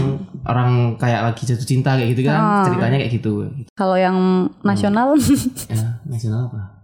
orang 0.43 0.71
kayak 0.97 1.29
lagi 1.29 1.43
jatuh 1.45 1.69
cinta 1.69 1.93
kayak 1.95 2.17
gitu 2.17 2.25
kan 2.25 2.65
ceritanya 2.65 2.97
kayak 2.99 3.13
gitu. 3.13 3.33
Kalau 3.77 3.95
yang 3.95 4.17
nasional 4.65 5.13
Ya, 5.71 6.01
nasional 6.03 6.49
apa? 6.51 6.81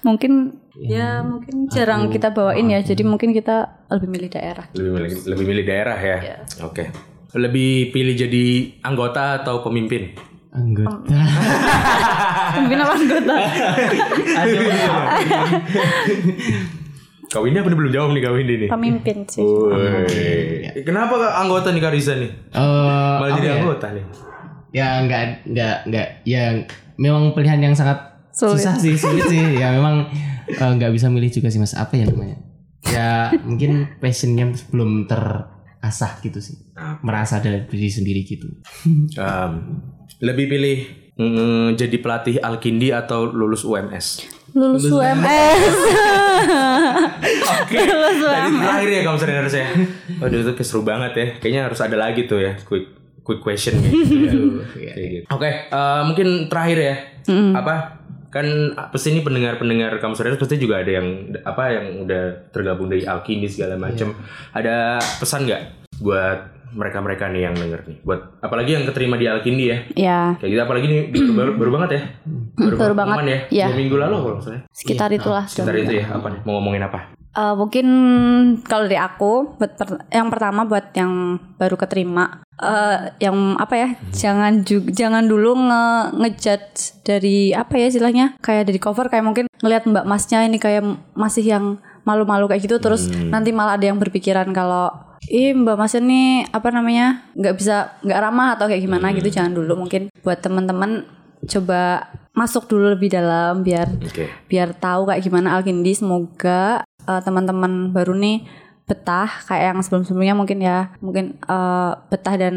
mungkin 0.00 0.61
ya 0.78 1.20
mungkin 1.20 1.68
jarang 1.68 2.08
kita 2.08 2.32
bawain 2.32 2.68
ya. 2.68 2.80
Jadi 2.80 3.02
mungkin 3.04 3.32
kita 3.32 3.86
lebih 3.92 4.08
milih 4.08 4.28
daerah. 4.32 4.66
Lebih 4.72 4.90
milih, 4.92 5.10
lebih 5.28 5.44
milih 5.44 5.64
daerah 5.66 5.98
ya. 5.98 6.18
Oke. 6.64 6.88
Lebih 7.32 7.92
pilih 7.92 8.14
jadi 8.14 8.44
anggota 8.84 9.40
atau 9.40 9.64
pemimpin? 9.64 10.12
Anggota. 10.52 11.08
Pemimpin 12.52 12.78
apa 12.84 12.92
anggota? 12.92 13.34
Kau 17.32 17.48
ini 17.48 17.56
apa 17.56 17.72
belum 17.72 17.88
jawab 17.88 18.12
nih 18.12 18.20
kau 18.20 18.36
ini 18.36 18.54
nih? 18.66 18.68
Pemimpin 18.68 19.24
sih. 19.24 19.40
Woi. 19.40 20.84
Kenapa 20.84 21.16
Kak, 21.16 21.32
anggota 21.40 21.72
nih 21.72 21.80
Karisa 21.80 22.12
nih? 22.20 22.28
Eh, 22.28 22.60
Malah 22.60 23.16
apa 23.16 23.36
jadi 23.40 23.48
ya? 23.48 23.54
anggota 23.64 23.86
nih. 23.96 24.04
Ya 24.72 24.88
enggak 25.00 25.22
enggak 25.48 25.76
enggak 25.88 26.08
ya 26.24 26.44
memang 26.96 27.32
pilihan 27.32 27.60
yang 27.60 27.74
sangat 27.76 27.96
Sulit. 28.32 28.60
susah 28.60 28.76
sih 28.76 28.96
sulit 28.96 29.24
sih 29.28 29.60
ya 29.60 29.72
memang 29.72 30.08
eh, 30.46 30.72
nggak 30.72 30.90
bisa 30.90 31.06
milih 31.06 31.28
juga 31.28 31.48
sih 31.48 31.58
mas 31.58 31.72
apa 31.72 31.94
ya 31.94 32.06
namanya 32.06 32.38
ya 32.84 33.10
mungkin 33.42 33.86
passionnya 33.96 34.50
belum 34.68 35.06
terasah 35.06 36.18
gitu 36.20 36.38
sih 36.38 36.58
merasa 37.00 37.38
dari 37.38 37.62
diri 37.64 37.88
sendiri 37.88 38.20
gitu 38.22 38.48
Em, 39.14 39.52
lebih 40.18 40.46
pilih 40.46 40.78
mm, 41.14 41.66
jadi 41.74 41.96
pelatih 41.98 42.36
Alkindi 42.38 42.90
atau 42.90 43.26
lulus 43.26 43.62
UMS? 43.62 44.26
Lulus 44.52 44.84
UMS. 44.84 45.62
Oke. 47.62 47.78
Tadi 48.22 48.50
terakhir 48.52 48.88
ya 48.88 49.00
kamu 49.02 49.18
sering 49.18 49.36
harusnya. 49.38 49.66
Waduh 50.20 50.38
itu 50.40 50.52
keseru 50.54 50.82
banget 50.82 51.12
ya. 51.14 51.26
Kayaknya 51.38 51.62
harus 51.66 51.80
ada 51.80 51.96
lagi 51.96 52.26
tuh 52.26 52.38
ya 52.38 52.52
quick 52.60 52.86
quick 53.22 53.40
question 53.40 53.78
gitu. 53.80 54.60
ya. 54.76 54.92
Kayak 54.94 55.08
gitu. 55.10 55.26
Oke, 55.30 55.50
eh, 55.70 56.00
mungkin 56.04 56.26
terakhir 56.46 56.78
ya. 56.78 56.96
Apa? 57.54 58.01
Kan 58.32 58.46
pasti 58.88 59.12
ini 59.12 59.20
pendengar-pendengar 59.20 60.00
kamu 60.00 60.16
sore 60.16 60.32
pasti 60.40 60.56
juga 60.56 60.80
ada 60.80 60.88
yang 60.88 61.36
apa 61.44 61.64
yang 61.68 62.08
udah 62.08 62.48
tergabung 62.48 62.88
dari 62.88 63.04
Alkindi 63.04 63.44
segala 63.46 63.76
macam. 63.76 64.16
Ada 64.56 64.96
pesan 65.20 65.44
nggak 65.44 65.62
buat 66.00 66.38
mereka-mereka 66.72 67.28
nih 67.28 67.44
yang 67.44 67.54
denger 67.54 67.80
nih? 67.84 67.98
Buat 68.00 68.40
apalagi 68.40 68.72
yang 68.72 68.88
keterima 68.88 69.20
di 69.20 69.28
Alkindi 69.28 69.64
ya. 69.68 69.78
ya, 69.92 70.20
Kayak 70.40 70.50
gitu 70.56 70.62
apalagi 70.64 70.86
nih 70.88 71.00
baru, 71.12 71.32
baru, 71.36 71.50
baru 71.60 71.70
banget 71.76 71.90
ya. 71.92 72.02
baru 72.56 72.76
pengumuman 72.80 72.96
banget. 73.20 73.28
ya. 73.28 73.38
Iya. 73.52 73.66
Dua 73.68 73.76
minggu 73.76 73.96
lalu 74.00 74.16
kalau 74.16 74.40
salah. 74.40 74.62
sekitar 74.72 75.08
itulah. 75.12 75.44
Sekitar 75.44 75.74
itu 75.76 75.92
ya 76.00 76.04
apa 76.08 76.26
nih? 76.32 76.40
Mau 76.48 76.52
ngomongin 76.56 76.82
apa? 76.88 77.12
Eh, 77.32 77.54
mungkin 77.56 77.86
kalau 78.60 78.84
dari 78.84 79.00
aku 79.00 79.56
buat 79.56 79.72
per- 79.80 80.04
yang 80.12 80.28
pertama 80.28 80.68
buat 80.68 80.92
yang 80.92 81.40
baru 81.56 81.80
keterima 81.80 82.44
eh 82.60 83.16
yang 83.24 83.56
apa 83.56 83.74
ya 83.74 83.88
jangan 84.12 84.60
ju- 84.60 84.84
jangan 84.92 85.24
dulu 85.24 85.56
nge 85.56 85.84
ngejudge 86.12 87.00
dari 87.00 87.56
apa 87.56 87.80
ya 87.80 87.88
istilahnya 87.88 88.36
kayak 88.36 88.68
dari 88.68 88.76
cover 88.76 89.08
kayak 89.08 89.24
mungkin 89.24 89.44
ngelihat 89.64 89.88
mbak 89.88 90.04
masnya 90.04 90.44
ini 90.44 90.60
kayak 90.60 90.84
masih 91.16 91.40
yang 91.40 91.64
malu-malu 92.04 92.52
kayak 92.52 92.68
gitu 92.68 92.76
terus 92.76 93.08
nanti 93.08 93.48
malah 93.48 93.80
ada 93.80 93.88
yang 93.88 93.96
berpikiran 93.96 94.52
kalau 94.52 94.92
ih 95.24 95.56
mbak 95.56 95.80
masnya 95.80 96.04
nih 96.04 96.28
apa 96.52 96.68
namanya 96.68 97.32
nggak 97.32 97.54
bisa 97.56 97.96
nggak 98.04 98.20
ramah 98.20 98.60
atau 98.60 98.68
kayak 98.68 98.84
gimana 98.84 99.08
gitu. 99.16 99.32
Jangan 99.32 99.56
dulu 99.56 99.88
mungkin 99.88 100.12
buat 100.20 100.44
teman-teman 100.44 101.08
coba 101.42 102.12
masuk 102.32 102.64
dulu 102.70 102.94
lebih 102.94 103.12
dalam 103.12 103.60
biar 103.60 103.90
Oke. 104.00 104.30
biar 104.46 104.72
tahu 104.72 105.10
kayak 105.10 105.22
gimana 105.24 105.58
Alkindi. 105.58 105.92
Semoga 105.92 106.86
eh, 107.06 107.20
teman-teman 107.22 107.90
baru 107.90 108.14
nih 108.16 108.46
betah 108.82 109.30
kayak 109.46 109.72
yang 109.72 109.80
sebelum-sebelumnya 109.80 110.34
mungkin 110.36 110.58
ya. 110.60 110.92
Mungkin 110.98 111.38
eh, 111.38 111.92
betah 112.10 112.34
dan 112.36 112.56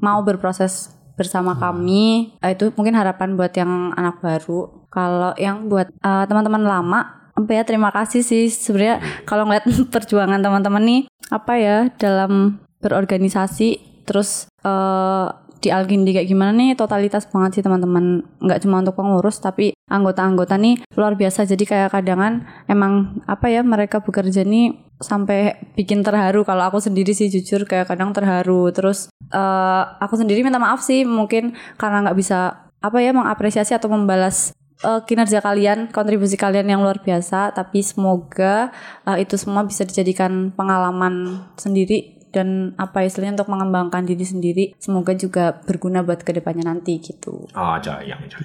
mau 0.00 0.20
berproses 0.24 0.96
bersama 1.16 1.56
kami. 1.56 2.36
Eh, 2.44 2.52
itu 2.52 2.72
mungkin 2.76 2.96
harapan 2.96 3.34
buat 3.34 3.52
yang 3.56 3.92
anak 3.96 4.20
baru. 4.20 4.88
Kalau 4.92 5.32
yang 5.40 5.66
buat 5.66 5.88
eh, 5.90 6.24
teman-teman 6.28 6.62
lama 6.64 7.00
apa 7.36 7.50
ya 7.52 7.62
terima 7.68 7.92
kasih 7.92 8.24
sih. 8.24 8.48
Sebenarnya 8.48 9.00
kalau 9.28 9.48
ngeliat 9.48 9.68
perjuangan 9.94 10.40
teman-teman 10.40 10.82
nih 10.84 11.02
apa 11.28 11.52
ya 11.58 11.76
dalam 11.98 12.62
berorganisasi 12.80 14.02
terus 14.06 14.46
eh 14.62 15.26
di 15.66 15.74
Alkindi 15.74 16.14
kayak 16.14 16.30
gimana 16.30 16.54
nih 16.54 16.78
totalitas 16.78 17.26
banget 17.26 17.58
sih 17.58 17.62
teman-teman. 17.66 18.22
Nggak 18.38 18.62
cuma 18.62 18.78
untuk 18.78 18.94
pengurus 18.94 19.42
tapi 19.42 19.74
anggota-anggota 19.90 20.54
nih 20.54 20.78
luar 20.94 21.18
biasa. 21.18 21.42
Jadi 21.42 21.66
kayak 21.66 21.90
kadangan 21.90 22.46
emang 22.70 23.18
apa 23.26 23.50
ya 23.50 23.66
mereka 23.66 23.98
bekerja 23.98 24.46
nih 24.46 24.78
sampai 25.02 25.58
bikin 25.74 26.06
terharu. 26.06 26.46
Kalau 26.46 26.70
aku 26.70 26.78
sendiri 26.78 27.10
sih 27.10 27.26
jujur 27.26 27.66
kayak 27.66 27.90
kadang 27.90 28.14
terharu. 28.14 28.70
Terus 28.70 29.10
eh 29.34 29.82
aku 29.98 30.14
sendiri 30.14 30.46
minta 30.46 30.62
maaf 30.62 30.78
sih 30.86 31.02
mungkin 31.02 31.58
karena 31.74 32.06
nggak 32.06 32.18
bisa 32.22 32.70
apa 32.78 33.02
ya 33.02 33.10
mengapresiasi 33.10 33.74
atau 33.74 33.90
membalas 33.90 34.54
eh, 34.86 35.00
kinerja 35.02 35.42
kalian, 35.42 35.90
kontribusi 35.90 36.38
kalian 36.38 36.70
yang 36.70 36.80
luar 36.86 37.02
biasa. 37.02 37.50
Tapi 37.58 37.82
semoga 37.82 38.70
eh, 39.02 39.26
itu 39.26 39.34
semua 39.34 39.66
bisa 39.66 39.82
dijadikan 39.82 40.54
pengalaman 40.54 41.42
sendiri 41.58 42.15
dan 42.34 42.76
apa 42.76 43.06
istilahnya 43.06 43.42
untuk 43.42 43.50
mengembangkan 43.50 44.06
diri 44.06 44.24
sendiri. 44.26 44.64
Semoga 44.78 45.16
juga 45.16 45.58
berguna 45.64 46.06
buat 46.06 46.22
ke 46.22 46.36
depannya 46.36 46.68
nanti 46.68 47.00
gitu. 47.00 47.48
Oh, 47.52 47.76
jayang, 47.80 48.20
jayang. 48.28 48.44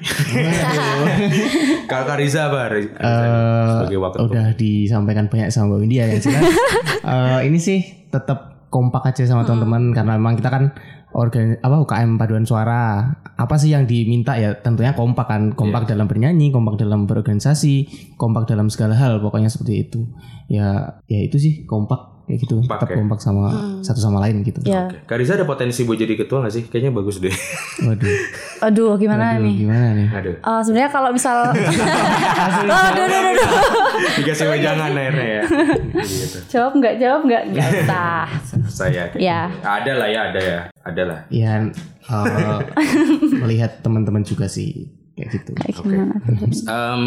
Kakak 1.91 2.17
Riza 2.21 2.47
apa? 2.47 2.71
Riza, 2.71 2.91
Eh, 3.01 3.67
sebagai 3.71 3.99
wakil 3.99 4.19
udah 4.29 4.47
disampaikan 4.55 5.25
banyak 5.27 5.49
sama 5.51 5.75
Mbak 5.75 5.79
Windy 5.84 5.95
ya 5.99 6.05
yang 6.07 6.21
jelas 6.21 6.43
eh, 7.11 7.39
ini 7.49 7.57
sih 7.59 7.79
tetap 8.13 8.69
kompak 8.71 9.11
aja 9.11 9.27
sama 9.27 9.43
teman-teman 9.43 9.91
karena 9.91 10.15
memang 10.15 10.39
kita 10.39 10.49
kan 10.49 10.63
organ 11.11 11.59
apa 11.59 11.75
UKM 11.84 12.15
paduan 12.15 12.47
suara 12.47 13.11
apa 13.36 13.55
sih 13.59 13.75
yang 13.75 13.84
diminta 13.84 14.39
ya 14.39 14.55
tentunya 14.55 14.95
kompak 14.95 15.27
kan 15.27 15.51
kompak 15.51 15.84
dalam 15.91 16.07
bernyanyi 16.07 16.55
kompak 16.55 16.79
dalam 16.79 17.03
berorganisasi 17.03 17.91
kompak 18.15 18.47
dalam 18.47 18.71
segala 18.71 18.95
hal 18.95 19.19
pokoknya 19.19 19.51
seperti 19.51 19.91
itu 19.91 20.07
ya 20.47 20.99
ya 21.11 21.19
itu 21.19 21.36
sih 21.36 21.53
kompak 21.67 22.20
kayak 22.32 22.41
gitu 22.41 22.55
Kompak 22.57 22.77
tetap 22.77 22.89
ya? 22.89 22.95
kompak 22.97 23.19
sama 23.19 23.43
satu 23.82 23.99
sama 23.99 24.17
lain 24.19 24.39
gitu 24.41 24.57
Ya, 24.63 24.88
Kak 25.03 25.15
Riza 25.15 25.36
ada 25.36 25.43
potensi 25.43 25.84
buat 25.84 25.95
jadi 25.95 26.15
ketua 26.15 26.41
gak 26.41 26.53
sih? 26.53 26.63
Kayaknya 26.65 26.91
bagus 26.93 27.19
deh. 27.19 27.36
waduh 27.82 28.15
aduh 28.61 28.93
gimana 28.95 29.36
Waduh, 29.36 29.43
nih? 29.43 29.55
gimana 29.57 29.88
nih 29.91 30.07
Aduh. 30.11 30.36
Eh, 30.38 30.61
sebenarnya 30.61 30.89
kalau 30.89 31.09
misal 31.11 31.38
aduh, 31.51 32.71
aduh, 32.71 33.03
aduh, 33.03 33.19
aduh. 33.27 33.49
Dikasih 34.17 34.47
wejangan 34.47 34.91
akhirnya 34.91 35.27
ya. 35.27 35.43
gitu. 35.99 36.38
jawab 36.49 36.71
nggak 36.75 36.95
jawab 36.95 37.21
nggak 37.23 37.43
nggak 37.51 37.67
usah 37.84 38.23
Saya 38.65 39.03
Ya. 39.13 39.51
Ada 39.61 39.91
lah 39.93 40.07
ya, 40.07 40.19
ada 40.32 40.39
ya. 40.39 40.59
Ada 40.82 41.03
lah. 41.03 41.19
ya 41.27 41.53
eh, 42.01 42.59
melihat 43.41 43.82
teman-teman 43.82 44.21
juga 44.21 44.47
sih 44.47 44.88
kayak 45.13 45.27
gitu 45.32 45.51
kayak 45.53 45.75
gimana 45.75 46.15
tuh? 46.17 46.47
Em, 46.65 47.03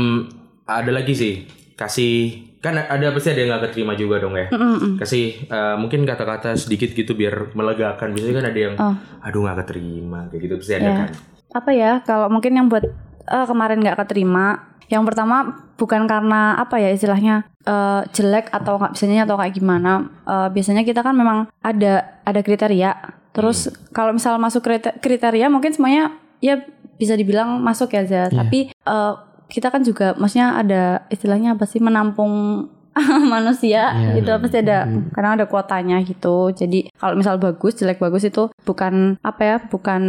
ada 0.65 0.91
lagi 0.91 1.13
sih. 1.13 1.35
Kasih 1.75 2.54
kan 2.65 2.75
ada 2.75 3.13
pasti 3.13 3.29
ada 3.29 3.39
yang 3.39 3.51
nggak 3.51 3.63
keterima 3.67 3.93
juga 3.93 4.17
dong 4.19 4.33
ya. 4.35 4.49
Kasih 4.97 5.25
eh, 5.45 5.77
mungkin 5.77 6.03
kata-kata 6.03 6.57
sedikit 6.57 6.91
gitu 6.91 7.13
biar 7.13 7.53
melegakan. 7.53 8.11
Biasanya 8.11 8.35
kan 8.35 8.47
ada 8.47 8.59
yang 8.59 8.75
Oh. 8.75 8.95
aduh 9.21 9.41
nggak 9.43 9.59
keterima 9.61 10.27
kayak 10.29 10.41
gitu 10.43 10.55
pasti 10.57 10.73
ada 10.75 10.85
Ya. 10.85 10.97
kan. 10.99 11.11
apa 11.55 11.71
ya 11.71 12.03
kalau 12.03 12.27
mungkin 12.27 12.51
yang 12.51 12.67
buat 12.67 12.83
eh, 13.25 13.47
kemarin 13.47 13.79
nggak 13.79 13.95
keterima 13.97 14.59
yang 14.85 15.01
pertama 15.03 15.37
bukan 15.75 16.05
karena 16.05 16.57
apa 16.57 16.77
ya 16.77 16.91
istilahnya 16.91 17.47
eh, 17.63 18.03
jelek 18.11 18.51
atau 18.51 18.75
nggak 18.75 18.93
bisanya 18.93 19.23
atau 19.23 19.37
kayak 19.37 19.55
gimana 19.55 19.93
Eh, 20.25 20.49
biasanya 20.51 20.83
kita 20.83 21.01
kan 21.01 21.13
memang 21.13 21.47
ada 21.61 22.19
ada 22.21 22.41
kriteria 22.41 22.91
terus 23.31 23.67
kalau 23.91 24.11
misal 24.11 24.35
masuk 24.37 24.63
krite- 24.63 24.99
kriteria 24.99 25.47
mungkin 25.47 25.71
semuanya 25.71 26.11
ya 26.39 26.59
bisa 26.95 27.15
dibilang 27.15 27.59
masuk 27.61 27.91
ya 27.93 28.03
Zah. 28.03 28.29
tapi 28.29 28.69
eh, 28.71 29.13
kita 29.47 29.69
kan 29.69 29.81
juga 29.81 30.15
maksudnya 30.15 30.55
ada 30.55 30.83
istilahnya 31.09 31.55
apa 31.55 31.65
sih 31.65 31.79
menampung 31.79 32.67
manusia 33.27 33.91
Iya. 33.91 34.23
itu 34.23 34.31
pasti 34.39 34.63
ada 34.63 34.87
kadang 35.11 35.35
ada 35.35 35.47
kuotanya 35.47 35.99
gitu. 36.01 36.51
Jadi 36.51 36.95
kalau 36.95 37.19
misal 37.19 37.37
bagus 37.37 37.75
jelek 37.75 37.99
bagus 37.99 38.23
itu 38.23 38.55
bukan 38.63 39.19
apa 39.19 39.43
ya 39.43 39.57
bukan 39.59 40.03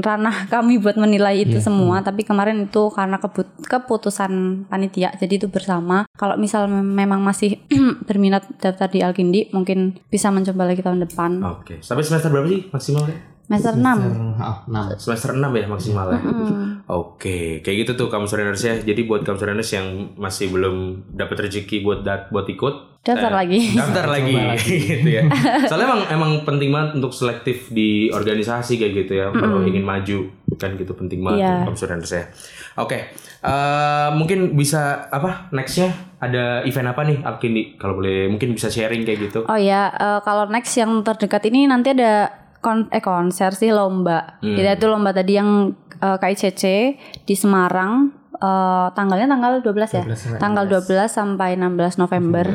ranah 0.00 0.32
kami 0.52 0.80
buat 0.80 0.96
menilai 0.96 1.44
itu 1.44 1.60
semua. 1.60 2.00
tapi 2.00 2.24
kemarin 2.24 2.64
itu 2.64 2.88
karena 2.88 3.20
kebut- 3.20 3.52
keputusan 3.62 4.32
panitia 4.66 5.12
jadi 5.14 5.36
itu 5.36 5.48
bersama. 5.48 6.08
Kalau 6.12 6.34
misal 6.36 6.66
mem- 6.66 6.96
memang 6.96 7.20
masih 7.20 7.60
berminat 8.08 8.48
daftar 8.56 8.88
di 8.88 9.04
Alkindi 9.04 9.52
mungkin 9.52 10.00
bisa 10.08 10.32
mencoba 10.32 10.64
lagi 10.64 10.80
tahun 10.80 11.04
depan. 11.04 11.30
Oke. 11.44 11.84
Sampai 11.84 12.00
semester 12.00 12.32
berapa 12.32 12.48
sih 12.48 12.64
maksimalnya? 12.72 13.31
Semester 13.42 13.74
6 13.76 13.82
Ah, 14.38 14.64
enam. 14.66 14.84
Semester 14.96 15.30
6 15.36 15.52
ya 15.52 15.66
maksimalnya. 15.68 16.20
Oke, 16.88 17.60
kayak 17.60 17.76
gitu 17.86 17.92
tuh 17.94 18.08
kamu 18.08 18.26
ya. 18.58 18.74
Jadi 18.80 19.00
buat 19.06 19.22
kamu 19.22 19.38
yang 19.70 19.86
masih 20.18 20.50
belum 20.50 21.06
dapat 21.12 21.46
rezeki 21.48 21.84
buat 21.84 22.00
dat 22.02 22.32
buat 22.32 22.48
ikut, 22.48 23.04
daftar 23.06 23.30
eh, 23.30 23.36
lagi 23.38 23.60
daftar 23.78 24.06
lagi 24.08 24.34
gitu 24.98 25.08
ya. 25.08 25.22
Soalnya 25.66 25.86
emang 25.90 26.02
emang 26.10 26.32
penting 26.42 26.70
banget 26.70 26.90
untuk 26.98 27.12
selektif 27.12 27.70
di 27.70 28.08
organisasi 28.10 28.78
kayak 28.78 28.92
gitu 29.06 29.12
ya. 29.20 29.26
Kalau 29.30 29.62
ingin 29.62 29.82
maju 29.84 30.18
kan 30.58 30.74
gitu 30.76 30.92
penting 30.94 31.20
banget 31.22 31.42
Iya. 31.42 31.66
kamu 31.66 31.76
ya. 32.10 32.24
Oke, 32.78 32.98
eh, 33.42 34.08
mungkin 34.16 34.56
bisa 34.56 35.06
apa 35.06 35.52
nextnya 35.52 35.92
ada 36.18 36.62
event 36.64 36.88
apa 36.94 37.02
nih 37.04 37.18
Alkindi? 37.20 37.62
Kalau 37.76 37.98
boleh 37.98 38.26
mungkin 38.26 38.54
bisa 38.54 38.70
sharing 38.70 39.02
kayak 39.04 39.28
gitu. 39.28 39.40
Oh 39.46 39.58
ya, 39.58 39.90
eh, 39.92 40.20
kalau 40.22 40.48
next 40.48 40.72
yang 40.78 41.02
terdekat 41.02 41.46
ini 41.46 41.66
nanti 41.66 41.92
ada 41.92 42.41
kon 42.62 42.86
eh 42.94 43.02
konser 43.02 43.52
sih 43.52 43.74
lomba. 43.74 44.38
Jadi 44.38 44.68
itu 44.78 44.86
lomba 44.86 45.10
tadi 45.10 45.34
yang 45.34 45.74
eh, 45.98 46.16
KICC 46.16 46.62
di 47.26 47.34
Semarang 47.34 48.14
eh, 48.38 48.88
tanggalnya 48.94 49.26
tanggal 49.26 49.52
12 49.60 49.98
ya. 49.98 50.04
12 50.06 50.14
sampai 50.14 50.38
tanggal 50.38 50.64
12 50.70 51.10
sampai 51.10 51.50
16 51.58 51.98
November. 52.00 52.46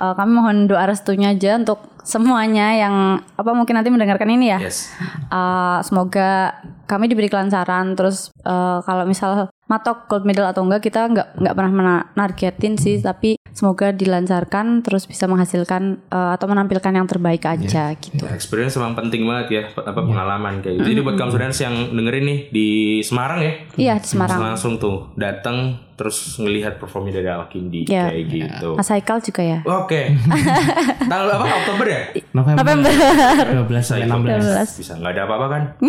Eh, 0.00 0.14
kami 0.16 0.30
mohon 0.32 0.56
doa 0.66 0.88
restunya 0.88 1.36
aja 1.36 1.60
untuk 1.60 1.92
semuanya 2.02 2.74
yang 2.74 3.22
apa 3.38 3.50
mungkin 3.54 3.78
nanti 3.78 3.92
mendengarkan 3.92 4.32
ini 4.32 4.56
ya. 4.56 4.58
Yes. 4.64 4.88
Eh, 5.28 5.78
semoga 5.84 6.56
kami 6.88 7.12
diberi 7.12 7.28
kelancaran 7.28 7.92
terus 7.92 8.32
eh, 8.42 8.78
kalau 8.82 9.04
misal 9.04 9.52
matok 9.68 10.08
gold 10.08 10.24
medal 10.24 10.48
atau 10.48 10.64
enggak 10.64 10.82
kita 10.88 11.12
enggak 11.12 11.28
enggak 11.36 11.54
pernah 11.54 11.72
menargetin 11.72 12.74
sih 12.80 13.00
tapi 13.04 13.36
semoga 13.52 13.90
dilancarkan 13.90 14.80
terus 14.80 15.04
bisa 15.04 15.24
menghasilkan 15.24 15.82
eh, 16.04 16.30
atau 16.32 16.46
menampilkan 16.46 16.88
yang 16.90 17.04
terbaik 17.04 17.44
aja 17.44 17.92
gitu. 17.94 18.24
Experience 18.26 18.74
emang 18.74 18.92
penting 18.92 19.22
banget 19.22 19.46
ya, 19.50 19.62
apa 19.70 19.98
pengalaman 19.98 20.58
kayak 20.58 20.78
gitu. 20.78 20.88
Jadi 20.88 21.00
buat 21.00 21.14
kamu 21.14 21.30
Sereners 21.30 21.60
yang 21.60 21.74
dengerin 21.90 22.24
nih 22.24 22.38
di 22.48 22.68
Semarang 23.00 23.40
ya, 23.40 23.52
Iya 23.76 23.94
di 23.96 24.08
Semarang. 24.08 24.38
langsung 24.42 24.76
tuh 24.76 25.12
datang 25.14 25.78
terus 25.92 26.34
ngelihat 26.34 26.80
performnya 26.80 27.14
dari 27.14 27.30
Alkindi 27.30 27.86
Ya. 27.86 28.10
kayak 28.10 28.24
gitu. 28.26 28.68
Mas 28.74 28.90
Haikal 28.90 29.20
juga 29.20 29.42
ya. 29.44 29.58
Oke. 29.62 30.10
Tanggal 31.12 31.28
apa? 31.30 31.46
Oktober 31.62 31.86
ya? 31.86 32.02
November, 32.32 32.58
November 32.58 32.90
12 33.70 33.86
sampai 33.86 34.08
ikut. 34.08 34.40
16 34.42 34.80
Bisa 34.82 34.92
nggak 34.98 35.12
ada 35.12 35.22
apa-apa 35.22 35.46
kan? 35.46 35.62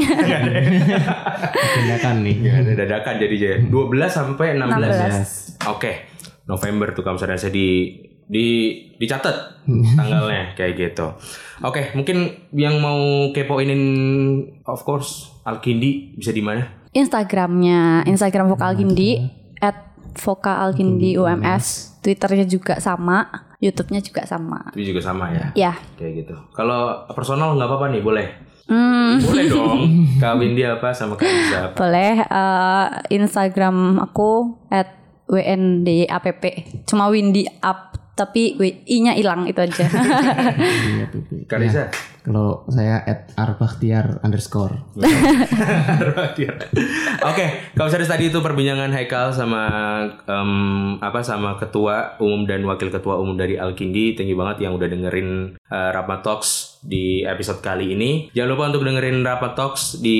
tindakan 1.73 2.15
nih. 2.21 2.35
Nggak 2.37 2.55
ada 2.59 2.71
dadakan 2.77 3.13
jadi 3.17 3.35
jadi 3.35 3.55
12 3.65 4.11
sampai 4.11 4.47
16. 4.53 5.65
16. 5.65 5.71
Oke. 5.71 6.12
November 6.43 6.91
tuh 6.91 7.01
kamu 7.01 7.17
saya 7.17 7.49
di 7.49 7.99
di 8.23 8.45
dicatat 8.95 9.63
tanggalnya 9.97 10.53
kayak 10.53 10.73
gitu. 10.75 11.11
Oke, 11.61 11.91
mungkin 11.93 12.49
yang 12.51 12.79
mau 12.79 12.99
kepoinin 13.31 13.81
of 14.63 14.81
course 14.81 15.31
Alkindi 15.43 16.15
bisa 16.15 16.31
di 16.31 16.39
mana? 16.39 16.87
Instagramnya 16.93 18.05
Instagram 18.05 18.53
Vokal 18.53 18.77
Gindi 18.77 19.17
at 19.57 19.75
Vokal 20.13 20.71
Gindi 20.71 21.17
UMS 21.17 21.97
Twitternya 21.99 22.45
juga 22.45 22.77
sama 22.77 23.25
YouTube-nya 23.57 24.03
juga 24.03 24.27
sama 24.27 24.59
Itu 24.75 24.91
juga 24.91 25.01
sama 25.01 25.31
ya. 25.31 25.45
ya 25.55 25.73
Kayak 25.95 26.11
gitu. 26.21 26.35
Kalau 26.51 27.07
personal 27.11 27.55
nggak 27.55 27.65
apa-apa 27.65 27.87
nih, 27.89 28.01
boleh. 28.03 28.27
hmm, 28.67 29.23
Boleh 29.23 29.45
dong. 29.55 29.79
Kawin 30.19 30.51
dia 30.53 30.75
apa 30.75 30.91
sama 30.91 31.15
Kak 31.15 31.27
apa? 31.27 31.75
boleh 31.75 32.13
eh, 32.19 32.87
Instagram 33.09 34.03
aku 34.03 34.59
at 34.67 35.02
WNDAPP 35.33 36.43
cuma 36.85 37.09
Windy 37.09 37.49
up 37.65 37.97
tapi 38.13 38.53
WI-nya 38.61 39.17
hilang 39.17 39.49
itu 39.49 39.57
aja. 39.57 39.89
Kak 41.49 41.57
Riza? 41.57 41.89
Kalau 42.21 42.61
saya 42.69 43.01
at 43.01 43.33
arbaktiar 43.33 44.21
underscore. 44.21 44.85
Oke, 47.25 47.45
kalau 47.73 47.87
misalnya 47.89 48.07
tadi 48.13 48.29
itu 48.29 48.37
perbincangan 48.37 48.93
Haikal 48.93 49.33
sama 49.33 49.63
em, 50.29 50.51
apa 51.01 51.25
sama 51.25 51.57
ketua 51.57 52.21
umum 52.21 52.45
dan 52.45 52.61
wakil 52.69 52.93
ketua 52.93 53.17
umum 53.17 53.33
dari 53.33 53.57
Alkindi. 53.57 54.13
Thank 54.13 54.29
you 54.29 54.37
banget 54.37 54.69
yang 54.69 54.77
udah 54.77 54.87
dengerin 54.87 55.57
Rapma 55.73 56.21
Talks 56.21 56.72
di 56.83 57.23
episode 57.23 57.63
kali 57.63 57.95
ini. 57.95 58.29
Jangan 58.35 58.49
lupa 58.53 58.63
untuk 58.69 58.83
dengerin 58.83 59.23
Rapma 59.23 59.55
Talks 59.55 60.03
di 60.03 60.19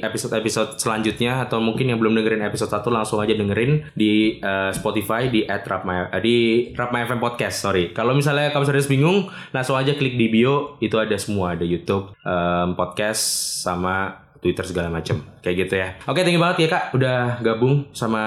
episode-episode 0.00 0.78
selanjutnya 0.78 1.44
atau 1.46 1.58
mungkin 1.58 1.90
yang 1.90 1.98
belum 1.98 2.14
dengerin 2.16 2.46
episode 2.46 2.70
1 2.70 2.86
langsung 2.88 3.18
aja 3.18 3.34
dengerin 3.34 3.90
di 3.92 4.38
eh, 4.38 4.70
Spotify 4.72 5.28
di 5.28 5.44
@rapma 5.46 6.08
eh, 6.14 6.22
di 6.22 6.36
Rapma 6.72 7.02
FM 7.04 7.20
Podcast. 7.20 7.62
Sorry. 7.62 7.90
Kalau 7.90 8.14
misalnya 8.14 8.54
kamu 8.54 8.64
serius 8.66 8.88
bingung, 8.88 9.28
langsung 9.50 9.74
aja 9.74 9.92
klik 9.98 10.14
di 10.14 10.30
bio 10.30 10.78
itu 10.78 10.94
ada 10.96 11.14
semua 11.18 11.58
ada 11.58 11.66
YouTube, 11.66 12.14
em, 12.22 12.78
podcast 12.78 13.22
sama 13.62 14.25
Twitter 14.46 14.62
segala 14.62 14.86
macam. 14.86 15.18
Kayak 15.42 15.56
gitu 15.66 15.74
ya. 15.74 15.88
Oke, 16.06 16.22
thank 16.22 16.38
you 16.38 16.42
banget 16.42 16.66
ya 16.66 16.68
Kak 16.70 16.94
udah 16.94 17.42
gabung 17.42 17.90
sama 17.90 18.22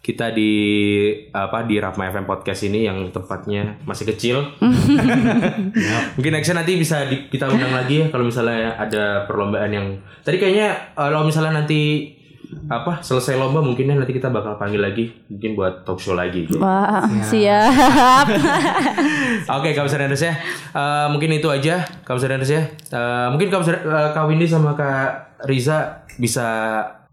kita 0.00 0.32
di 0.32 0.52
apa 1.30 1.68
di 1.68 1.76
Rapma 1.76 2.08
FM 2.08 2.24
podcast 2.24 2.64
ini 2.64 2.88
yang 2.88 3.12
tempatnya 3.12 3.76
masih 3.84 4.08
kecil. 4.08 4.40
Mungkin 6.16 6.32
nextnya 6.32 6.64
nanti 6.64 6.80
bisa 6.80 7.04
di- 7.04 7.28
kita 7.28 7.44
undang 7.46 7.76
lagi 7.76 8.00
ya 8.00 8.06
kalau 8.08 8.24
misalnya 8.24 8.72
ada 8.74 9.28
perlombaan 9.28 9.68
yang 9.68 9.86
tadi 10.22 10.40
kayaknya 10.40 10.96
eh, 10.96 11.08
kalau 11.10 11.28
misalnya 11.28 11.60
nanti 11.60 12.16
apa 12.70 13.02
selesai 13.02 13.38
lomba 13.38 13.62
mungkin 13.62 13.90
ya 13.90 13.94
nanti 13.98 14.14
kita 14.14 14.30
bakal 14.30 14.58
panggil 14.58 14.82
lagi 14.82 15.10
mungkin 15.30 15.54
buat 15.54 15.86
talk 15.86 15.98
show 16.02 16.14
lagi. 16.14 16.46
Wah, 16.58 17.06
siap. 17.26 18.26
Oke, 19.58 19.74
Kak 19.74 19.86
Besar 19.86 20.06
Andres 20.06 20.22
ya. 20.22 20.34
Eh, 20.74 21.06
mungkin 21.10 21.30
itu 21.34 21.48
aja, 21.50 21.86
Kak 22.02 22.18
Besar 22.18 22.34
Andres 22.34 22.50
ya. 22.50 22.62
Eh, 22.68 23.26
mungkin 23.34 23.48
Kak 23.50 23.60
Besar, 23.62 23.76
eh, 23.82 24.08
Kak 24.14 24.24
Windy 24.26 24.46
sama 24.46 24.74
Kak 24.74 25.42
Riza 25.46 26.06
bisa 26.18 26.46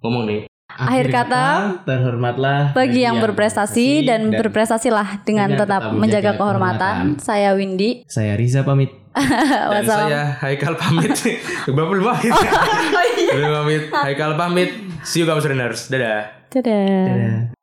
ngomong 0.02 0.26
nih. 0.30 0.42
Akhir 0.78 1.10
kata, 1.10 1.46
terhormatlah 1.90 2.78
Bagi 2.78 3.02
yang 3.02 3.18
berprestasi 3.18 4.06
dan 4.06 4.30
berprestasilah 4.30 5.26
dengan 5.26 5.50
dengan 5.50 5.66
tetap 5.66 5.82
tetap 5.90 5.98
menjaga 5.98 6.04
menjaga 6.06 6.32
kehormatan. 6.38 6.96
Saya 7.18 7.58
Windy. 7.58 8.06
saya 8.06 8.38
Riza 8.38 8.62
pamit. 8.62 9.07
Dan 9.18 9.84
Wassalam. 9.84 10.08
saya 10.10 10.22
Haikal 10.42 10.74
pamit. 10.78 11.12
Bapak 11.76 11.98
pamit. 12.02 12.34
Belum 13.34 13.52
pamit. 13.64 13.84
Haikal 13.92 14.32
pamit. 14.38 14.70
See 15.04 15.22
you 15.22 15.28
Andres. 15.30 15.90
Dadah. 15.90 16.48
Dadah. 16.54 17.06
Dadah. 17.08 17.57